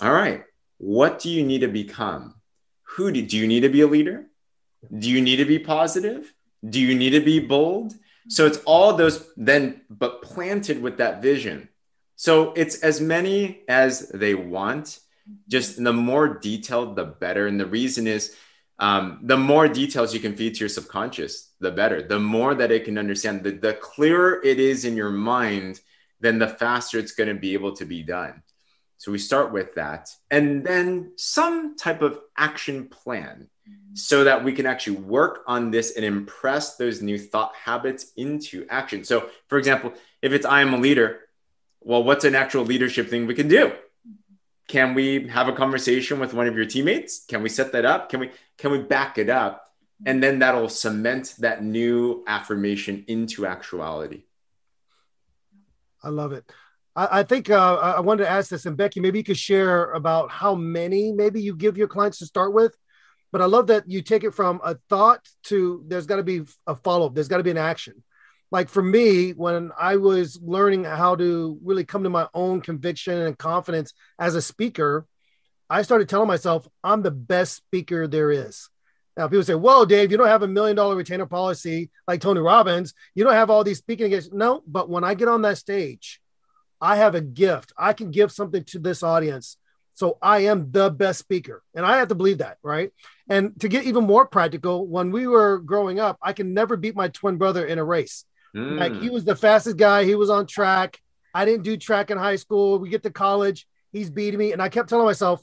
all 0.01 0.13
right, 0.13 0.45
what 0.79 1.19
do 1.19 1.31
you 1.31 1.45
need 1.45 1.63
to 1.63 1.67
become? 1.67 2.37
Who 2.95 3.11
do, 3.11 3.23
do 3.23 3.37
you 3.37 3.49
need 3.49 3.63
to 3.63 3.69
be 3.69 3.81
a 3.81 3.89
leader? 3.89 4.27
Do 4.97 5.11
you 5.11 5.21
need 5.21 5.39
to 5.39 5.45
be 5.45 5.59
positive? 5.59 6.33
Do 6.65 6.79
you 6.79 6.95
need 6.95 7.11
to 7.11 7.21
be 7.21 7.41
bold? 7.41 7.93
So 8.29 8.47
it's 8.47 8.59
all 8.59 8.93
those 8.93 9.27
then, 9.37 9.81
but 9.91 10.23
planted 10.23 10.81
with 10.81 10.99
that 10.99 11.23
vision. 11.23 11.71
So 12.15 12.53
it's 12.53 12.85
as 12.85 13.01
many 13.01 13.63
as 13.67 14.11
they 14.11 14.35
want. 14.37 15.01
Just 15.49 15.83
the 15.83 15.93
more 15.93 16.29
detailed, 16.29 16.97
the 16.97 17.05
better. 17.05 17.47
And 17.47 17.59
the 17.59 17.67
reason 17.67 18.07
is 18.07 18.37
um, 18.79 19.21
the 19.23 19.37
more 19.37 19.69
details 19.69 20.13
you 20.13 20.21
can 20.21 20.35
feed 20.35 20.55
to 20.55 20.61
your 20.61 20.69
subconscious, 20.69 21.51
the 21.61 21.71
better. 21.71 22.03
The 22.03 22.19
more 22.19 22.55
that 22.55 22.73
it 22.73 22.85
can 22.85 22.99
understand, 22.99 23.45
the, 23.45 23.53
the 23.53 23.75
clearer 23.75 24.41
it 24.43 24.59
is 24.59 24.85
in 24.85 24.97
your 24.97 25.11
mind, 25.11 25.81
then 26.21 26.39
the 26.39 26.49
faster 26.49 26.99
it's 26.99 27.13
going 27.13 27.29
to 27.29 27.41
be 27.41 27.55
able 27.55 27.77
to 27.77 27.85
be 27.85 28.03
done. 28.03 28.43
So 28.97 29.11
we 29.11 29.19
start 29.19 29.53
with 29.53 29.75
that. 29.75 30.11
And 30.31 30.65
then 30.65 31.13
some 31.17 31.77
type 31.77 32.03
of 32.03 32.21
action 32.37 32.87
plan 32.87 33.49
so 33.95 34.25
that 34.25 34.43
we 34.43 34.53
can 34.53 34.67
actually 34.67 34.97
work 34.97 35.43
on 35.47 35.71
this 35.71 35.97
and 35.97 36.05
impress 36.05 36.77
those 36.77 37.03
new 37.03 37.19
thought 37.19 37.53
habits 37.55 38.13
into 38.17 38.67
action. 38.71 39.05
So, 39.05 39.29
for 39.49 39.59
example, 39.59 39.93
if 40.23 40.33
it's 40.33 40.47
I 40.47 40.61
am 40.61 40.73
a 40.73 40.79
leader, 40.79 41.21
well, 41.81 42.03
what's 42.03 42.25
an 42.25 42.35
actual 42.35 42.65
leadership 42.65 43.11
thing 43.11 43.27
we 43.27 43.35
can 43.35 43.49
do? 43.49 43.73
Can 44.69 44.95
we 44.95 45.29
have 45.29 45.49
a 45.49 45.53
conversation 45.53 46.19
with 46.19 46.35
one 46.35 46.47
of 46.47 46.57
your 46.57 46.65
teammates? 46.65 47.25
Can 47.27 47.43
we 47.43 47.49
set 47.49 47.73
that 47.73 47.85
up? 47.85 48.09
Can 48.09 48.21
we 48.21 48.31
can 48.59 48.71
we 48.71 48.79
back 48.79 49.19
it 49.19 49.29
up? 49.29 49.73
And 50.05 50.23
then 50.23 50.41
that'll 50.41 50.69
cement 50.69 51.35
that 51.39 51.63
new 51.63 52.25
affirmation 52.27 53.05
into 53.07 53.47
actuality. 53.47 54.25
I 56.03 56.09
love 56.09 56.33
it. 56.33 56.51
I, 56.95 57.23
think 57.23 57.49
uh, 57.49 57.77
I 57.77 58.01
wanted 58.01 58.25
to 58.25 58.31
ask 58.31 58.51
this, 58.51 58.67
and 58.67 58.77
Becky, 58.77 59.01
maybe 59.01 59.19
you 59.19 59.25
could 59.25 59.39
share 59.39 59.93
about 59.93 60.31
how 60.31 60.55
many 60.55 61.11
maybe 61.11 61.41
you 61.41 61.57
give 61.57 61.79
your 61.79 61.89
clients 61.89 62.19
to 62.19 62.27
start 62.27 62.53
with 62.53 62.77
but 63.33 63.41
I 63.41 63.47
love 63.47 63.69
that 63.69 63.91
you 63.91 64.03
take 64.03 64.25
it 64.25 64.35
from 64.35 64.61
a 64.63 64.77
thought 64.91 65.27
to 65.45 65.83
there's 65.89 66.07
got 66.07 66.17
to 66.17 66.23
be 66.23 66.43
a 66.67 66.77
follow 66.77 67.07
up. 67.07 67.15
There's 67.15 67.29
got 67.29 67.39
to 67.39 67.43
be 67.43 67.51
an 67.51 67.59
action. 67.59 68.05
Like 68.53 68.69
for 68.69 68.83
me, 68.83 69.31
when 69.31 69.73
I 69.79 69.97
was 69.97 70.39
learning 70.41 70.85
how 70.85 71.17
to 71.17 71.59
really 71.65 71.85
come 71.85 72.05
to 72.05 72.11
my 72.11 72.29
own 72.35 72.61
conviction 72.61 73.19
and 73.19 73.37
confidence 73.37 73.95
as 74.19 74.35
a 74.35 74.43
speaker, 74.43 75.07
I 75.71 75.83
started 75.83 76.09
telling 76.09 76.29
myself, 76.29 76.69
I'm 76.85 77.01
the 77.03 77.11
best 77.11 77.57
speaker 77.57 78.07
there 78.07 78.31
is. 78.31 78.69
Now, 79.17 79.27
people 79.29 79.43
say, 79.43 79.55
Whoa, 79.55 79.87
Dave, 79.87 80.11
you 80.11 80.19
don't 80.19 80.29
have 80.29 80.43
a 80.43 80.49
million 80.49 80.77
dollar 80.77 80.97
retainer 80.97 81.27
policy 81.27 81.91
like 82.07 82.21
Tony 82.21 82.41
Robbins. 82.41 82.93
You 83.15 83.25
don't 83.25 83.33
have 83.33 83.49
all 83.51 83.65
these 83.65 83.79
speaking 83.79 84.07
against. 84.07 84.33
No, 84.35 84.63
but 84.67 84.89
when 84.89 85.03
I 85.03 85.15
get 85.15 85.29
on 85.29 85.43
that 85.43 85.59
stage, 85.59 86.21
I 86.79 86.97
have 86.97 87.15
a 87.15 87.21
gift. 87.23 87.73
I 87.77 87.95
can 87.95 88.11
give 88.11 88.33
something 88.33 88.65
to 88.65 88.79
this 88.79 89.03
audience 89.03 89.57
so 89.95 90.19
I 90.21 90.41
am 90.41 90.71
the 90.73 90.91
best 90.91 91.19
speaker. 91.21 91.63
And 91.75 91.85
I 91.85 91.99
have 91.99 92.09
to 92.09 92.15
believe 92.15 92.39
that, 92.39 92.59
right? 92.63 92.91
And 93.29 93.59
to 93.61 93.69
get 93.69 93.85
even 93.85 94.05
more 94.05 94.27
practical, 94.27 94.87
when 94.87 95.11
we 95.11 95.27
were 95.27 95.59
growing 95.59 96.01
up, 96.01 96.19
I 96.23 96.33
can 96.33 96.55
never 96.55 96.77
beat 96.77 96.97
my 96.97 97.09
twin 97.09 97.37
brother 97.37 97.65
in 97.65 97.79
a 97.79 97.85
race. 97.85 98.25
Mm. 98.57 98.79
Like 98.79 99.01
he 99.01 99.11
was 99.11 99.25
the 99.25 99.37
fastest 99.37 99.77
guy, 99.77 100.05
he 100.05 100.15
was 100.15 100.31
on 100.31 100.47
track. 100.47 101.01
I 101.35 101.45
didn't 101.45 101.65
do 101.65 101.77
track 101.77 102.11
in 102.11 102.19
high 102.19 102.37
school. 102.37 102.79
We 102.79 102.91
get 102.91 103.03
to 103.05 103.11
college, 103.11 103.67
he's 103.93 104.11
beating 104.11 104.39
me. 104.39 104.53
And 104.53 104.61
I 104.61 104.69
kept 104.69 104.89
telling 104.89 105.07
myself, 105.07 105.43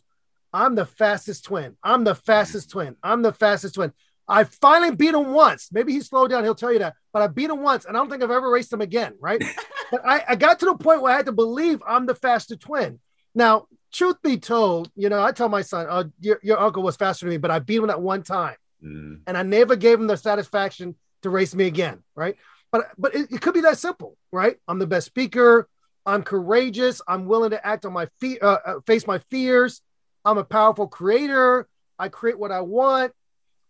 I'm 0.53 0.75
the 0.75 0.85
fastest 0.85 1.45
twin. 1.45 1.77
I'm 1.83 2.03
the 2.03 2.15
fastest 2.15 2.71
twin. 2.71 2.95
I'm 3.03 3.21
the 3.21 3.33
fastest 3.33 3.75
twin. 3.75 3.93
I 4.27 4.43
finally 4.43 4.95
beat 4.95 5.15
him 5.15 5.33
once. 5.33 5.69
Maybe 5.71 5.91
he 5.91 6.01
slowed 6.01 6.29
down. 6.29 6.43
He'll 6.43 6.53
tell 6.53 6.71
you 6.71 6.79
that. 6.79 6.95
But 7.11 7.23
I 7.23 7.27
beat 7.27 7.49
him 7.49 7.63
once, 7.63 7.85
and 7.85 7.97
I 7.97 7.99
don't 7.99 8.09
think 8.09 8.21
I've 8.21 8.29
ever 8.29 8.49
raced 8.49 8.71
him 8.71 8.81
again. 8.81 9.15
Right? 9.19 9.43
but 9.91 10.05
I, 10.05 10.23
I 10.29 10.35
got 10.35 10.59
to 10.59 10.65
the 10.65 10.75
point 10.75 11.01
where 11.01 11.11
I 11.11 11.17
had 11.17 11.25
to 11.25 11.31
believe 11.31 11.81
I'm 11.87 12.05
the 12.05 12.15
fastest 12.15 12.61
twin. 12.61 12.99
Now, 13.33 13.67
truth 13.91 14.21
be 14.21 14.37
told, 14.37 14.91
you 14.95 15.09
know, 15.09 15.21
I 15.21 15.31
tell 15.31 15.49
my 15.49 15.61
son, 15.61 15.87
oh, 15.89 16.11
your, 16.19 16.39
your 16.43 16.59
uncle 16.59 16.83
was 16.83 16.95
faster 16.95 17.25
than 17.25 17.31
me, 17.31 17.37
but 17.37 17.51
I 17.51 17.59
beat 17.59 17.77
him 17.77 17.87
that 17.87 18.01
one 18.01 18.23
time. 18.23 18.55
Mm. 18.83 19.21
And 19.27 19.37
I 19.37 19.43
never 19.43 19.75
gave 19.75 19.99
him 19.99 20.07
the 20.07 20.17
satisfaction 20.17 20.95
to 21.23 21.29
race 21.29 21.55
me 21.55 21.65
again. 21.65 22.03
Right. 22.15 22.35
But 22.71 22.89
but 22.97 23.15
it, 23.15 23.31
it, 23.31 23.41
could 23.41 23.53
be 23.53 23.61
that 23.61 23.77
simple, 23.77 24.17
right? 24.31 24.57
I'm 24.67 24.79
the 24.79 24.87
best 24.87 25.07
speaker. 25.07 25.67
I'm 26.05 26.23
courageous. 26.23 27.01
I'm 27.07 27.25
willing 27.25 27.51
to 27.51 27.65
act 27.65 27.85
on 27.85 27.93
my 27.93 28.07
feet, 28.19 28.41
uh, 28.41 28.59
uh, 28.65 28.79
face 28.85 29.05
my 29.05 29.19
fears. 29.31 29.81
I'm 30.23 30.37
a 30.37 30.43
powerful 30.43 30.87
creator. 30.87 31.67
I 31.97 32.09
create 32.09 32.39
what 32.39 32.51
I 32.51 32.61
want. 32.61 33.13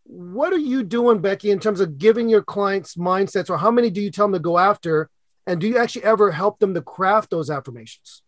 What 0.03 0.53
are 0.53 0.59
you 0.59 0.83
doing, 0.83 1.19
Becky, 1.19 1.51
in 1.51 1.59
terms 1.59 1.79
of 1.81 1.97
giving 1.97 2.29
your 2.29 2.41
clients 2.41 2.95
mindsets, 2.95 3.49
or 3.49 3.57
how 3.57 3.71
many 3.71 3.89
do 3.89 4.01
you 4.01 4.11
tell 4.11 4.25
them 4.25 4.33
to 4.33 4.39
go 4.39 4.57
after? 4.57 5.09
And 5.45 5.59
do 5.59 5.67
you 5.67 5.77
actually 5.77 6.03
ever 6.03 6.31
help 6.31 6.59
them 6.59 6.73
to 6.73 6.81
craft 6.81 7.29
those 7.29 7.49
affirmations? 7.49 8.21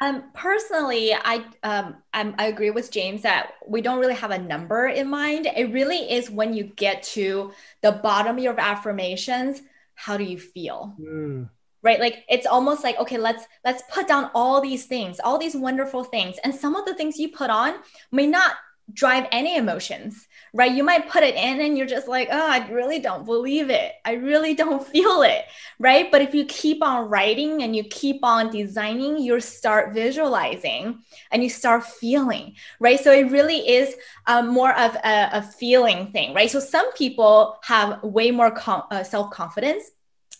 Um, 0.00 0.24
personally, 0.32 1.12
I 1.12 1.44
um, 1.62 1.96
i 2.14 2.46
agree 2.46 2.70
with 2.70 2.90
James 2.90 3.22
that 3.22 3.52
we 3.66 3.82
don't 3.82 3.98
really 3.98 4.14
have 4.14 4.30
a 4.30 4.38
number 4.38 4.86
in 4.86 5.08
mind. 5.08 5.46
It 5.46 5.72
really 5.72 6.10
is 6.10 6.30
when 6.30 6.54
you 6.54 6.64
get 6.64 7.02
to 7.14 7.52
the 7.82 7.92
bottom 7.92 8.38
of 8.38 8.42
your 8.42 8.58
affirmations. 8.58 9.60
How 10.00 10.16
do 10.16 10.24
you 10.24 10.38
feel? 10.38 10.96
Mm. 10.98 11.50
Right, 11.82 12.00
like 12.00 12.24
it's 12.28 12.46
almost 12.46 12.84
like 12.84 12.98
okay, 12.98 13.18
let's 13.18 13.44
let's 13.64 13.82
put 13.92 14.08
down 14.08 14.30
all 14.34 14.60
these 14.60 14.86
things, 14.86 15.20
all 15.20 15.38
these 15.38 15.54
wonderful 15.54 16.04
things, 16.04 16.36
and 16.44 16.54
some 16.54 16.74
of 16.74 16.84
the 16.86 16.94
things 16.94 17.18
you 17.18 17.28
put 17.30 17.50
on 17.50 17.74
may 18.10 18.26
not 18.26 18.52
drive 18.92 19.26
any 19.30 19.56
emotions, 19.56 20.26
right? 20.52 20.72
You 20.72 20.82
might 20.82 21.08
put 21.08 21.22
it 21.22 21.34
in 21.34 21.60
and 21.60 21.76
you're 21.76 21.86
just 21.86 22.08
like, 22.08 22.28
oh, 22.30 22.50
I 22.50 22.68
really 22.68 22.98
don't 22.98 23.24
believe 23.24 23.70
it. 23.70 23.92
I 24.04 24.12
really 24.12 24.54
don't 24.54 24.86
feel 24.92 25.22
it, 25.22 25.44
right? 25.78 26.10
But 26.10 26.22
if 26.22 26.34
you 26.34 26.44
keep 26.44 26.82
on 26.82 27.08
writing 27.08 27.62
and 27.62 27.74
you 27.74 27.84
keep 27.84 28.24
on 28.24 28.50
designing, 28.50 29.18
you 29.18 29.40
start 29.40 29.94
visualizing 29.94 31.00
and 31.30 31.42
you 31.42 31.48
start 31.48 31.84
feeling, 31.84 32.56
right? 32.78 32.98
So 32.98 33.12
it 33.12 33.30
really 33.30 33.68
is 33.68 33.94
um, 34.26 34.48
more 34.48 34.76
of 34.76 34.94
a, 34.96 35.30
a, 35.32 35.42
feeling 35.42 36.12
thing, 36.12 36.34
right? 36.34 36.50
So 36.50 36.60
some 36.60 36.92
people 36.92 37.58
have 37.62 38.02
way 38.02 38.30
more 38.30 38.50
com- 38.50 38.84
uh, 38.90 39.02
self 39.02 39.30
confidence 39.30 39.84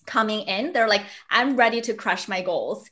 coming 0.07 0.41
in. 0.41 0.73
They're 0.73 0.89
like, 0.89 1.05
I'm 1.31 1.57
ready 1.57 1.81
to 1.83 1.95
crush 1.95 2.29
my 2.29 2.43
goals 2.43 2.89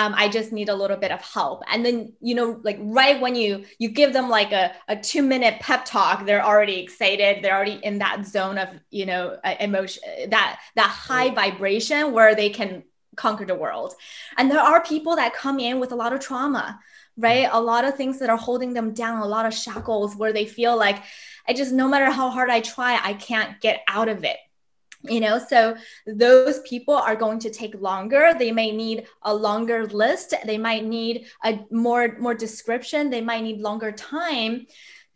um, 0.00 0.14
i 0.16 0.28
just 0.28 0.50
need 0.50 0.68
a 0.68 0.74
little 0.74 0.96
bit 0.96 1.12
of 1.12 1.20
help. 1.20 1.62
And 1.70 1.84
then 1.84 2.12
you 2.20 2.34
know 2.34 2.60
like 2.62 2.78
right 2.80 3.20
when 3.20 3.34
you 3.34 3.64
you 3.78 3.88
give 3.90 4.12
them 4.12 4.28
like 4.28 4.52
a, 4.52 4.72
a 4.88 4.96
two 4.96 5.22
minute 5.22 5.60
pep 5.60 5.84
talk 5.84 6.24
they're 6.24 6.44
already 6.44 6.78
excited. 6.80 7.42
They're 7.42 7.56
already 7.56 7.80
in 7.82 7.98
that 7.98 8.26
zone 8.26 8.58
of 8.58 8.68
you 8.90 9.06
know 9.06 9.38
uh, 9.44 9.54
emotion 9.60 10.02
that 10.30 10.60
that 10.76 10.88
high 10.88 11.30
vibration 11.30 12.12
where 12.12 12.34
they 12.34 12.50
can 12.50 12.84
conquer 13.16 13.44
the 13.44 13.54
world. 13.54 13.94
And 14.38 14.50
there 14.50 14.60
are 14.60 14.82
people 14.82 15.16
that 15.16 15.34
come 15.34 15.58
in 15.60 15.80
with 15.80 15.92
a 15.92 15.96
lot 15.96 16.12
of 16.12 16.20
trauma 16.20 16.80
right? 17.16 17.48
A 17.52 17.60
lot 17.60 17.84
of 17.84 17.96
things 17.96 18.20
that 18.20 18.30
are 18.30 18.36
holding 18.36 18.72
them 18.72 18.94
down 18.94 19.20
a 19.20 19.26
lot 19.26 19.44
of 19.44 19.52
shackles 19.52 20.16
where 20.16 20.32
they 20.32 20.46
feel 20.46 20.76
like 20.76 21.02
i 21.46 21.52
just 21.52 21.72
no 21.72 21.88
matter 21.88 22.10
how 22.10 22.30
hard 22.30 22.48
i 22.50 22.60
try 22.60 22.98
i 23.02 23.12
can't 23.14 23.60
get 23.60 23.82
out 23.88 24.08
of 24.08 24.24
it 24.24 24.38
you 25.02 25.20
know? 25.20 25.38
So 25.38 25.76
those 26.06 26.60
people 26.60 26.94
are 26.94 27.16
going 27.16 27.38
to 27.40 27.50
take 27.50 27.74
longer. 27.80 28.32
They 28.38 28.52
may 28.52 28.72
need 28.72 29.06
a 29.22 29.34
longer 29.34 29.86
list. 29.86 30.34
They 30.44 30.58
might 30.58 30.84
need 30.84 31.26
a 31.44 31.60
more 31.70 32.16
more 32.18 32.34
description. 32.34 33.10
They 33.10 33.20
might 33.20 33.42
need 33.42 33.60
longer 33.60 33.92
time 33.92 34.66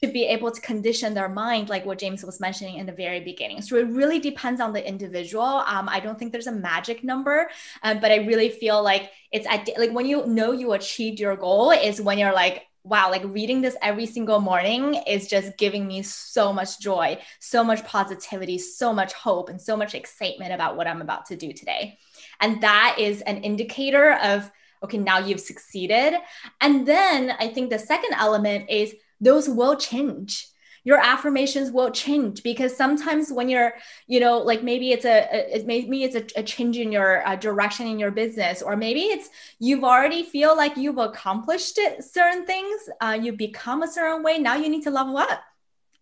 to 0.02 0.12
be 0.12 0.24
able 0.24 0.50
to 0.50 0.60
condition 0.60 1.14
their 1.14 1.28
mind 1.28 1.68
like 1.68 1.86
what 1.86 1.98
james 1.98 2.24
was 2.24 2.40
mentioning 2.40 2.76
in 2.76 2.86
the 2.86 2.92
very 2.92 3.20
beginning. 3.20 3.62
So 3.62 3.76
it 3.76 3.86
really 3.88 4.18
depends 4.18 4.60
on 4.60 4.72
the 4.72 4.86
individual. 4.86 5.44
Um, 5.44 5.88
i 5.88 6.00
don't 6.00 6.18
think 6.18 6.32
there's 6.32 6.46
a 6.46 6.52
magic 6.52 7.04
number 7.04 7.48
um, 7.82 8.00
but 8.00 8.10
i 8.10 8.16
really 8.16 8.50
feel 8.50 8.82
like 8.82 9.10
it's 9.32 9.46
at, 9.46 9.68
like 9.78 9.92
when 9.92 10.06
you 10.06 10.26
know 10.26 10.52
you 10.52 10.72
achieved 10.72 11.20
your 11.20 11.36
goal 11.36 11.70
is 11.70 12.00
when 12.00 12.18
you're 12.18 12.34
like 12.34 12.66
wow, 12.84 13.10
like 13.10 13.24
reading 13.24 13.62
this 13.62 13.76
every 13.80 14.04
single 14.04 14.40
morning 14.40 14.94
is 15.06 15.26
just 15.26 15.56
giving 15.56 15.86
me 15.86 16.02
so 16.02 16.52
much 16.52 16.78
joy, 16.78 17.18
so 17.40 17.64
much 17.64 17.82
positivity, 17.84 18.58
so 18.58 18.92
much 18.92 19.14
hope, 19.14 19.48
and 19.48 19.60
so 19.60 19.74
much 19.74 19.94
excitement 19.94 20.52
about 20.52 20.76
what 20.76 20.86
I'm 20.86 21.00
about 21.00 21.24
to 21.26 21.36
do 21.36 21.54
today. 21.54 21.98
And 22.40 22.62
that 22.62 22.96
is 22.98 23.22
an 23.22 23.38
indicator 23.38 24.12
of, 24.22 24.50
okay, 24.82 24.98
now 24.98 25.18
you've 25.18 25.40
succeeded. 25.40 26.14
And 26.60 26.86
then 26.86 27.32
I 27.38 27.48
think 27.48 27.70
the 27.70 27.78
second 27.78 28.14
element 28.18 28.68
is 28.68 28.94
those 29.18 29.48
will 29.48 29.76
change 29.76 30.46
your 30.84 30.98
affirmations 30.98 31.70
will 31.70 31.90
change 31.90 32.42
because 32.42 32.76
sometimes 32.76 33.32
when 33.32 33.48
you're 33.48 33.74
you 34.06 34.20
know 34.20 34.38
like 34.38 34.62
maybe 34.62 34.92
it's 34.92 35.04
a, 35.04 35.56
a 35.56 35.64
maybe 35.64 36.04
it's 36.04 36.14
a, 36.14 36.40
a, 36.40 36.42
change 36.42 36.76
in 36.76 36.92
your 36.92 37.26
uh, 37.26 37.34
direction 37.36 37.86
in 37.86 37.98
your 37.98 38.10
business 38.10 38.62
or 38.62 38.76
maybe 38.76 39.00
it's 39.00 39.30
you've 39.58 39.82
already 39.82 40.22
feel 40.22 40.56
like 40.56 40.76
you've 40.76 40.98
accomplished 40.98 41.78
it, 41.78 42.04
certain 42.04 42.46
things 42.46 42.88
uh, 43.00 43.18
you 43.20 43.32
become 43.32 43.82
a 43.82 43.88
certain 43.88 44.22
way. 44.22 44.38
Now 44.38 44.56
you 44.56 44.68
need 44.68 44.82
to 44.82 44.90
level 44.90 45.16
up 45.16 45.42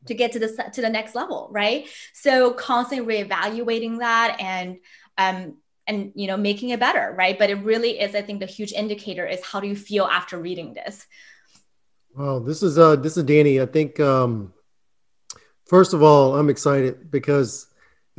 to 0.07 0.15
get 0.15 0.33
to 0.33 0.41
the 0.41 0.71
to 0.75 0.81
the 0.81 0.91
next 0.91 1.15
level 1.15 1.49
right? 1.53 1.89
So 2.13 2.53
constantly 2.53 3.23
reevaluating 3.23 4.01
that 4.01 4.37
and 4.41 4.79
um 5.17 5.57
and 5.87 6.13
you 6.15 6.27
know 6.27 6.37
making 6.37 6.71
it 6.71 6.81
better 6.81 7.15
right? 7.17 7.39
But 7.39 7.51
it 7.51 7.63
really 7.63 8.01
is 8.01 8.15
i 8.17 8.23
think 8.23 8.41
the 8.41 8.47
huge 8.47 8.73
indicator 8.73 9.27
is 9.27 9.45
how 9.45 9.61
do 9.61 9.69
you 9.69 9.77
feel 9.77 10.05
after 10.05 10.39
reading 10.39 10.75
this? 10.75 11.07
Well 12.17 12.41
this 12.41 12.65
is 12.65 12.79
uh 12.79 12.97
this 12.97 13.17
is 13.17 13.23
danny. 13.23 13.61
I 13.61 13.67
think 13.67 14.01
um 14.01 14.53
First 15.73 15.95
of 15.95 16.03
all, 16.03 16.37
I'm 16.37 16.51
excited 16.51 17.11
because 17.11 17.67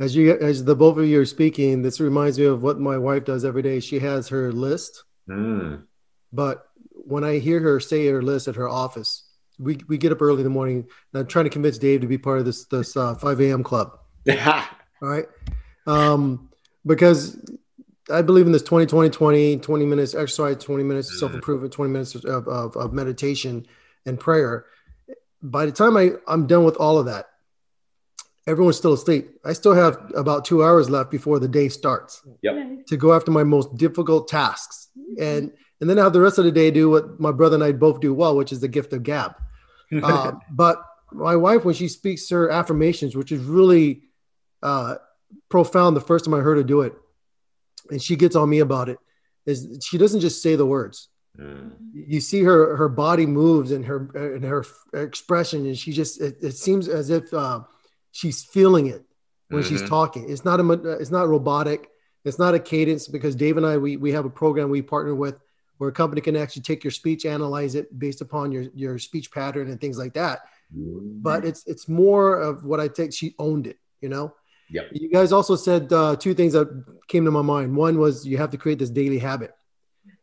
as 0.00 0.16
you 0.16 0.36
as 0.36 0.64
the 0.64 0.74
both 0.74 0.98
of 0.98 1.06
you 1.06 1.20
are 1.20 1.24
speaking, 1.24 1.82
this 1.82 2.00
reminds 2.00 2.36
me 2.36 2.46
of 2.46 2.64
what 2.64 2.80
my 2.80 2.98
wife 2.98 3.24
does 3.24 3.44
every 3.44 3.62
day. 3.62 3.78
She 3.78 4.00
has 4.00 4.26
her 4.30 4.50
list, 4.50 5.04
mm. 5.28 5.84
but 6.32 6.66
when 6.90 7.22
I 7.22 7.38
hear 7.38 7.60
her 7.60 7.78
say 7.78 8.08
her 8.08 8.22
list 8.22 8.48
at 8.48 8.56
her 8.56 8.68
office, 8.68 9.22
we, 9.60 9.78
we 9.86 9.98
get 9.98 10.10
up 10.10 10.20
early 10.20 10.38
in 10.38 10.42
the 10.42 10.50
morning. 10.50 10.78
And 11.12 11.20
I'm 11.20 11.28
trying 11.28 11.44
to 11.44 11.50
convince 11.50 11.78
Dave 11.78 12.00
to 12.00 12.08
be 12.08 12.18
part 12.18 12.40
of 12.40 12.44
this 12.44 12.64
this 12.64 12.96
uh, 12.96 13.14
5 13.14 13.40
a.m. 13.42 13.62
club. 13.62 14.00
all 14.28 14.64
right. 15.00 15.26
Um, 15.86 16.50
because 16.84 17.38
I 18.10 18.22
believe 18.22 18.46
in 18.46 18.52
this 18.52 18.64
20, 18.64 18.86
20, 18.86 19.10
20, 19.10 19.58
20 19.58 19.86
minutes 19.86 20.16
exercise, 20.16 20.56
20 20.56 20.82
minutes 20.82 21.08
mm-hmm. 21.08 21.18
self 21.20 21.34
improvement, 21.34 21.72
20 21.72 21.92
minutes 21.92 22.16
of, 22.16 22.48
of, 22.48 22.76
of, 22.76 22.92
meditation 22.92 23.64
and 24.06 24.18
prayer. 24.18 24.66
By 25.40 25.66
the 25.66 25.72
time 25.72 25.96
I, 25.96 26.14
I'm 26.26 26.48
done 26.48 26.64
with 26.64 26.74
all 26.78 26.98
of 26.98 27.06
that, 27.06 27.26
everyone's 28.46 28.76
still 28.76 28.92
asleep. 28.92 29.30
I 29.44 29.52
still 29.52 29.74
have 29.74 30.12
about 30.14 30.44
two 30.44 30.62
hours 30.62 30.90
left 30.90 31.10
before 31.10 31.38
the 31.38 31.48
day 31.48 31.68
starts 31.68 32.22
yep. 32.42 32.86
to 32.86 32.96
go 32.96 33.14
after 33.14 33.30
my 33.30 33.44
most 33.44 33.76
difficult 33.76 34.28
tasks. 34.28 34.88
Mm-hmm. 34.98 35.22
And, 35.22 35.52
and 35.80 35.90
then 35.90 35.98
I 35.98 36.02
have 36.02 36.12
the 36.12 36.20
rest 36.20 36.38
of 36.38 36.44
the 36.44 36.52
day 36.52 36.70
do 36.70 36.90
what 36.90 37.18
my 37.18 37.32
brother 37.32 37.54
and 37.54 37.64
I 37.64 37.72
both 37.72 38.00
do 38.00 38.12
well, 38.12 38.36
which 38.36 38.52
is 38.52 38.60
the 38.60 38.68
gift 38.68 38.92
of 38.92 39.02
gab. 39.02 39.34
uh, 40.02 40.32
but 40.50 40.82
my 41.12 41.36
wife, 41.36 41.64
when 41.64 41.74
she 41.74 41.88
speaks 41.88 42.28
her 42.30 42.50
affirmations, 42.50 43.16
which 43.16 43.32
is 43.32 43.40
really 43.42 44.02
uh, 44.62 44.96
profound 45.48 45.96
the 45.96 46.00
first 46.00 46.24
time 46.24 46.34
I 46.34 46.40
heard 46.40 46.56
her 46.56 46.64
do 46.64 46.82
it, 46.82 46.94
and 47.90 48.02
she 48.02 48.16
gets 48.16 48.34
on 48.34 48.48
me 48.48 48.60
about 48.60 48.88
it, 48.88 48.98
is 49.46 49.78
she 49.84 49.98
doesn't 49.98 50.20
just 50.20 50.42
say 50.42 50.56
the 50.56 50.66
words. 50.66 51.08
Mm. 51.38 51.72
You 51.92 52.20
see 52.20 52.42
her 52.42 52.76
her 52.76 52.88
body 52.88 53.26
moves 53.26 53.72
and 53.72 53.84
her 53.84 54.08
and 54.14 54.44
her 54.44 54.64
expression, 54.94 55.66
and 55.66 55.76
she 55.76 55.92
just 55.92 56.20
it, 56.20 56.36
it 56.40 56.52
seems 56.52 56.88
as 56.88 57.10
if 57.10 57.32
uh, 57.34 57.60
she's 58.14 58.44
feeling 58.44 58.86
it 58.86 59.04
when 59.48 59.62
mm-hmm. 59.62 59.76
she's 59.76 59.86
talking. 59.86 60.30
It's 60.30 60.44
not 60.44 60.60
a 60.60 60.72
it's 60.92 61.10
not 61.10 61.28
robotic. 61.28 61.90
It's 62.24 62.38
not 62.38 62.54
a 62.54 62.58
cadence 62.58 63.06
because 63.08 63.36
Dave 63.36 63.58
and 63.58 63.66
I 63.66 63.76
we 63.76 63.96
we 63.98 64.12
have 64.12 64.24
a 64.24 64.30
program 64.30 64.70
we 64.70 64.80
partner 64.80 65.14
with 65.14 65.36
where 65.76 65.90
a 65.90 65.92
company 65.92 66.20
can 66.20 66.36
actually 66.36 66.62
take 66.62 66.84
your 66.84 66.92
speech, 66.92 67.26
analyze 67.26 67.74
it 67.74 67.98
based 67.98 68.20
upon 68.22 68.52
your 68.52 68.64
your 68.74 68.98
speech 68.98 69.30
pattern 69.30 69.68
and 69.68 69.80
things 69.80 69.98
like 69.98 70.14
that. 70.14 70.40
Mm-hmm. 70.74 71.20
But 71.20 71.44
it's 71.44 71.66
it's 71.66 71.88
more 71.88 72.40
of 72.40 72.64
what 72.64 72.80
I 72.80 72.88
think 72.88 73.12
she 73.12 73.34
owned 73.38 73.66
it, 73.66 73.78
you 74.00 74.08
know. 74.08 74.34
Yep. 74.70 74.90
You 74.92 75.10
guys 75.10 75.32
also 75.32 75.56
said 75.56 75.92
uh, 75.92 76.16
two 76.16 76.32
things 76.34 76.54
that 76.54 76.68
came 77.08 77.24
to 77.26 77.30
my 77.30 77.42
mind. 77.42 77.76
One 77.76 77.98
was 77.98 78.26
you 78.26 78.38
have 78.38 78.50
to 78.50 78.56
create 78.56 78.78
this 78.78 78.90
daily 78.90 79.18
habit. 79.18 79.52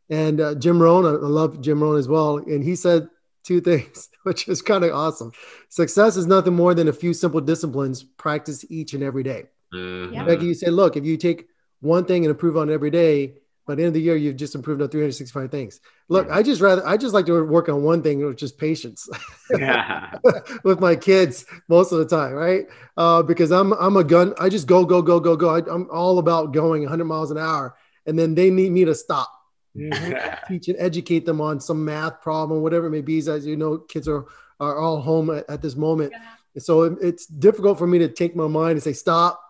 And 0.10 0.42
uh, 0.42 0.56
Jim 0.56 0.82
Rohn, 0.82 1.06
I 1.06 1.12
love 1.12 1.62
Jim 1.62 1.82
Rohn 1.82 1.98
as 1.98 2.08
well. 2.08 2.38
And 2.38 2.64
he 2.64 2.76
said 2.76 3.08
two 3.44 3.62
things, 3.62 4.10
which 4.24 4.48
is 4.48 4.62
kind 4.62 4.84
of 4.84 4.92
awesome. 4.92 5.32
Success 5.70 6.18
is 6.18 6.28
nothing 6.28 6.56
more 6.56 6.74
than 6.74 6.88
a 6.88 6.94
few 6.94 7.14
simple 7.14 7.42
disciplines 7.42 8.04
practice 8.04 8.66
each 8.70 8.94
and 8.94 9.04
every 9.04 9.24
day. 9.24 9.46
Mm-hmm. 9.74 10.26
Becky, 10.26 10.46
you 10.46 10.54
said, 10.54 10.74
look, 10.74 10.98
if 10.98 11.06
you 11.06 11.18
take 11.18 11.48
one 11.80 12.06
thing 12.06 12.26
and 12.26 12.32
improve 12.32 12.58
on 12.58 12.70
it 12.70 12.74
every 12.74 12.92
day, 12.92 13.36
by 13.68 13.76
the 13.76 13.84
end 13.84 13.90
of 13.90 13.94
the 13.94 14.02
year, 14.02 14.16
you've 14.16 14.38
just 14.38 14.56
improved 14.56 14.82
on 14.82 14.90
365 14.90 15.52
things. 15.52 15.80
Look, 16.10 16.30
I 16.30 16.42
just 16.42 16.62
rather 16.62 16.86
I 16.86 16.98
just 16.98 17.14
like 17.14 17.28
to 17.28 17.44
work 17.44 17.70
on 17.70 17.84
one 17.84 18.02
thing, 18.02 18.26
which 18.26 18.44
is 18.44 18.52
patience. 18.52 19.08
Yeah. 19.58 20.14
with 20.64 20.80
my 20.80 20.96
kids 20.96 21.46
most 21.68 21.92
of 21.92 22.00
the 22.00 22.06
time, 22.06 22.32
right? 22.32 22.66
Uh, 22.96 23.22
because 23.22 23.52
I'm 23.52 23.74
I'm 23.74 23.98
a 23.98 24.04
gun. 24.04 24.34
I 24.40 24.48
just 24.48 24.66
go 24.66 24.86
go 24.86 25.02
go 25.02 25.20
go 25.20 25.36
go. 25.36 25.50
I, 25.50 25.60
am 25.74 25.90
all 25.92 26.20
about 26.20 26.54
going 26.54 26.84
100 26.84 27.04
miles 27.04 27.32
an 27.32 27.38
hour, 27.38 27.76
and 28.06 28.18
then 28.18 28.34
they 28.34 28.50
need 28.50 28.72
me 28.72 28.86
to 28.86 28.96
stop. 28.96 29.30
Mm-hmm. 29.76 30.46
Teach 30.54 30.68
and 30.68 30.78
educate 30.80 31.26
them 31.26 31.42
on 31.42 31.60
some 31.60 31.84
math 31.84 32.22
problem, 32.22 32.62
whatever 32.62 32.88
it 32.88 32.92
may 32.92 33.02
be. 33.02 33.20
As 33.20 33.46
you 33.46 33.56
know, 33.56 33.78
kids 33.78 34.08
are 34.08 34.26
are 34.60 34.78
all 34.78 35.02
home 35.02 35.30
at, 35.30 35.50
at 35.50 35.62
this 35.62 35.76
moment, 35.76 36.12
yeah. 36.12 36.22
and 36.54 36.64
so 36.64 36.84
it, 36.84 36.98
it's 37.02 37.26
difficult 37.26 37.78
for 37.78 37.88
me 37.88 38.00
to 38.00 38.08
take 38.08 38.36
my 38.36 38.48
mind 38.48 38.74
and 38.74 38.84
say 38.84 38.94
stop. 38.94 39.42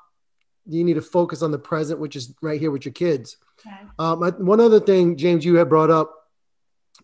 You 0.68 0.84
need 0.84 0.94
to 0.94 1.02
focus 1.02 1.42
on 1.42 1.52
the 1.52 1.60
present, 1.60 2.00
which 2.00 2.16
is 2.16 2.34
right 2.42 2.60
here 2.60 2.72
with 2.72 2.86
your 2.86 2.94
kids 2.94 3.38
Okay. 3.66 3.76
Um, 4.00 4.24
I, 4.24 4.30
one 4.30 4.60
other 4.60 4.80
thing, 4.80 5.18
James, 5.18 5.46
you 5.46 5.56
had 5.56 5.70
brought 5.70 5.92
up 5.92 6.18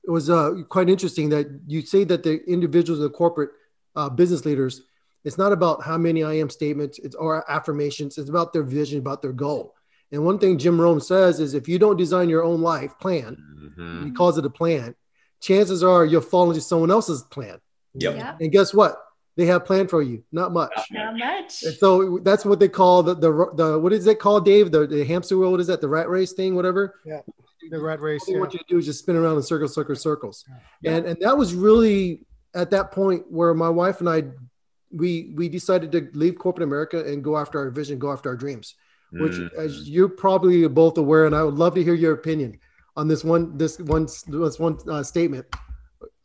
it 0.03 0.11
was 0.11 0.30
uh, 0.30 0.51
quite 0.70 0.89
interesting 0.89 1.30
that 1.30 1.47
you 1.68 1.82
say 1.82 2.05
that 2.05 2.24
the 2.24 2.41
individuals, 2.49 3.01
the 3.01 3.09
corporate 3.09 3.49
uh, 3.95 4.09
business 4.09 4.45
leaders, 4.45 4.84
it's 5.26 5.38
not 5.38 5.51
about 5.51 5.84
how 5.84 5.97
many 5.97 6.24
I 6.24 6.34
am 6.36 6.49
statements 6.49 6.97
it's, 6.99 7.15
or 7.15 7.49
affirmations. 7.51 8.18
It's 8.18 8.30
about 8.30 8.53
their 8.53 8.63
vision, 8.63 8.99
about 8.99 9.22
their 9.22 9.34
goal. 9.34 9.76
And 10.12 10.24
one 10.24 10.39
thing 10.39 10.58
Jim 10.58 10.80
Rohn 10.80 11.01
says 11.01 11.39
is 11.39 11.53
if 11.53 11.68
you 11.68 11.80
don't 11.80 11.97
design 11.97 12.30
your 12.30 12.43
own 12.43 12.62
life 12.62 12.97
plan, 12.99 13.38
mm-hmm. 13.60 14.05
he 14.05 14.12
calls 14.12 14.38
it 14.38 14.45
a 14.45 14.49
plan, 14.49 14.95
chances 15.41 15.84
are 15.84 16.05
you'll 16.05 16.22
fall 16.22 16.49
into 16.49 16.62
someone 16.62 16.91
else's 16.91 17.24
plan. 17.24 17.60
Yep. 17.95 18.16
yep. 18.16 18.38
And 18.39 18.51
guess 18.51 18.74
what? 18.74 18.97
they 19.38 19.45
have 19.45 19.66
planned 19.66 19.89
for 19.89 20.01
you. 20.01 20.24
Not 20.32 20.51
much. 20.51 20.74
Not 20.91 21.16
much. 21.16 21.64
And 21.64 21.76
so 21.76 22.20
that's 22.24 22.43
what 22.43 22.60
they 22.60 22.68
call 22.68 23.03
the 23.03 23.14
the, 23.14 23.51
the 23.55 23.80
what 23.80 23.93
is 23.93 24.08
it 24.08 24.20
called, 24.20 24.43
Dave? 24.43 24.72
The, 24.72 24.88
the 24.88 25.05
hamster 25.05 25.38
wheel. 25.38 25.51
What 25.51 25.60
is 25.60 25.68
that? 25.68 25.80
The 25.80 25.88
rat 25.88 26.10
race 26.10 26.34
thing, 26.34 26.55
whatever. 26.55 26.99
Yeah. 27.05 27.22
The 27.70 27.80
rat 27.80 28.01
race. 28.01 28.26
Yeah. 28.28 28.39
What 28.39 28.53
you 28.53 28.60
do 28.68 28.80
is 28.80 28.86
just 28.86 28.99
spin 28.99 29.16
around 29.16 29.38
in 29.38 29.43
circles, 29.43 29.76
circles, 29.76 30.01
circles. 30.01 30.43
Yeah. 30.82 30.95
And 30.95 31.05
and 31.05 31.18
that 31.22 31.38
was 31.38 31.53
really 31.53 32.26
at 32.55 32.72
that 32.72 32.91
point 32.91 33.32
where 33.32 33.53
my 33.53 33.70
wife 33.70 33.99
and 33.99 34.10
I 34.10 34.24
we 34.91 35.34
we 35.36 35.49
decided 35.49 35.91
to 35.91 36.10
leave 36.14 36.39
corporate 36.39 36.64
America 36.64 37.05
and 37.05 37.24
go 37.24 37.38
after 37.38 37.60
our 37.60 37.70
vision, 37.70 37.99
go 37.99 38.12
after 38.12 38.30
our 38.30 38.36
dreams. 38.36 38.74
Which, 39.12 39.34
mm-hmm. 39.34 39.60
as 39.60 39.89
you're 39.89 40.10
probably 40.10 40.68
both 40.68 40.97
aware, 40.97 41.26
and 41.26 41.36
I 41.36 41.43
would 41.43 41.53
love 41.55 41.76
to 41.76 41.84
hear 41.84 41.93
your 41.93 42.14
opinion 42.14 42.60
on 42.95 43.08
this 43.08 43.24
one 43.24 43.58
this 43.58 43.80
one 43.80 44.08
this 44.28 44.60
one 44.60 44.78
uh, 44.89 45.03
statement 45.03 45.45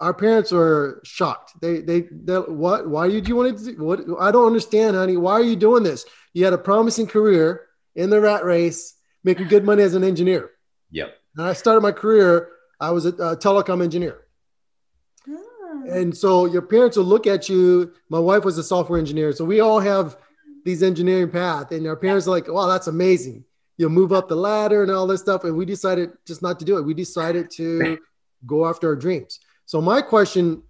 our 0.03 0.13
parents 0.13 0.53
are 0.53 1.01
shocked. 1.05 1.53
They, 1.61 1.81
they, 1.81 2.01
they 2.11 2.35
what, 2.35 2.89
why 2.89 3.09
did 3.09 3.29
you 3.29 3.37
want 3.37 3.57
to 3.57 3.65
do, 3.65 3.83
what? 3.83 4.01
I 4.21 4.33
don't 4.33 4.47
understand, 4.47 4.97
honey. 4.97 5.17
Why 5.17 5.35
are 5.35 5.43
you 5.43 5.55
doing 5.55 5.85
this? 5.85 6.05
You 6.35 6.45
had 6.45 6.53
a 6.53 6.59
promising 6.59 7.07
career 7.07 7.69
in 7.95 8.11
the 8.11 8.21
rat 8.21 8.45
race, 8.45 8.95
making 9.23 9.47
good 9.47 9.65
money 9.65 9.85
as 9.85 9.95
an 9.95 10.03
engineer. 10.03 10.51
Yep. 10.91 11.15
And 11.37 11.47
I 11.47 11.53
started 11.53 11.83
my 11.83 11.93
career, 11.93 12.49
I 12.81 12.91
was 12.91 13.07
a, 13.07 13.11
a 13.11 13.37
telecom 13.37 13.83
engineer. 13.83 14.23
Oh. 15.29 15.85
And 15.89 16.17
so 16.17 16.47
your 16.47 16.63
parents 16.63 16.97
will 16.97 17.05
look 17.05 17.29
at 17.29 17.49
you. 17.49 17.93
My 18.09 18.19
wife 18.19 18.45
was 18.45 18.59
a 18.59 18.65
software 18.65 18.99
engineer. 18.99 19.33
So 19.33 19.45
we 19.45 19.61
all 19.61 19.79
have 19.79 20.17
these 20.65 20.83
engineering 20.83 21.31
path 21.31 21.73
and 21.73 21.87
our 21.87 21.97
parents 21.97 22.27
are 22.27 22.31
like, 22.31 22.49
wow, 22.49 22.67
that's 22.67 22.87
amazing. 22.87 23.45
You'll 23.77 23.91
move 23.91 24.13
up 24.13 24.29
the 24.29 24.37
ladder 24.37 24.83
and 24.83 24.93
all 24.93 25.07
this 25.07 25.21
stuff. 25.21 25.45
And 25.45 25.57
we 25.57 25.65
decided 25.65 26.11
just 26.27 26.43
not 26.43 26.59
to 26.61 26.65
do 26.65 26.79
it. 26.79 26.83
We 26.83 26.95
decided 26.95 27.51
to 27.53 27.99
go 28.47 28.67
after 28.67 28.89
our 28.89 28.97
dreams. 28.97 29.41
So 29.67 29.81
my 29.81 30.03
question 30.03 30.63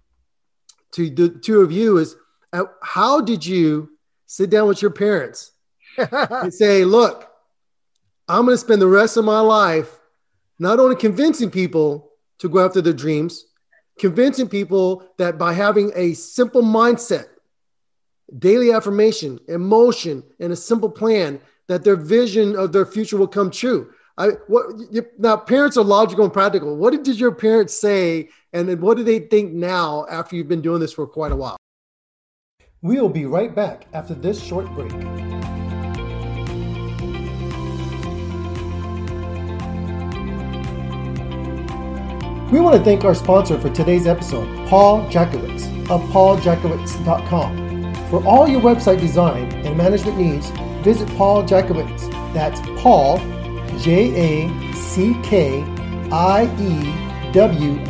to 0.93 1.09
the 1.09 1.29
two 1.29 1.61
of 1.61 1.71
you 1.71 1.97
is 1.97 2.15
uh, 2.53 2.65
how 2.81 3.21
did 3.21 3.45
you 3.45 3.89
sit 4.25 4.49
down 4.49 4.67
with 4.67 4.81
your 4.81 4.91
parents 4.91 5.51
and 5.97 6.53
say, 6.53 6.85
look, 6.85 7.29
I'm 8.27 8.45
going 8.45 8.53
to 8.53 8.57
spend 8.57 8.81
the 8.81 8.87
rest 8.87 9.17
of 9.17 9.25
my 9.25 9.41
life 9.41 9.99
not 10.59 10.79
only 10.79 10.95
convincing 10.95 11.51
people 11.51 12.11
to 12.39 12.47
go 12.47 12.63
after 12.65 12.81
their 12.81 12.93
dreams, 12.93 13.45
convincing 13.99 14.47
people 14.47 15.07
that 15.17 15.37
by 15.37 15.53
having 15.53 15.91
a 15.95 16.13
simple 16.13 16.61
mindset, 16.61 17.25
daily 18.39 18.71
affirmation, 18.71 19.39
emotion, 19.47 20.23
and 20.39 20.51
a 20.51 20.55
simple 20.55 20.89
plan, 20.89 21.39
that 21.67 21.83
their 21.83 21.95
vision 21.95 22.55
of 22.55 22.71
their 22.71 22.85
future 22.85 23.17
will 23.17 23.27
come 23.27 23.49
true. 23.49 23.91
I 24.17 24.27
what 24.47 24.65
you, 24.91 25.05
now 25.17 25.37
parents 25.37 25.77
are 25.77 25.83
logical 25.83 26.23
and 26.23 26.33
practical. 26.33 26.75
What 26.77 27.03
did 27.03 27.19
your 27.19 27.31
parents 27.31 27.73
say 27.73 28.29
and 28.51 28.69
then 28.69 28.79
what 28.79 28.97
do 28.97 29.03
they 29.03 29.19
think 29.19 29.53
now 29.53 30.05
after 30.09 30.35
you've 30.35 30.47
been 30.47 30.61
doing 30.61 30.79
this 30.79 30.93
for 30.93 31.07
quite 31.07 31.31
a 31.31 31.35
while? 31.35 31.57
We 32.81 32.99
will 32.99 33.09
be 33.09 33.25
right 33.25 33.53
back 33.53 33.87
after 33.93 34.13
this 34.13 34.41
short 34.43 34.67
break. 34.75 34.91
We 42.51 42.59
want 42.59 42.77
to 42.77 42.83
thank 42.83 43.03
our 43.03 43.15
sponsor 43.15 43.59
for 43.59 43.71
today's 43.71 44.05
episode, 44.05 44.67
Paul 44.67 45.09
Jackiewicz 45.09 45.89
of 45.89 46.01
pauljackiewicz.com. 46.11 47.62
For 48.13 48.23
all 48.27 48.47
your 48.47 48.61
website 48.61 48.99
design 48.99 49.51
and 49.65 49.75
management 49.75 50.19
needs, 50.19 50.51
visit 50.83 51.09
Paul 51.17 51.43
Jackiewicz. 51.45 52.11
That's 52.31 52.61
Paul, 52.79 53.17
J 53.79 54.13
A 54.13 54.73
C 54.75 55.17
K 55.23 55.63
I 56.11 56.43
E 56.59 56.93
wicz.com. 57.33 57.89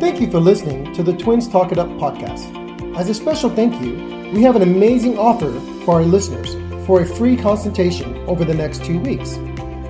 Thank 0.00 0.20
you 0.20 0.30
for 0.30 0.40
listening 0.40 0.92
to 0.94 1.02
the 1.02 1.16
Twins 1.16 1.48
Talk 1.48 1.72
It 1.72 1.78
Up 1.78 1.88
podcast. 1.90 2.96
As 2.96 3.08
a 3.08 3.14
special 3.14 3.48
thank 3.48 3.80
you, 3.80 3.94
we 4.34 4.42
have 4.42 4.56
an 4.56 4.62
amazing 4.62 5.16
offer 5.16 5.52
for 5.84 5.94
our 5.94 6.02
listeners 6.02 6.56
for 6.86 7.02
a 7.02 7.06
free 7.06 7.36
consultation 7.36 8.16
over 8.28 8.44
the 8.44 8.54
next 8.54 8.84
two 8.84 8.98
weeks. 8.98 9.38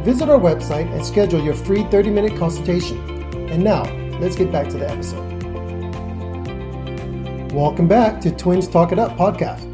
Visit 0.05 0.29
our 0.29 0.39
website 0.39 0.93
and 0.93 1.07
schedule 1.07 1.41
your 1.41 1.55
free 1.55 1.85
30 1.85 2.11
minute 2.11 2.37
consultation. 2.37 2.99
And 3.51 3.63
now, 3.63 3.85
let's 4.19 4.35
get 4.35 4.51
back 4.51 4.69
to 4.71 4.77
the 4.77 4.91
episode. 4.91 5.23
Welcome 7.53 7.87
back 7.87 8.21
to 8.23 8.33
Twins 8.33 8.67
Talk 8.67 8.91
It 8.91 8.99
Up 8.99 9.17
podcast. 9.17 9.71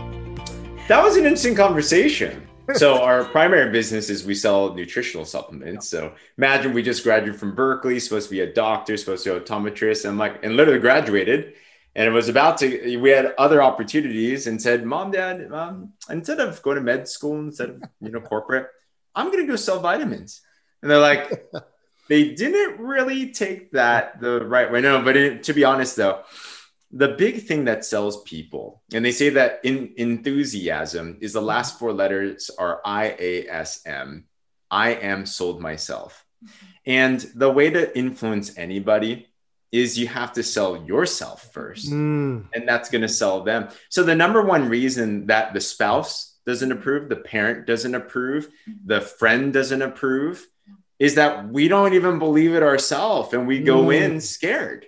That 0.87 1.03
was 1.03 1.17
an 1.17 1.25
interesting 1.25 1.55
conversation. 1.55 2.47
so 2.75 3.03
our 3.03 3.25
primary 3.25 3.73
business 3.73 4.11
is 4.11 4.27
we 4.27 4.35
sell 4.35 4.75
nutritional 4.75 5.25
supplements. 5.25 5.89
So 5.89 6.13
imagine 6.37 6.75
we 6.75 6.83
just 6.83 7.05
graduated 7.05 7.41
from 7.41 7.55
Berkeley, 7.55 7.99
supposed 7.99 8.29
to 8.29 8.31
be 8.31 8.41
a 8.41 8.53
doctor, 8.53 8.99
supposed 8.99 9.25
to 9.25 9.31
be 9.31 9.37
an 9.39 9.43
optometrist, 9.43 10.07
and 10.07 10.19
like 10.19 10.45
and 10.45 10.57
literally 10.59 10.79
graduated. 10.79 11.55
And 11.97 12.07
it 12.07 12.13
was 12.13 12.29
about 12.29 12.59
to 12.59 12.99
we 12.99 13.09
had 13.09 13.33
other 13.39 13.63
opportunities 13.63 14.47
and 14.47 14.61
said, 14.61 14.85
Mom, 14.85 15.11
Dad, 15.11 15.51
um, 15.51 15.95
instead 16.11 16.39
of 16.39 16.61
going 16.61 16.77
to 16.77 16.83
med 16.83 17.09
school, 17.09 17.39
instead 17.39 17.71
of 17.71 17.83
you 18.03 18.11
know 18.11 18.21
corporate, 18.21 18.69
I'm 19.19 19.31
gonna 19.31 19.47
go 19.47 19.57
sell 19.57 19.81
vitamins. 19.81 20.41
And 20.81 20.91
they're 20.91 21.01
like, 21.01 21.51
they 22.09 22.35
didn't 22.35 22.81
really 22.81 23.33
take 23.33 23.73
that 23.73 24.21
the 24.21 24.45
right 24.47 24.71
way. 24.71 24.81
No, 24.81 25.03
but 25.03 25.17
it, 25.17 25.43
to 25.45 25.53
be 25.53 25.65
honest 25.65 25.97
though, 25.97 26.23
the 26.91 27.09
big 27.09 27.43
thing 27.43 27.65
that 27.65 27.85
sells 27.85 28.23
people, 28.23 28.83
and 28.95 29.05
they 29.05 29.13
say 29.13 29.31
that 29.31 29.61
in 29.65 29.93
enthusiasm 29.97 31.19
is 31.21 31.33
the 31.33 31.43
last 31.43 31.79
four 31.79 31.93
letters 31.93 32.51
are 32.59 32.81
I 32.85 33.15
A 33.19 33.49
S 33.49 33.83
M. 33.85 34.25
I 34.71 34.91
am 34.91 35.27
sold 35.27 35.61
myself. 35.61 36.25
And 36.87 37.21
the 37.35 37.51
way 37.51 37.71
to 37.71 37.99
influence 37.99 38.57
anybody 38.57 39.27
is 39.71 39.99
you 39.99 40.07
have 40.07 40.33
to 40.35 40.43
sell 40.43 40.85
yourself 40.85 41.53
first, 41.53 41.91
mm. 41.91 42.47
and 42.55 42.69
that's 42.69 42.89
going 42.89 43.03
to 43.03 43.09
sell 43.09 43.43
them. 43.43 43.69
So, 43.91 44.03
the 44.03 44.15
number 44.15 44.41
one 44.43 44.69
reason 44.69 45.27
that 45.27 45.53
the 45.53 45.61
spouse 45.61 46.28
doesn't 46.49 46.73
approve, 46.73 47.11
the 47.11 47.17
parent 47.17 47.67
doesn't 47.67 47.95
approve, 47.95 48.49
the 48.87 49.03
friend 49.03 49.53
doesn't 49.53 49.83
approve 49.83 50.47
is 50.99 51.17
that 51.17 51.47
we 51.47 51.69
don't 51.69 51.93
even 51.93 52.19
believe 52.19 52.55
it 52.55 52.63
ourselves 52.63 53.35
and 53.35 53.47
we 53.47 53.61
go 53.61 53.85
mm. 53.85 54.01
in 54.01 54.21
scared. 54.21 54.87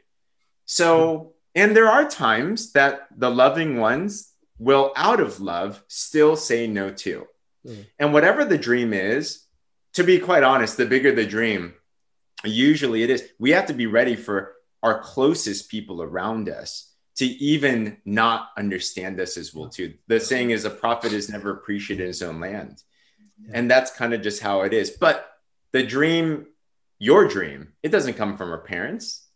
So, 0.65 1.35
and 1.55 1.77
there 1.77 1.91
are 1.91 2.09
times 2.09 2.73
that 2.73 3.09
the 3.15 3.31
loving 3.31 3.77
ones 3.77 4.33
will, 4.59 4.91
out 4.97 5.21
of 5.21 5.39
love, 5.41 5.85
still 5.87 6.35
say 6.35 6.67
no 6.67 6.91
to. 7.05 7.27
Mm. 7.67 7.85
And 7.99 8.13
whatever 8.15 8.47
the 8.47 8.59
dream 8.59 8.95
is, 8.95 9.45
to 9.93 10.03
be 10.03 10.19
quite 10.19 10.43
honest, 10.43 10.79
the 10.79 10.87
bigger 10.87 11.13
the 11.15 11.27
dream, 11.27 11.75
usually 12.43 13.03
it 13.03 13.11
is, 13.11 13.29
we 13.39 13.51
have 13.51 13.67
to 13.67 13.75
be 13.75 13.87
ready 13.87 14.17
for 14.17 14.55
our 14.83 14.99
closest 14.99 15.71
people 15.71 16.01
around 16.01 16.49
us 16.49 16.90
to 17.21 17.27
even 17.27 17.99
not 18.07 18.49
understand 18.57 19.21
us 19.21 19.37
as 19.37 19.55
well 19.55 19.69
too. 19.69 19.93
The 20.07 20.19
saying 20.19 20.53
is 20.53 20.65
a 20.65 20.71
prophet 20.71 21.13
is 21.13 21.29
never 21.29 21.51
appreciated 21.51 22.05
in 22.05 22.09
his 22.09 22.23
own 22.23 22.41
land. 22.41 22.83
Yeah. 23.39 23.51
And 23.59 23.71
that's 23.71 23.91
kind 23.91 24.15
of 24.15 24.23
just 24.23 24.41
how 24.41 24.63
it 24.63 24.73
is. 24.73 24.89
But 24.89 25.31
the 25.73 25.83
dream, 25.83 26.47
your 26.99 27.29
dream, 27.29 27.75
it 27.83 27.91
doesn't 27.91 28.15
come 28.15 28.39
from 28.39 28.51
our 28.51 28.63
parents. 28.63 29.27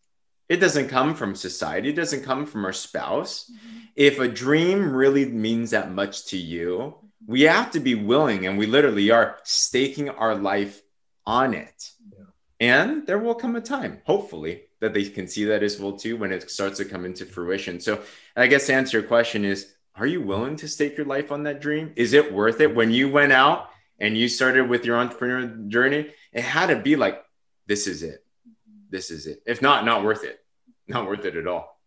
It 0.49 0.61
doesn't 0.61 0.89
come 0.89 1.15
from 1.15 1.35
society. 1.35 1.91
It 1.91 1.97
doesn't 1.97 2.25
come 2.25 2.47
from 2.47 2.65
our 2.65 2.73
spouse. 2.73 3.51
Mm-hmm. 3.51 3.79
If 3.97 4.19
a 4.19 4.29
dream 4.29 4.95
really 4.95 5.27
means 5.27 5.73
that 5.73 5.93
much 5.93 6.25
to 6.29 6.39
you, 6.39 6.97
we 7.27 7.43
have 7.43 7.71
to 7.73 7.81
be 7.81 7.95
willing, 7.95 8.47
and 8.47 8.57
we 8.57 8.65
literally 8.65 9.11
are 9.11 9.37
staking 9.45 10.09
our 10.09 10.35
life 10.35 10.81
on 11.27 11.53
it. 11.53 11.91
Yeah. 12.11 12.25
And 12.61 13.07
there 13.07 13.19
will 13.19 13.35
come 13.35 13.57
a 13.57 13.61
time, 13.61 14.01
hopefully, 14.07 14.63
that 14.85 14.93
they 14.93 15.05
can 15.05 15.27
see 15.27 15.45
that 15.45 15.63
as 15.63 15.81
well 15.81 15.93
too 15.93 16.17
when 16.19 16.31
it 16.31 16.51
starts 16.51 16.77
to 16.77 16.85
come 16.85 17.07
into 17.07 17.25
fruition. 17.25 17.81
So, 17.81 18.03
I 18.37 18.47
guess 18.47 18.67
to 18.67 18.75
answer 18.75 18.99
your 18.99 19.09
question 19.09 19.45
is, 19.45 19.73
are 19.97 20.07
you 20.07 20.21
willing 20.21 20.57
to 20.57 20.69
stake 20.69 20.97
your 20.99 21.07
life 21.07 21.33
on 21.33 21.45
that 21.45 21.61
dream? 21.61 21.93
Is 21.97 22.13
it 22.13 22.33
worth 22.33 22.61
it? 22.61 22.75
When 22.75 22.91
you 22.91 23.09
went 23.09 23.33
out 23.33 23.71
and 23.99 24.19
you 24.19 24.29
started 24.29 24.69
with 24.69 24.85
your 24.85 24.97
entrepreneur 24.97 25.47
journey, 25.69 26.11
it 26.33 26.43
had 26.43 26.67
to 26.67 26.77
be 26.77 26.97
like, 26.97 27.25
this 27.67 27.87
is 27.87 28.03
it. 28.03 28.25
This 28.91 29.11
is 29.11 29.27
it. 29.27 29.43
If 29.47 29.63
not, 29.63 29.87
not 29.87 30.05
worth 30.05 30.25
it. 30.25 30.41
Not 30.87 31.07
worth 31.07 31.25
it 31.25 31.37
at 31.37 31.47
all. 31.47 31.81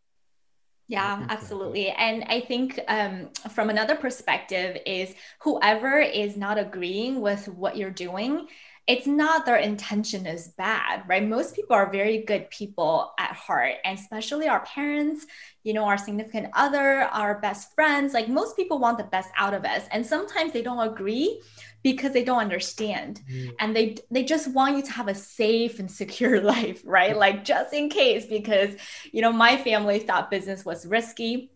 Yeah, 0.88 1.26
absolutely. 1.30 1.90
And 1.90 2.24
I 2.24 2.42
think 2.42 2.80
um, 2.88 3.30
from 3.52 3.70
another 3.70 3.96
perspective 3.96 4.78
is 4.86 5.14
whoever 5.42 6.00
is 6.00 6.36
not 6.36 6.58
agreeing 6.58 7.22
with 7.22 7.48
what 7.48 7.78
you're 7.78 7.92
doing, 7.92 8.48
it's 8.88 9.06
not 9.06 9.46
their 9.46 9.58
intention 9.58 10.26
is 10.26 10.48
bad, 10.48 11.04
right? 11.08 11.28
Most 11.28 11.56
people 11.56 11.76
are 11.76 11.92
very 11.92 12.20
good 12.24 12.50
people 12.50 13.12
at 13.20 13.34
heart, 13.34 13.74
and 13.84 14.00
especially 14.00 14.48
our 14.48 14.62
parents, 14.62 15.26
you 15.64 15.74
know, 15.74 15.84
our 15.84 15.98
significant 15.98 16.48
other, 16.54 17.02
our 17.02 17.40
best 17.40 17.76
friends. 17.76 18.14
Like 18.14 18.30
most 18.30 18.56
people 18.56 18.80
want 18.80 18.98
the 18.98 19.04
best 19.04 19.30
out 19.38 19.54
of 19.54 19.66
us, 19.66 19.84
and 19.92 20.06
sometimes 20.06 20.54
they 20.54 20.62
don't 20.62 20.88
agree 20.88 21.42
because 21.84 22.12
they 22.12 22.24
don't 22.24 22.40
understand 22.40 23.22
mm. 23.32 23.52
and 23.60 23.76
they 23.76 23.96
they 24.12 24.24
just 24.24 24.52
want 24.52 24.76
you 24.76 24.82
to 24.82 24.92
have 24.92 25.08
a 25.08 25.16
safe 25.16 25.80
and 25.80 25.90
secure 25.90 26.42
life 26.56 26.82
right 26.84 27.16
like 27.16 27.46
just 27.46 27.74
in 27.74 27.88
case 27.88 28.26
because 28.26 28.76
you 29.12 29.22
know 29.22 29.32
my 29.32 29.58
family 29.58 30.00
thought 30.00 30.32
business 30.32 30.66
was 30.66 30.86
risky 30.86 31.52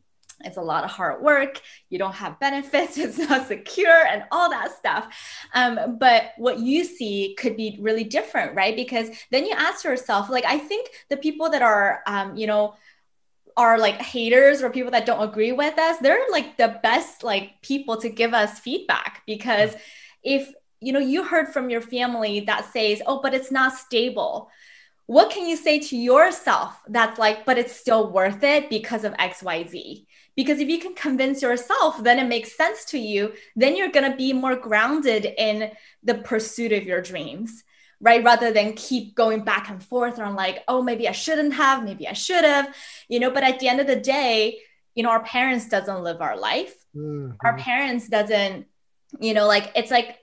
it's 0.45 0.57
a 0.57 0.61
lot 0.61 0.83
of 0.83 0.91
hard 0.91 1.21
work. 1.21 1.61
You 1.89 1.99
don't 1.99 2.15
have 2.15 2.39
benefits. 2.39 2.97
It's 3.01 3.17
not 3.17 3.47
secure 3.47 4.05
and 4.05 4.23
all 4.31 4.49
that 4.49 4.75
stuff. 4.77 5.13
Um, 5.53 5.97
but 5.97 6.31
what 6.37 6.59
you 6.59 6.83
see 6.83 7.35
could 7.37 7.57
be 7.57 7.77
really 7.81 8.03
different 8.03 8.55
right? 8.55 8.75
Because 8.75 9.09
then 9.31 9.45
you 9.45 9.53
ask 9.57 9.83
yourself 9.83 10.29
like 10.29 10.45
i 10.45 10.57
think 10.57 10.89
the 11.09 11.17
people 11.17 11.49
that 11.49 11.61
are 11.61 12.01
um, 12.07 12.35
you 12.35 12.47
know 12.47 12.75
are 13.57 13.77
like 13.77 14.01
haters 14.01 14.61
or 14.61 14.69
people 14.69 14.91
that 14.91 15.05
don't 15.05 15.27
agree 15.27 15.51
with 15.51 15.77
us 15.77 15.97
they're 15.97 16.19
like 16.31 16.57
the 16.57 16.79
best 16.81 17.23
like 17.23 17.61
people 17.61 17.97
to 17.97 18.09
give 18.09 18.33
us 18.33 18.59
feedback. 18.59 19.23
Because 19.25 19.75
if 20.23 20.53
you 20.79 20.93
know 20.93 20.99
you 20.99 21.23
heard 21.23 21.49
from 21.49 21.69
your 21.69 21.81
family 21.81 22.41
that 22.41 22.71
says 22.71 23.01
oh 23.05 23.21
but 23.21 23.33
it's 23.33 23.51
not 23.51 23.73
stable 23.73 24.49
what 25.05 25.29
can 25.29 25.47
you 25.47 25.55
say 25.55 25.79
to 25.79 25.95
yourself 25.95 26.79
that's 26.87 27.19
like 27.19 27.45
but 27.45 27.57
it's 27.57 27.75
still 27.75 28.11
worth 28.11 28.43
it 28.43 28.69
because 28.69 29.03
of 29.03 29.13
xyz 29.13 30.05
because 30.35 30.59
if 30.59 30.69
you 30.69 30.79
can 30.79 30.93
convince 30.93 31.41
yourself 31.41 32.01
then 32.03 32.19
it 32.19 32.27
makes 32.27 32.55
sense 32.55 32.85
to 32.85 32.97
you 32.97 33.33
then 33.55 33.75
you're 33.75 33.91
going 33.91 34.09
to 34.09 34.17
be 34.17 34.33
more 34.33 34.55
grounded 34.55 35.25
in 35.37 35.71
the 36.03 36.15
pursuit 36.15 36.71
of 36.71 36.83
your 36.83 37.01
dreams 37.01 37.63
right? 38.03 38.23
Rather 38.23 38.51
than 38.51 38.73
keep 38.73 39.13
going 39.13 39.43
back 39.43 39.69
and 39.69 39.83
forth 39.83 40.17
on 40.17 40.35
like 40.35 40.63
oh 40.67 40.81
maybe 40.81 41.07
i 41.07 41.11
shouldn't 41.11 41.53
have 41.53 41.83
maybe 41.83 42.07
i 42.07 42.13
should 42.13 42.43
have 42.43 42.75
you 43.07 43.19
know? 43.19 43.29
But 43.29 43.43
at 43.43 43.59
the 43.59 43.67
end 43.67 43.79
of 43.79 43.87
the 43.87 43.95
day 43.95 44.57
you 44.95 45.03
know 45.03 45.11
our 45.11 45.23
parents 45.23 45.69
doesn't 45.69 46.03
live 46.03 46.21
our 46.21 46.37
life. 46.37 46.73
Mm-hmm. 46.95 47.37
our 47.45 47.57
parents 47.57 48.09
doesn't 48.09 48.65
you 49.19 49.33
know 49.33 49.47
like 49.47 49.71
it's 49.75 49.91
like 49.91 50.17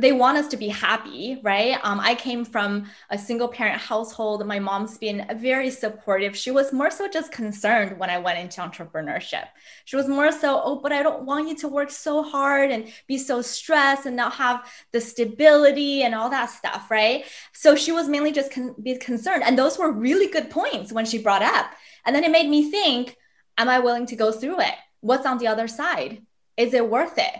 they 0.00 0.12
want 0.12 0.38
us 0.38 0.48
to 0.48 0.56
be 0.56 0.68
happy, 0.68 1.40
right? 1.42 1.78
Um, 1.82 2.00
I 2.00 2.14
came 2.14 2.44
from 2.44 2.86
a 3.10 3.16
single 3.18 3.48
parent 3.48 3.80
household. 3.80 4.46
My 4.46 4.58
mom's 4.58 4.98
been 4.98 5.26
very 5.36 5.70
supportive. 5.70 6.36
She 6.36 6.50
was 6.50 6.72
more 6.72 6.90
so 6.90 7.08
just 7.08 7.32
concerned 7.32 7.98
when 7.98 8.10
I 8.10 8.18
went 8.18 8.38
into 8.38 8.60
entrepreneurship. 8.60 9.46
She 9.84 9.96
was 9.96 10.08
more 10.08 10.32
so, 10.32 10.60
oh, 10.62 10.76
but 10.76 10.92
I 10.92 11.02
don't 11.02 11.24
want 11.24 11.48
you 11.48 11.56
to 11.56 11.68
work 11.68 11.90
so 11.90 12.22
hard 12.22 12.70
and 12.70 12.92
be 13.06 13.16
so 13.16 13.42
stressed 13.42 14.06
and 14.06 14.16
not 14.16 14.34
have 14.34 14.70
the 14.92 15.00
stability 15.00 16.02
and 16.02 16.14
all 16.14 16.30
that 16.30 16.50
stuff, 16.50 16.90
right? 16.90 17.24
So 17.52 17.74
she 17.74 17.92
was 17.92 18.08
mainly 18.08 18.32
just 18.32 18.52
con- 18.52 18.74
be 18.82 18.96
concerned. 18.96 19.42
And 19.44 19.58
those 19.58 19.78
were 19.78 19.90
really 19.90 20.28
good 20.28 20.50
points 20.50 20.92
when 20.92 21.06
she 21.06 21.18
brought 21.18 21.42
up. 21.42 21.70
And 22.04 22.14
then 22.14 22.24
it 22.24 22.30
made 22.30 22.48
me 22.48 22.70
think, 22.70 23.16
am 23.56 23.68
I 23.68 23.78
willing 23.78 24.06
to 24.06 24.16
go 24.16 24.30
through 24.30 24.60
it? 24.60 24.74
What's 25.00 25.26
on 25.26 25.38
the 25.38 25.46
other 25.46 25.68
side? 25.68 26.22
Is 26.56 26.74
it 26.74 26.88
worth 26.88 27.18
it? 27.18 27.34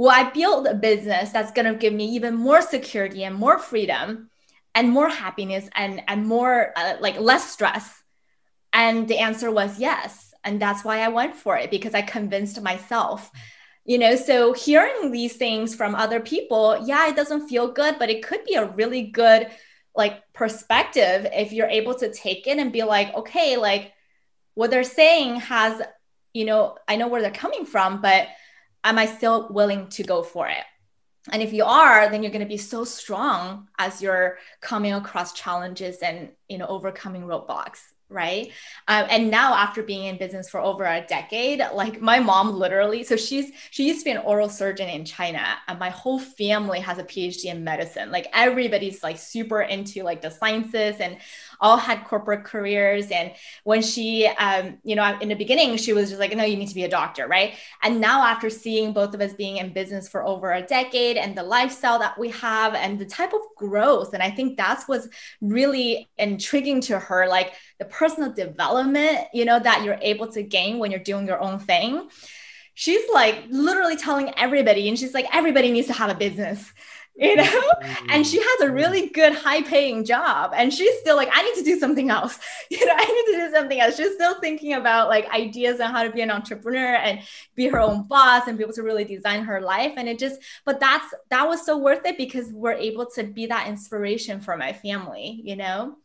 Will 0.00 0.08
I 0.08 0.30
build 0.30 0.66
a 0.66 0.72
business 0.72 1.28
that's 1.28 1.52
going 1.52 1.70
to 1.70 1.78
give 1.78 1.92
me 1.92 2.06
even 2.14 2.34
more 2.34 2.62
security 2.62 3.22
and 3.22 3.34
more 3.34 3.58
freedom 3.58 4.30
and 4.74 4.88
more 4.88 5.10
happiness 5.10 5.68
and 5.74 6.00
and 6.08 6.26
more 6.26 6.72
uh, 6.74 6.94
like 7.00 7.20
less 7.20 7.52
stress? 7.52 8.02
And 8.72 9.06
the 9.08 9.18
answer 9.18 9.50
was 9.50 9.78
yes. 9.78 10.32
And 10.42 10.58
that's 10.58 10.84
why 10.84 11.00
I 11.00 11.08
went 11.08 11.36
for 11.36 11.58
it 11.58 11.70
because 11.70 11.94
I 11.94 12.00
convinced 12.00 12.62
myself. 12.62 13.30
You 13.84 13.98
know, 13.98 14.16
so 14.16 14.54
hearing 14.54 15.10
these 15.10 15.36
things 15.36 15.74
from 15.74 15.94
other 15.94 16.20
people, 16.20 16.82
yeah, 16.86 17.08
it 17.08 17.16
doesn't 17.16 17.50
feel 17.50 17.70
good, 17.70 17.98
but 17.98 18.08
it 18.08 18.24
could 18.24 18.42
be 18.46 18.54
a 18.54 18.70
really 18.70 19.02
good 19.02 19.48
like 19.94 20.22
perspective 20.32 21.26
if 21.30 21.52
you're 21.52 21.76
able 21.80 21.94
to 21.96 22.10
take 22.10 22.46
it 22.46 22.56
and 22.56 22.72
be 22.72 22.84
like, 22.84 23.12
okay, 23.14 23.58
like 23.58 23.92
what 24.54 24.70
they're 24.70 24.82
saying 24.82 25.40
has, 25.40 25.82
you 26.32 26.46
know, 26.46 26.78
I 26.88 26.96
know 26.96 27.08
where 27.08 27.20
they're 27.20 27.44
coming 27.46 27.66
from, 27.66 28.00
but 28.00 28.28
am 28.84 28.98
I 28.98 29.06
still 29.06 29.48
willing 29.50 29.88
to 29.88 30.02
go 30.02 30.22
for 30.22 30.48
it? 30.48 30.64
And 31.30 31.42
if 31.42 31.52
you 31.52 31.64
are, 31.64 32.08
then 32.08 32.22
you're 32.22 32.32
going 32.32 32.40
to 32.40 32.48
be 32.48 32.56
so 32.56 32.84
strong 32.84 33.68
as 33.78 34.00
you're 34.00 34.38
coming 34.60 34.94
across 34.94 35.32
challenges 35.32 35.98
and 35.98 36.30
you 36.48 36.58
know 36.58 36.66
overcoming 36.66 37.22
roadblocks 37.22 37.80
right 38.10 38.50
um, 38.88 39.06
and 39.08 39.30
now 39.30 39.54
after 39.54 39.82
being 39.82 40.04
in 40.04 40.18
business 40.18 40.50
for 40.50 40.60
over 40.60 40.84
a 40.84 41.04
decade 41.06 41.62
like 41.74 42.00
my 42.00 42.18
mom 42.18 42.52
literally 42.52 43.02
so 43.02 43.16
she's 43.16 43.52
she 43.70 43.86
used 43.86 44.00
to 44.00 44.04
be 44.04 44.10
an 44.10 44.18
oral 44.18 44.48
surgeon 44.48 44.88
in 44.88 45.04
china 45.04 45.56
and 45.68 45.78
my 45.78 45.90
whole 45.90 46.18
family 46.18 46.80
has 46.80 46.98
a 46.98 47.04
phd 47.04 47.44
in 47.44 47.64
medicine 47.64 48.10
like 48.10 48.26
everybody's 48.32 49.02
like 49.02 49.18
super 49.18 49.62
into 49.62 50.02
like 50.02 50.20
the 50.20 50.30
sciences 50.30 50.96
and 51.00 51.16
all 51.60 51.76
had 51.76 52.04
corporate 52.04 52.44
careers. 52.44 53.10
And 53.10 53.32
when 53.64 53.82
she, 53.82 54.26
um, 54.26 54.78
you 54.82 54.96
know, 54.96 55.18
in 55.20 55.28
the 55.28 55.34
beginning, 55.34 55.76
she 55.76 55.92
was 55.92 56.08
just 56.08 56.20
like, 56.20 56.34
no, 56.34 56.44
you 56.44 56.56
need 56.56 56.68
to 56.68 56.74
be 56.74 56.84
a 56.84 56.88
doctor, 56.88 57.26
right? 57.26 57.54
And 57.82 58.00
now, 58.00 58.26
after 58.26 58.48
seeing 58.48 58.92
both 58.92 59.14
of 59.14 59.20
us 59.20 59.34
being 59.34 59.58
in 59.58 59.72
business 59.72 60.08
for 60.08 60.24
over 60.24 60.52
a 60.52 60.62
decade 60.62 61.16
and 61.16 61.36
the 61.36 61.42
lifestyle 61.42 61.98
that 61.98 62.18
we 62.18 62.30
have 62.30 62.74
and 62.74 62.98
the 62.98 63.04
type 63.04 63.32
of 63.32 63.40
growth, 63.56 64.14
and 64.14 64.22
I 64.22 64.30
think 64.30 64.56
that's 64.56 64.88
what's 64.88 65.08
really 65.40 66.08
intriguing 66.16 66.80
to 66.82 66.98
her, 66.98 67.28
like 67.28 67.52
the 67.80 67.86
personal 67.86 68.30
development, 68.30 69.18
you 69.32 69.46
know, 69.46 69.58
that 69.58 69.82
you're 69.82 69.98
able 70.02 70.28
to 70.28 70.42
gain 70.42 70.78
when 70.78 70.90
you're 70.92 71.00
doing 71.00 71.26
your 71.26 71.40
own 71.40 71.58
thing. 71.58 72.08
She's 72.74 73.02
like 73.12 73.44
literally 73.48 73.96
telling 73.96 74.32
everybody 74.36 74.88
and 74.88 74.98
she's 74.98 75.14
like 75.14 75.26
everybody 75.34 75.72
needs 75.72 75.88
to 75.88 75.94
have 75.94 76.10
a 76.10 76.14
business 76.14 76.72
you 77.20 77.36
know? 77.36 77.42
Mm-hmm. 77.42 78.06
and 78.10 78.26
she 78.26 78.38
has 78.38 78.60
a 78.62 78.72
really 78.72 79.08
good 79.08 79.34
high 79.34 79.62
paying 79.62 80.04
job 80.04 80.52
and 80.54 80.72
she's 80.72 80.98
still 81.00 81.16
like 81.16 81.28
i 81.32 81.42
need 81.42 81.54
to 81.56 81.64
do 81.64 81.78
something 81.78 82.08
else. 82.08 82.38
You 82.70 82.86
know 82.86 82.94
i 82.96 83.04
need 83.04 83.32
to 83.32 83.46
do 83.46 83.52
something 83.52 83.80
else. 83.80 83.96
She's 83.96 84.14
still 84.14 84.40
thinking 84.40 84.74
about 84.74 85.08
like 85.08 85.28
ideas 85.30 85.80
on 85.80 85.90
how 85.90 86.04
to 86.04 86.10
be 86.10 86.20
an 86.20 86.30
entrepreneur 86.30 86.94
and 86.94 87.20
be 87.56 87.66
her 87.66 87.80
own 87.80 88.04
boss 88.04 88.46
and 88.46 88.56
be 88.56 88.62
able 88.64 88.74
to 88.74 88.82
really 88.82 89.04
design 89.04 89.42
her 89.42 89.60
life 89.60 89.92
and 89.96 90.08
it 90.08 90.18
just 90.18 90.40
but 90.64 90.78
that's 90.80 91.12
that 91.30 91.48
was 91.48 91.66
so 91.66 91.76
worth 91.76 92.06
it 92.06 92.16
because 92.16 92.52
we're 92.52 92.72
able 92.72 93.06
to 93.16 93.24
be 93.24 93.46
that 93.46 93.66
inspiration 93.68 94.40
for 94.40 94.56
my 94.56 94.72
family 94.72 95.42
you 95.44 95.56
know 95.56 95.96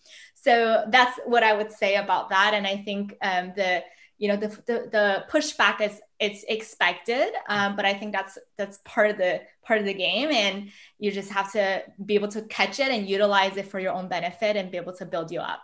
so 0.46 0.86
that's 0.90 1.20
what 1.26 1.44
i 1.44 1.54
would 1.58 1.72
say 1.72 1.96
about 1.96 2.30
that. 2.30 2.52
And 2.54 2.66
i 2.68 2.78
think 2.78 3.16
um, 3.22 3.54
the 3.56 3.84
you 4.18 4.28
know 4.30 4.38
the, 4.38 4.50
the, 4.70 4.78
the 4.96 5.06
pushback 5.34 5.82
is 5.82 6.00
it's 6.20 6.44
expected 6.48 7.30
um, 7.50 7.76
but 7.76 7.84
i 7.84 7.94
think 7.94 8.14
that's 8.14 8.38
that's 8.58 8.78
part 8.86 9.10
of 9.12 9.18
the 9.18 9.42
part 9.66 9.80
of 9.80 9.86
the 9.86 9.94
game. 9.94 10.32
And 10.32 10.70
you 11.00 11.12
just 11.12 11.32
have 11.32 11.52
to 11.54 11.84
be 12.04 12.16
able 12.16 12.30
to 12.30 12.44
catch 12.44 12.80
it 12.80 12.90
and 12.90 13.10
utilize 13.10 13.58
it 13.58 13.68
for 13.68 13.80
your 13.80 13.94
own 13.94 14.08
benefit 14.08 14.56
and 14.56 14.72
be 14.72 14.78
able 14.78 14.94
to 14.94 15.06
build 15.06 15.32
you 15.32 15.40
up. 15.40 15.62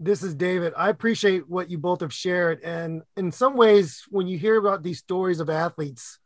This 0.00 0.22
is 0.22 0.34
david. 0.34 0.72
I 0.76 0.90
appreciate 0.90 1.48
what 1.48 1.70
you 1.70 1.78
both 1.78 2.00
have 2.02 2.12
shared. 2.12 2.60
And 2.62 3.02
in 3.16 3.32
some 3.32 3.56
ways 3.56 4.04
when 4.10 4.26
you 4.26 4.38
hear 4.38 4.56
about 4.56 4.82
these 4.82 4.98
stories 4.98 5.40
of 5.40 5.50
athletes 5.50 6.18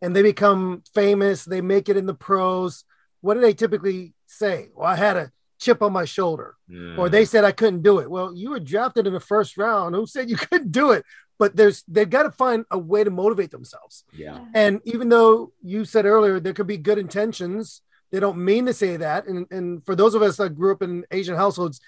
and 0.00 0.14
they 0.14 0.22
become 0.22 0.82
famous 0.94 1.44
they 1.44 1.60
make 1.60 1.88
it 1.88 1.96
in 1.96 2.06
the 2.06 2.14
pros 2.14 2.84
what 3.20 3.34
do 3.34 3.40
they 3.40 3.54
typically 3.54 4.14
say? 4.26 4.68
Well 4.74 4.86
i 4.86 4.96
had 4.96 5.16
a 5.16 5.32
chip 5.60 5.82
on 5.82 5.92
my 5.92 6.04
shoulder 6.04 6.54
mm. 6.70 6.98
or 6.98 7.08
they 7.08 7.24
said 7.24 7.44
I 7.44 7.52
couldn't 7.52 7.82
do 7.82 7.98
it. 7.98 8.10
Well, 8.10 8.34
you 8.34 8.50
were 8.50 8.60
drafted 8.60 9.06
in 9.06 9.12
the 9.12 9.20
first 9.20 9.56
round. 9.56 9.94
Who 9.94 10.06
said 10.06 10.30
you 10.30 10.36
couldn't 10.50 10.72
do 10.72 10.92
it? 10.92 11.04
But 11.38 11.56
there's 11.56 11.82
they've 11.88 12.08
got 12.08 12.24
to 12.24 12.30
find 12.30 12.64
a 12.70 12.78
way 12.78 13.02
to 13.02 13.10
motivate 13.10 13.50
themselves. 13.50 14.04
Yeah. 14.12 14.44
And 14.54 14.80
even 14.84 15.08
though 15.08 15.52
you 15.62 15.84
said 15.84 16.04
earlier 16.04 16.38
there 16.38 16.52
could 16.52 16.66
be 16.66 16.76
good 16.76 16.98
intentions, 16.98 17.82
they 18.12 18.20
don't 18.20 18.38
mean 18.38 18.66
to 18.66 18.72
say 18.72 18.96
that. 18.96 19.26
And 19.26 19.46
and 19.50 19.84
for 19.84 19.96
those 19.96 20.14
of 20.14 20.22
us 20.22 20.36
that 20.36 20.54
grew 20.54 20.72
up 20.72 20.82
in 20.82 21.04
Asian 21.10 21.36
households, 21.36 21.80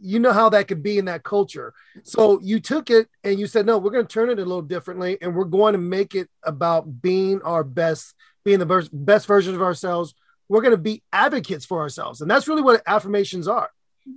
you 0.00 0.18
know 0.18 0.32
how 0.32 0.50
that 0.50 0.68
could 0.68 0.82
be 0.82 0.98
in 0.98 1.06
that 1.06 1.22
culture. 1.22 1.72
So 2.02 2.40
you 2.42 2.60
took 2.60 2.90
it 2.90 3.08
and 3.24 3.40
you 3.40 3.46
said, 3.46 3.64
no, 3.66 3.78
we're 3.78 3.90
going 3.90 4.06
to 4.06 4.12
turn 4.12 4.28
it 4.28 4.38
a 4.38 4.44
little 4.44 4.62
differently, 4.62 5.18
and 5.22 5.34
we're 5.34 5.44
going 5.44 5.72
to 5.72 5.78
make 5.78 6.14
it 6.14 6.28
about 6.42 7.00
being 7.00 7.40
our 7.42 7.64
best, 7.64 8.14
being 8.44 8.58
the 8.58 8.88
best 8.92 9.26
version 9.26 9.54
of 9.54 9.62
ourselves 9.62 10.14
we're 10.52 10.60
going 10.60 10.72
to 10.72 10.76
be 10.76 11.02
advocates 11.14 11.64
for 11.64 11.80
ourselves. 11.80 12.20
And 12.20 12.30
that's 12.30 12.46
really 12.46 12.60
what 12.60 12.82
affirmations 12.86 13.48
are. 13.48 13.70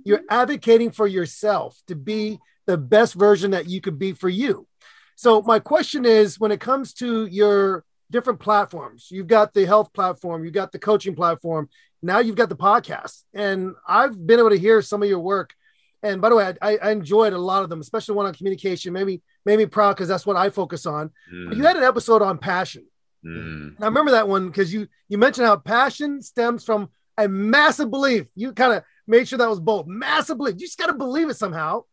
You're 0.04 0.18
mm-hmm. 0.18 0.26
advocating 0.42 0.90
for 0.90 1.06
yourself 1.06 1.80
to 1.86 1.96
be 1.96 2.38
the 2.66 2.76
best 2.76 3.14
version 3.14 3.52
that 3.52 3.70
you 3.70 3.80
could 3.80 3.98
be 3.98 4.12
for 4.12 4.28
you. 4.28 4.66
So, 5.14 5.40
my 5.40 5.60
question 5.60 6.04
is 6.04 6.38
when 6.38 6.52
it 6.52 6.60
comes 6.60 6.92
to 6.94 7.24
your 7.24 7.84
different 8.10 8.38
platforms, 8.38 9.08
you've 9.10 9.28
got 9.28 9.54
the 9.54 9.64
health 9.64 9.94
platform, 9.94 10.44
you've 10.44 10.52
got 10.52 10.72
the 10.72 10.78
coaching 10.78 11.14
platform, 11.14 11.70
now 12.02 12.18
you've 12.18 12.36
got 12.36 12.50
the 12.50 12.56
podcast. 12.56 13.22
And 13.32 13.74
I've 13.88 14.26
been 14.26 14.38
able 14.38 14.50
to 14.50 14.58
hear 14.58 14.82
some 14.82 15.02
of 15.02 15.08
your 15.08 15.20
work. 15.20 15.54
And 16.02 16.20
by 16.20 16.28
the 16.28 16.36
way, 16.36 16.52
I, 16.60 16.76
I 16.76 16.90
enjoyed 16.90 17.32
a 17.32 17.38
lot 17.38 17.62
of 17.62 17.70
them, 17.70 17.80
especially 17.80 18.14
one 18.14 18.26
on 18.26 18.34
communication. 18.34 18.92
Maybe 18.92 19.22
made 19.46 19.56
me 19.56 19.64
proud 19.64 19.94
because 19.94 20.08
that's 20.08 20.26
what 20.26 20.36
I 20.36 20.50
focus 20.50 20.84
on. 20.84 21.12
Mm. 21.32 21.56
You 21.56 21.62
had 21.62 21.76
an 21.76 21.82
episode 21.82 22.20
on 22.20 22.36
passion. 22.36 22.84
Mm. 23.24 23.74
I 23.80 23.84
remember 23.86 24.12
that 24.12 24.28
one 24.28 24.46
because 24.46 24.72
you 24.72 24.88
you 25.08 25.18
mentioned 25.18 25.46
how 25.46 25.56
passion 25.56 26.22
stems 26.22 26.64
from 26.64 26.90
a 27.18 27.28
massive 27.28 27.90
belief. 27.90 28.28
You 28.34 28.52
kind 28.52 28.74
of 28.74 28.84
made 29.06 29.28
sure 29.28 29.38
that 29.38 29.48
was 29.48 29.60
bold. 29.60 29.88
Massive 29.88 30.36
belief. 30.36 30.54
You 30.58 30.66
just 30.66 30.78
got 30.78 30.86
to 30.86 30.94
believe 30.94 31.28
it 31.28 31.36
somehow. 31.36 31.84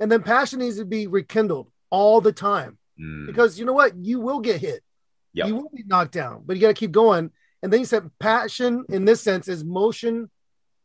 And 0.00 0.10
then 0.10 0.22
passion 0.22 0.60
needs 0.60 0.78
to 0.78 0.84
be 0.84 1.06
rekindled 1.06 1.70
all 1.90 2.20
the 2.20 2.32
time. 2.32 2.78
Mm. 3.00 3.26
Because 3.26 3.58
you 3.58 3.64
know 3.64 3.72
what? 3.72 3.96
You 3.96 4.20
will 4.20 4.40
get 4.40 4.60
hit. 4.60 4.82
Yep. 5.34 5.46
You 5.46 5.56
will 5.56 5.70
be 5.74 5.84
knocked 5.86 6.12
down, 6.12 6.42
but 6.44 6.56
you 6.56 6.62
got 6.62 6.68
to 6.68 6.74
keep 6.74 6.92
going. 6.92 7.30
And 7.62 7.72
then 7.72 7.80
you 7.80 7.86
said 7.86 8.10
passion 8.18 8.84
in 8.88 9.04
this 9.04 9.20
sense 9.20 9.48
is 9.48 9.64
motion 9.64 10.30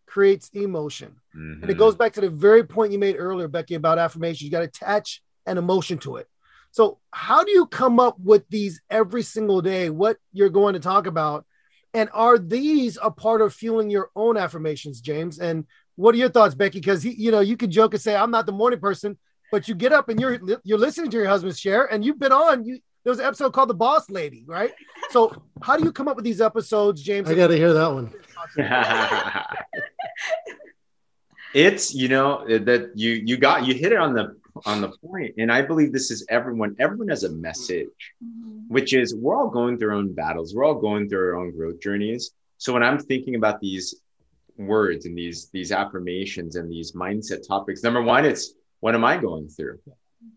creates 0.07 0.49
emotion. 0.53 1.15
Mm-hmm. 1.35 1.53
And 1.53 1.63
it 1.63 1.67
mm-hmm. 1.73 1.79
goes 1.79 1.95
back 1.95 2.13
to 2.13 2.21
the 2.21 2.29
very 2.29 2.63
point 2.63 2.91
you 2.91 2.99
made 2.99 3.15
earlier, 3.17 3.47
Becky, 3.47 3.75
about 3.75 3.99
affirmation. 3.99 4.45
You 4.45 4.51
got 4.51 4.59
to 4.59 4.65
attach 4.65 5.21
an 5.45 5.57
emotion 5.57 5.97
to 5.99 6.17
it. 6.17 6.27
So, 6.73 6.97
how 7.11 7.43
do 7.43 7.51
you 7.51 7.67
come 7.67 7.99
up 7.99 8.19
with 8.19 8.49
these 8.49 8.81
every 8.89 9.21
single 9.21 9.61
day? 9.61 9.91
What 9.91 10.17
you're 10.31 10.49
going 10.49 10.73
to 10.73 10.79
talk 10.79 11.05
about? 11.05 11.45
And 11.93 12.09
are 12.11 12.39
these 12.39 12.97
a 12.99 13.11
part 13.11 13.41
of 13.41 13.53
fueling 13.53 13.91
your 13.91 14.09
own 14.15 14.37
affirmations, 14.37 14.99
James? 14.99 15.37
And 15.37 15.67
what 15.97 16.15
are 16.15 16.17
your 16.17 16.29
thoughts, 16.29 16.55
Becky? 16.55 16.79
Because 16.79 17.05
you 17.05 17.29
know, 17.29 17.41
you 17.41 17.57
can 17.57 17.69
joke 17.69 17.93
and 17.93 18.01
say, 18.01 18.15
"I'm 18.15 18.31
not 18.31 18.47
the 18.47 18.53
morning 18.53 18.79
person," 18.79 19.19
but 19.51 19.67
you 19.67 19.75
get 19.75 19.93
up 19.93 20.09
and 20.09 20.19
you're 20.19 20.39
you're 20.63 20.79
listening 20.79 21.11
to 21.11 21.17
your 21.17 21.27
husband's 21.27 21.59
share, 21.59 21.85
and 21.85 22.03
you've 22.03 22.17
been 22.17 22.31
on. 22.31 22.65
You 22.65 22.79
there 23.03 23.11
was 23.11 23.19
an 23.19 23.25
episode 23.25 23.53
called 23.53 23.69
"The 23.69 23.75
Boss 23.75 24.09
Lady," 24.09 24.43
right? 24.47 24.71
So, 25.11 25.31
how 25.61 25.77
do 25.77 25.83
you 25.83 25.91
come 25.91 26.07
up 26.07 26.15
with 26.15 26.25
these 26.25 26.41
episodes, 26.41 27.03
James? 27.03 27.29
I 27.29 27.35
got 27.35 27.49
to 27.49 27.55
hear 27.55 27.73
that 27.73 27.93
one. 27.93 28.11
it's 31.53 31.93
you 31.93 32.07
know 32.07 32.43
that 32.47 32.93
you 32.95 33.11
you 33.11 33.37
got 33.37 33.67
you 33.67 33.75
hit 33.75 33.91
it 33.91 33.99
on 33.99 34.15
the 34.15 34.35
on 34.65 34.81
the 34.81 34.89
point. 35.05 35.35
And 35.37 35.51
i 35.51 35.61
believe 35.61 35.91
this 35.91 36.11
is 36.11 36.25
everyone 36.29 36.75
everyone 36.79 37.09
has 37.09 37.23
a 37.23 37.31
message 37.31 38.13
mm-hmm. 38.23 38.59
which 38.67 38.93
is 38.93 39.15
we're 39.15 39.35
all 39.35 39.49
going 39.49 39.77
through 39.77 39.89
our 39.89 39.95
own 39.95 40.13
battles. 40.13 40.55
We're 40.55 40.65
all 40.65 40.79
going 40.79 41.09
through 41.09 41.27
our 41.27 41.35
own 41.35 41.51
growth 41.55 41.79
journeys. 41.81 42.31
So 42.57 42.73
when 42.73 42.83
i'm 42.83 42.99
thinking 42.99 43.35
about 43.35 43.59
these 43.59 43.95
words 44.57 45.05
and 45.05 45.17
these 45.17 45.49
these 45.49 45.71
affirmations 45.71 46.55
and 46.55 46.71
these 46.71 46.91
mindset 46.91 47.47
topics 47.47 47.81
number 47.83 48.01
one 48.01 48.23
it's 48.25 48.53
what 48.81 48.95
am 48.95 49.03
i 49.03 49.17
going 49.17 49.47
through? 49.47 49.79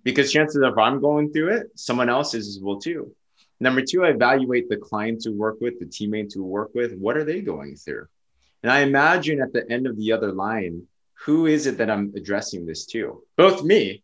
Because 0.02 0.32
chances 0.32 0.62
of 0.62 0.78
i'm 0.78 1.00
going 1.00 1.32
through 1.32 1.50
it 1.56 1.66
someone 1.74 2.08
else 2.08 2.34
is 2.34 2.48
as 2.48 2.60
well 2.60 2.78
too. 2.78 3.14
Number 3.60 3.82
two 3.82 4.04
i 4.04 4.08
evaluate 4.08 4.68
the 4.68 4.76
clients 4.76 5.24
who 5.24 5.32
work 5.32 5.58
with 5.60 5.78
the 5.78 5.86
teammates 5.86 6.34
who 6.34 6.44
work 6.44 6.70
with 6.74 6.94
what 6.98 7.16
are 7.16 7.24
they 7.24 7.40
going 7.40 7.76
through? 7.76 8.06
And 8.62 8.72
i 8.72 8.80
imagine 8.80 9.40
at 9.40 9.52
the 9.52 9.70
end 9.70 9.86
of 9.86 9.96
the 9.96 10.12
other 10.12 10.32
line 10.32 10.86
who 11.24 11.46
is 11.46 11.66
it 11.66 11.78
that 11.78 11.90
I'm 11.90 12.12
addressing 12.14 12.66
this 12.66 12.86
to? 12.86 13.22
Both 13.36 13.64
me 13.64 14.02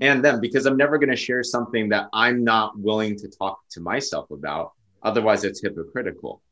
and 0.00 0.24
them, 0.24 0.40
because 0.40 0.66
I'm 0.66 0.76
never 0.76 0.98
going 0.98 1.10
to 1.10 1.16
share 1.16 1.42
something 1.42 1.88
that 1.90 2.08
I'm 2.12 2.44
not 2.44 2.78
willing 2.78 3.16
to 3.18 3.28
talk 3.28 3.60
to 3.72 3.80
myself 3.80 4.30
about. 4.30 4.72
Otherwise, 5.02 5.44
it's 5.44 5.60
hypocritical. 5.62 6.42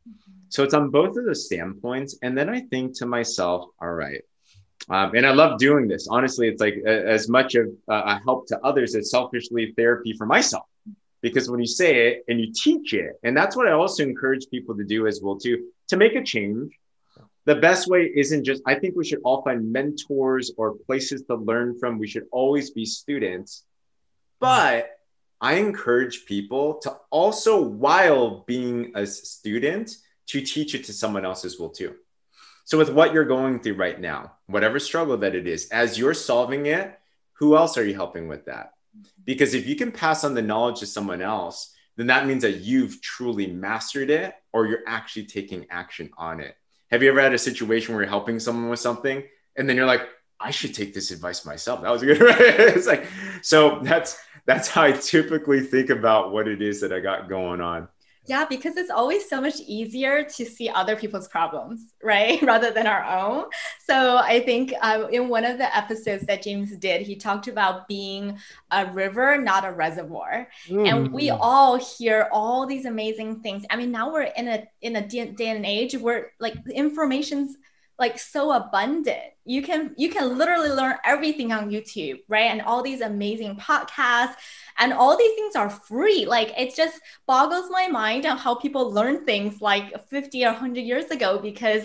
So 0.49 0.65
it's 0.65 0.75
on 0.75 0.91
both 0.91 1.17
of 1.17 1.25
those 1.25 1.47
standpoints. 1.47 2.19
And 2.23 2.37
then 2.37 2.49
I 2.49 2.61
think 2.61 2.97
to 2.99 3.07
myself, 3.07 3.69
all 3.81 3.93
right. 3.93 4.23
Um, 4.89 5.15
and 5.15 5.27
I 5.27 5.33
love 5.33 5.59
doing 5.59 5.87
this. 5.87 6.09
Honestly, 6.09 6.49
it's 6.49 6.61
like 6.61 6.77
as 6.87 7.29
much 7.29 7.55
of 7.55 7.69
a 7.89 8.19
help 8.21 8.47
to 8.49 8.59
others 8.61 8.95
as 8.95 9.11
selfishly 9.11 9.75
therapy 9.77 10.15
for 10.17 10.27
myself. 10.27 10.65
Because 11.21 11.51
when 11.51 11.61
you 11.61 11.67
say 11.67 12.09
it 12.09 12.25
and 12.29 12.41
you 12.41 12.53
teach 12.55 12.95
it, 12.95 13.19
and 13.23 13.37
that's 13.37 13.57
what 13.57 13.67
I 13.67 13.73
also 13.73 14.03
encourage 14.03 14.49
people 14.51 14.77
to 14.77 14.85
do 14.85 15.07
as 15.07 15.21
well 15.23 15.37
too, 15.37 15.67
to 15.89 15.97
make 15.97 16.15
a 16.15 16.23
change 16.23 16.73
the 17.49 17.55
best 17.55 17.89
way 17.89 18.03
isn't 18.15 18.45
just 18.45 18.63
i 18.67 18.75
think 18.75 18.95
we 18.95 19.07
should 19.07 19.23
all 19.25 19.41
find 19.43 19.73
mentors 19.73 20.53
or 20.59 20.75
places 20.87 21.23
to 21.23 21.35
learn 21.35 21.79
from. 21.79 21.99
We 21.99 22.07
should 22.07 22.27
always 22.31 22.71
be 22.79 22.85
students. 22.85 23.65
But 24.39 24.91
i 25.41 25.55
encourage 25.55 26.27
people 26.27 26.75
to 26.83 26.91
also 27.11 27.63
while 27.63 28.45
being 28.47 28.93
a 28.95 29.07
student 29.07 29.97
to 30.27 30.43
teach 30.43 30.75
it 30.75 30.85
to 30.85 30.93
someone 30.93 31.25
else 31.25 31.47
as 31.47 31.59
well 31.59 31.71
too. 31.71 31.95
So 32.67 32.77
with 32.77 32.91
what 32.91 33.15
you're 33.15 33.33
going 33.37 33.61
through 33.61 33.79
right 33.87 33.99
now 33.99 34.21
whatever 34.47 34.79
struggle 34.79 35.17
that 35.17 35.35
it 35.35 35.47
is 35.47 35.71
as 35.71 35.99
you're 35.99 36.21
solving 36.31 36.67
it 36.67 36.87
who 37.39 37.57
else 37.57 37.79
are 37.79 37.87
you 37.87 37.95
helping 37.95 38.29
with 38.29 38.45
that? 38.45 38.75
Because 39.25 39.55
if 39.55 39.67
you 39.67 39.77
can 39.77 39.91
pass 39.91 40.23
on 40.23 40.35
the 40.35 40.49
knowledge 40.51 40.81
to 40.81 40.87
someone 40.87 41.23
else 41.23 41.73
then 41.97 42.09
that 42.09 42.27
means 42.27 42.43
that 42.43 42.59
you've 42.69 43.01
truly 43.01 43.47
mastered 43.47 44.11
it 44.11 44.35
or 44.53 44.67
you're 44.67 44.87
actually 44.87 45.25
taking 45.25 45.65
action 45.71 46.11
on 46.19 46.41
it 46.41 46.58
have 46.91 47.03
you 47.03 47.11
ever 47.11 47.21
had 47.21 47.35
a 47.35 47.39
situation 47.39 47.95
where 47.95 48.03
you're 48.03 48.11
helping 48.11 48.39
someone 48.39 48.71
with 48.71 48.81
something 48.81 49.23
and 49.57 49.69
then 49.69 49.77
you're 49.77 49.87
like, 49.87 50.09
I 50.41 50.51
should 50.51 50.75
take 50.75 50.95
this 50.95 51.11
advice 51.11 51.45
myself. 51.45 51.83
That 51.83 51.91
was 51.91 52.03
a 52.03 52.07
good. 52.07 52.19
It's 52.23 52.87
like, 52.87 53.07
so 53.43 53.81
that's 53.83 54.19
that's 54.47 54.69
how 54.69 54.83
I 54.83 54.93
typically 54.93 55.61
think 55.61 55.91
about 55.91 56.33
what 56.33 56.49
it 56.49 56.63
is 56.63 56.81
that 56.81 56.93
I 56.93 57.01
got 57.01 57.29
going 57.29 57.61
on. 57.61 57.89
Yeah, 58.29 58.45
because 58.45 58.77
it's 58.77 58.91
always 58.91 59.27
so 59.27 59.41
much 59.41 59.59
easier 59.61 60.23
to 60.23 60.45
see 60.45 60.69
other 60.69 60.97
people's 60.97 61.29
problems, 61.29 61.95
right? 62.03 62.41
Rather 62.53 62.71
than 62.71 62.87
our 62.87 63.03
own. 63.03 63.47
So 63.87 64.19
I 64.19 64.41
think 64.41 64.75
uh, 64.83 65.09
in 65.11 65.31
one 65.31 65.47
of 65.47 65.57
the 65.57 65.75
episodes 65.75 66.25
that 66.27 66.43
James 66.43 66.77
did, 66.77 67.01
he 67.01 67.17
talked 67.17 67.49
about 67.49 67.89
being 67.89 68.39
a 68.71 68.85
river, 68.85 69.39
not 69.39 69.65
a 69.65 69.73
reservoir. 69.73 70.47
Mm. 70.69 70.89
And 70.89 71.13
we 71.13 71.29
mm. 71.29 71.39
all 71.41 71.77
hear 71.77 72.29
all 72.31 72.67
these 72.67 72.85
amazing 72.85 73.41
things. 73.41 73.65
I 73.71 73.77
mean, 73.77 73.91
now 73.91 74.13
we're 74.13 74.31
in 74.37 74.49
a 74.49 74.65
in 74.83 74.97
a 74.97 75.09
day 75.09 75.49
and 75.49 75.65
age 75.65 75.97
where 75.97 76.33
like 76.39 76.55
information's 76.69 77.57
like 77.99 78.19
so 78.19 78.53
abundant. 78.53 79.33
You 79.45 79.63
can 79.63 79.95
you 79.97 80.11
can 80.11 80.39
literally 80.39 80.71
learn 80.71 80.97
everything 81.05 81.53
on 81.53 81.71
youtube 81.71 82.21
right? 82.29 82.51
And 82.51 82.63
all 82.63 82.83
these 82.83 83.01
amazing 83.01 83.57
podcasts 83.57 84.35
and 84.79 84.93
all 84.93 85.17
these 85.17 85.35
things 85.35 85.57
are 85.57 85.71
free. 85.71 86.27
Like 86.27 86.53
it 86.57 86.77
just 86.77 87.01
boggles 87.27 87.71
my 87.71 87.89
mind 87.89 88.27
on 88.27 88.37
how 88.39 88.55
people 88.55 88.93
learn 88.93 89.25
things 89.25 89.61
like 89.61 90.09
50 90.09 90.45
or 90.45 90.53
100 90.53 90.81
years 90.81 91.07
ago 91.07 91.39
because 91.39 91.85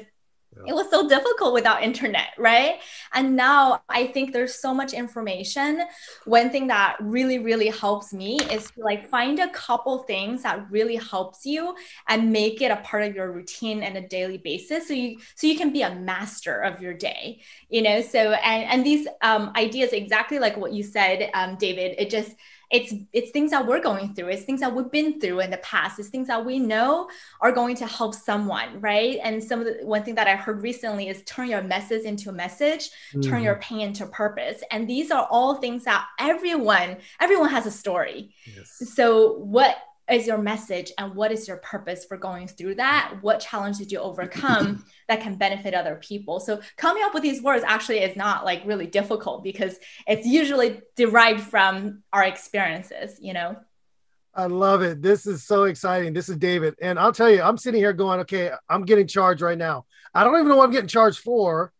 it 0.66 0.74
was 0.74 0.90
so 0.90 1.08
difficult 1.08 1.54
without 1.54 1.84
internet 1.84 2.30
right? 2.38 2.76
And 3.14 3.36
now 3.36 3.82
i 3.90 4.08
think 4.08 4.34
there's 4.34 4.56
so 4.56 4.74
much 4.74 4.94
information. 4.94 5.82
One 6.26 6.50
thing 6.50 6.68
that 6.68 6.98
really 7.00 7.40
really 7.40 7.70
helps 7.70 8.14
me 8.14 8.40
is 8.52 8.72
to 8.72 8.82
like 8.82 9.08
find 9.10 9.40
a 9.40 9.50
couple 9.50 10.00
things 10.00 10.44
that 10.44 10.70
really 10.72 10.96
helps 10.96 11.46
you 11.46 11.76
and 12.08 12.32
make 12.32 12.62
it 12.62 12.72
a 12.72 12.78
part 12.78 13.04
of 13.04 13.16
your 13.16 13.32
routine 13.32 13.84
and 13.84 13.98
a 13.98 14.08
daily 14.08 14.38
basis 14.38 14.88
so 14.88 14.94
you 14.94 15.18
so 15.36 15.48
you 15.48 15.58
can 15.58 15.72
be 15.72 15.82
a 15.82 15.96
master 15.96 16.62
of 16.62 16.82
your 16.82 16.94
day 16.94 17.42
you 17.70 17.82
know? 17.82 18.02
So 18.02 18.34
and 18.34 18.64
and 18.64 18.86
these 18.86 19.08
um, 19.22 19.52
ideas 19.56 19.92
exactly 19.94 20.40
like 20.40 20.58
what 20.58 20.74
you 20.74 20.84
said 20.84 21.30
um, 21.34 21.56
david 21.58 21.96
it 21.98 22.10
just 22.10 22.36
it's 22.74 22.92
it's 23.14 23.30
things 23.30 23.52
that 23.52 23.66
we're 23.66 23.80
going 23.80 24.14
through 24.16 24.28
it's 24.28 24.44
things 24.44 24.60
that 24.60 24.76
we've 24.76 24.92
been 24.92 25.20
through 25.20 25.40
in 25.40 25.52
the 25.52 25.58
past 25.58 26.00
it's 26.00 26.10
things 26.10 26.28
that 26.28 26.44
we 26.44 26.58
know 26.58 27.08
are 27.40 27.52
going 27.52 27.76
to 27.76 27.86
help 27.86 28.16
someone 28.16 28.82
right 28.82 29.20
and 29.24 29.42
some 29.42 29.60
of 29.60 29.66
the 29.66 29.86
one 29.86 30.04
thing 30.04 30.16
that 30.16 30.28
i 30.28 30.36
heard 30.36 30.62
recently 30.64 31.08
is 31.08 31.24
turn 31.24 31.48
your 31.48 31.62
message 31.62 32.04
into 32.04 32.30
a 32.30 32.34
message 32.34 32.90
mm-hmm. 33.14 33.22
turn 33.22 33.44
your 33.44 33.56
pain 33.58 33.82
into 33.82 34.06
purpose 34.08 34.64
and 34.72 34.90
these 34.90 35.12
are 35.12 35.28
all 35.30 35.56
things 35.56 35.84
that 35.84 36.06
everyone 36.20 36.98
everyone 37.22 37.50
has 37.50 37.68
a 37.68 37.72
story 37.72 38.34
yes. 38.46 38.92
so 38.96 39.34
what 39.38 39.78
is 40.10 40.28
your 40.28 40.38
message 40.38 40.92
and 40.98 41.16
what 41.16 41.32
is 41.32 41.48
your 41.48 41.58
purpose 41.58 42.06
for 42.06 42.18
going 42.18 42.48
through 42.48 42.76
that? 42.76 43.16
What 43.22 43.40
challenge 43.40 43.78
did 43.78 43.92
you 43.92 44.00
overcome 44.00 44.86
that 45.08 45.22
can 45.22 45.36
benefit 45.36 45.74
other 45.74 45.96
people? 45.96 46.40
So 46.40 46.60
coming 46.78 47.04
up 47.04 47.14
with 47.14 47.24
these 47.24 47.42
words 47.42 47.64
actually 47.66 48.00
is 48.00 48.16
not 48.16 48.44
like 48.44 48.64
really 48.66 48.88
difficult 48.88 49.44
because 49.44 49.78
it's 50.06 50.28
usually 50.28 50.82
derived 50.96 51.42
from 51.42 52.04
our 52.12 52.24
experiences 52.24 53.18
you 53.22 53.34
know? 53.34 53.58
I 54.36 54.48
love 54.48 54.82
it. 54.82 55.02
This 55.02 55.28
is 55.28 55.44
so 55.44 55.66
exciting. 55.66 56.14
This 56.14 56.28
is 56.28 56.38
david. 56.38 56.76
And 56.82 57.00
i'll 57.00 57.14
tell 57.14 57.30
you 57.30 57.42
i'm 57.42 57.58
sitting 57.58 57.80
here 57.80 57.94
going 57.94 58.20
okay 58.22 58.52
i'm 58.70 58.84
getting 58.84 59.08
charged 59.08 59.42
right 59.42 59.58
now. 59.58 59.86
I 60.14 60.24
don't 60.24 60.36
even 60.36 60.48
know 60.50 60.58
what 60.58 60.66
i'm 60.66 60.72
getting 60.72 60.88
charged 60.88 61.20
for 61.20 61.72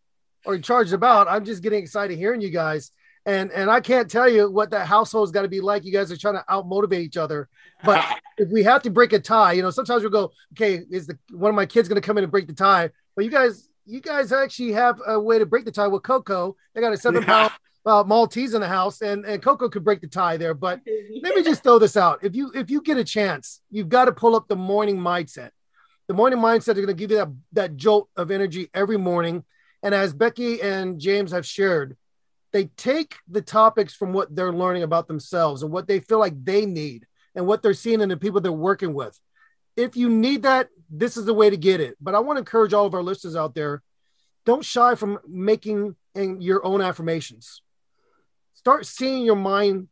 or 0.46 0.58
charged 0.60 0.94
about. 0.94 1.28
I'm 1.28 1.46
just 1.46 1.64
getting 1.64 1.82
excited 1.82 2.18
hearing 2.18 2.42
you 2.42 2.50
guys 2.50 2.92
and 3.26 3.52
and 3.52 3.70
I 3.70 3.80
can't 3.80 4.10
tell 4.10 4.28
you 4.28 4.50
what 4.50 4.72
that 4.72 4.88
household's 4.88 5.32
got 5.32 5.44
to 5.44 5.48
be 5.48 5.62
like. 5.62 5.86
You 5.86 5.94
guys 5.94 6.12
are 6.12 6.18
trying 6.18 6.36
to 6.36 6.46
out 6.50 6.68
motivate 6.68 7.02
each 7.02 7.18
other, 7.18 7.48
but 7.84 8.04
if 8.38 8.50
we 8.50 8.64
have 8.64 8.82
to 8.84 8.90
break 8.90 9.14
a 9.14 9.20
tie, 9.20 9.54
you 9.54 9.62
know, 9.62 9.70
sometimes 9.70 10.02
we'll 10.02 10.12
go, 10.12 10.32
okay, 10.54 10.82
is 10.92 11.08
the 11.08 11.18
one 11.32 11.50
of 11.50 11.56
my 11.56 11.66
kids 11.66 11.88
going 11.88 12.02
to 12.02 12.06
come 12.06 12.18
in 12.18 12.24
and 12.24 12.32
break 12.32 12.48
the 12.48 12.54
tie? 12.54 12.90
But 13.16 13.26
you 13.26 13.32
guys, 13.32 13.70
you 13.86 14.02
guys 14.02 14.32
actually 14.32 14.74
have 14.74 15.00
a 15.06 15.20
way 15.20 15.40
to 15.40 15.46
break 15.46 15.66
the 15.66 15.72
tie 15.72 15.88
with 15.88 16.04
Coco. 16.04 16.56
They 16.74 16.82
got 16.82 16.94
a 16.94 16.98
seven 16.98 17.24
pound 17.24 17.52
uh, 17.86 18.04
Maltese 18.06 18.54
in 18.54 18.62
the 18.62 18.68
house, 18.68 19.02
and 19.02 19.26
and 19.26 19.42
Coco 19.42 19.70
could 19.70 19.84
break 19.84 20.02
the 20.02 20.08
tie 20.08 20.38
there. 20.38 20.54
But 20.54 20.82
let 21.22 21.36
me 21.36 21.44
just 21.44 21.64
throw 21.64 21.80
this 21.80 21.96
out: 21.96 22.24
if 22.24 22.36
you 22.36 22.52
if 22.54 22.70
you 22.70 22.82
get 22.82 22.98
a 22.98 23.04
chance, 23.04 23.62
you've 23.70 23.90
got 23.90 24.06
to 24.06 24.12
pull 24.12 24.36
up 24.36 24.48
the 24.48 24.56
morning 24.56 24.98
mindset. 24.98 25.52
The 26.08 26.14
morning 26.14 26.40
mindset 26.40 26.70
is 26.70 26.86
going 26.86 26.88
to 26.88 26.94
give 26.94 27.12
you 27.12 27.18
that 27.18 27.30
that 27.54 27.78
jolt 27.78 28.10
of 28.16 28.32
energy 28.32 28.70
every 28.74 28.98
morning. 28.98 29.44
And 29.82 29.94
as 29.94 30.14
Becky 30.14 30.62
and 30.62 31.00
James 31.00 31.34
have 31.34 31.46
shared, 31.46 31.98
they 32.54 32.66
take 32.78 33.16
the 33.28 33.42
topics 33.42 33.94
from 33.94 34.14
what 34.14 34.34
they're 34.34 34.54
learning 34.54 34.84
about 34.84 35.08
themselves 35.08 35.64
and 35.64 35.72
what 35.72 35.88
they 35.88 36.00
feel 36.00 36.20
like 36.20 36.46
they 36.46 36.66
need 36.66 37.06
and 37.36 37.46
what 37.48 37.62
they're 37.62 37.74
seeing 37.74 38.00
in 38.00 38.10
the 38.10 38.16
people 38.16 38.40
they're 38.40 38.52
working 38.52 38.94
with. 38.94 39.20
If 39.76 39.98
you 39.98 40.08
need 40.08 40.44
that, 40.44 40.70
this 40.90 41.18
is 41.18 41.26
the 41.26 41.34
way 41.34 41.50
to 41.50 41.58
get 41.58 41.82
it. 41.82 41.98
But 42.00 42.14
I 42.14 42.20
want 42.20 42.38
to 42.38 42.42
encourage 42.42 42.74
all 42.74 42.86
of 42.86 42.94
our 42.94 43.04
listeners 43.04 43.36
out 43.36 43.56
there 43.56 43.82
don't 44.46 44.64
shy 44.64 44.96
from 44.96 45.20
making 45.28 45.96
your 46.16 46.66
own 46.66 46.80
affirmations. 46.82 47.62
Start 48.54 48.86
seeing 48.86 49.26
your 49.26 49.36
mind 49.36 49.88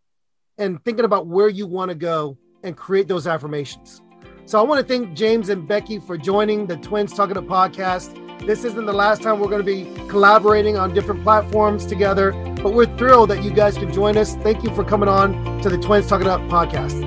and 0.57 0.84
thinking 0.86 1.05
about 1.05 1.26
where 1.26 1.49
you 1.49 1.66
want 1.66 1.89
to 1.89 1.95
go 1.95 2.38
and 2.64 2.78
create 2.78 3.07
those 3.07 3.26
affirmations. 3.26 4.01
So 4.45 4.59
I 4.59 4.62
want 4.64 4.86
to 4.86 4.93
thank 4.93 5.16
James 5.16 5.49
and 5.49 5.68
Becky 5.68 5.99
for 5.99 6.18
joining 6.18 6.68
the 6.68 6.78
Twins 6.78 7.14
Talk 7.14 7.32
It 7.32 7.38
Up 7.38 7.45
podcast. 7.45 8.30
This 8.45 8.65
isn't 8.65 8.85
the 8.85 8.93
last 8.93 9.21
time 9.21 9.39
we're 9.39 9.49
going 9.49 9.63
to 9.63 9.63
be 9.63 9.83
collaborating 10.07 10.75
on 10.75 10.95
different 10.95 11.21
platforms 11.21 11.85
together, 11.85 12.31
but 12.63 12.73
we're 12.73 12.87
thrilled 12.97 13.29
that 13.29 13.43
you 13.43 13.51
guys 13.51 13.77
can 13.77 13.93
join 13.93 14.17
us. 14.17 14.35
Thank 14.37 14.63
you 14.63 14.73
for 14.73 14.83
coming 14.83 15.07
on 15.07 15.61
to 15.61 15.69
the 15.69 15.77
Twins 15.77 16.07
Talk 16.07 16.21
It 16.21 16.27
Up 16.27 16.41
podcast. 16.41 16.99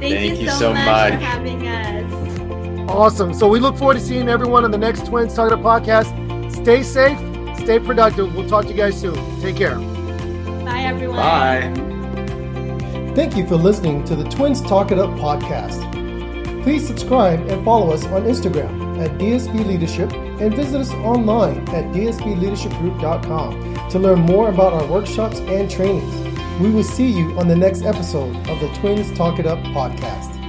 Thank, 0.00 0.14
Thank 0.14 0.40
you, 0.40 0.48
so, 0.48 0.58
so 0.58 0.74
much, 0.74 0.86
much, 0.86 1.12
for 1.12 1.18
having 1.18 1.68
us. 1.68 2.90
Awesome. 2.90 3.32
So 3.32 3.46
we 3.46 3.60
look 3.60 3.76
forward 3.76 3.94
to 3.94 4.00
seeing 4.00 4.28
everyone 4.28 4.64
on 4.64 4.72
the 4.72 4.78
next 4.78 5.06
Twins 5.06 5.32
Talk 5.32 5.52
It 5.52 5.54
Up 5.54 5.60
podcast. 5.60 6.10
Stay 6.52 6.82
safe, 6.82 7.18
stay 7.58 7.78
productive. 7.78 8.34
We'll 8.34 8.48
talk 8.48 8.64
to 8.64 8.72
you 8.72 8.76
guys 8.76 9.00
soon. 9.00 9.14
Take 9.40 9.56
care. 9.56 9.76
Bye, 9.76 10.82
everyone. 10.86 11.18
Bye. 11.18 11.72
Thank 13.14 13.36
you 13.36 13.46
for 13.46 13.54
listening 13.54 14.02
to 14.06 14.16
the 14.16 14.24
Twins 14.24 14.60
Talk 14.60 14.90
It 14.90 14.98
Up 14.98 15.10
podcast. 15.10 16.64
Please 16.64 16.84
subscribe 16.84 17.46
and 17.48 17.64
follow 17.64 17.92
us 17.92 18.04
on 18.06 18.24
Instagram 18.24 18.89
at 19.00 19.18
DSP 19.18 19.66
Leadership 19.66 20.12
and 20.12 20.54
visit 20.54 20.80
us 20.80 20.90
online 20.92 21.58
at 21.70 21.84
dspleadershipgroup.com 21.94 23.90
to 23.90 23.98
learn 23.98 24.20
more 24.20 24.48
about 24.48 24.72
our 24.72 24.86
workshops 24.86 25.40
and 25.40 25.70
trainings. 25.70 26.14
We 26.60 26.70
will 26.70 26.84
see 26.84 27.10
you 27.10 27.38
on 27.38 27.48
the 27.48 27.56
next 27.56 27.82
episode 27.82 28.36
of 28.48 28.60
the 28.60 28.68
Twins 28.80 29.10
Talk 29.16 29.38
It 29.38 29.46
Up 29.46 29.58
podcast. 29.74 30.39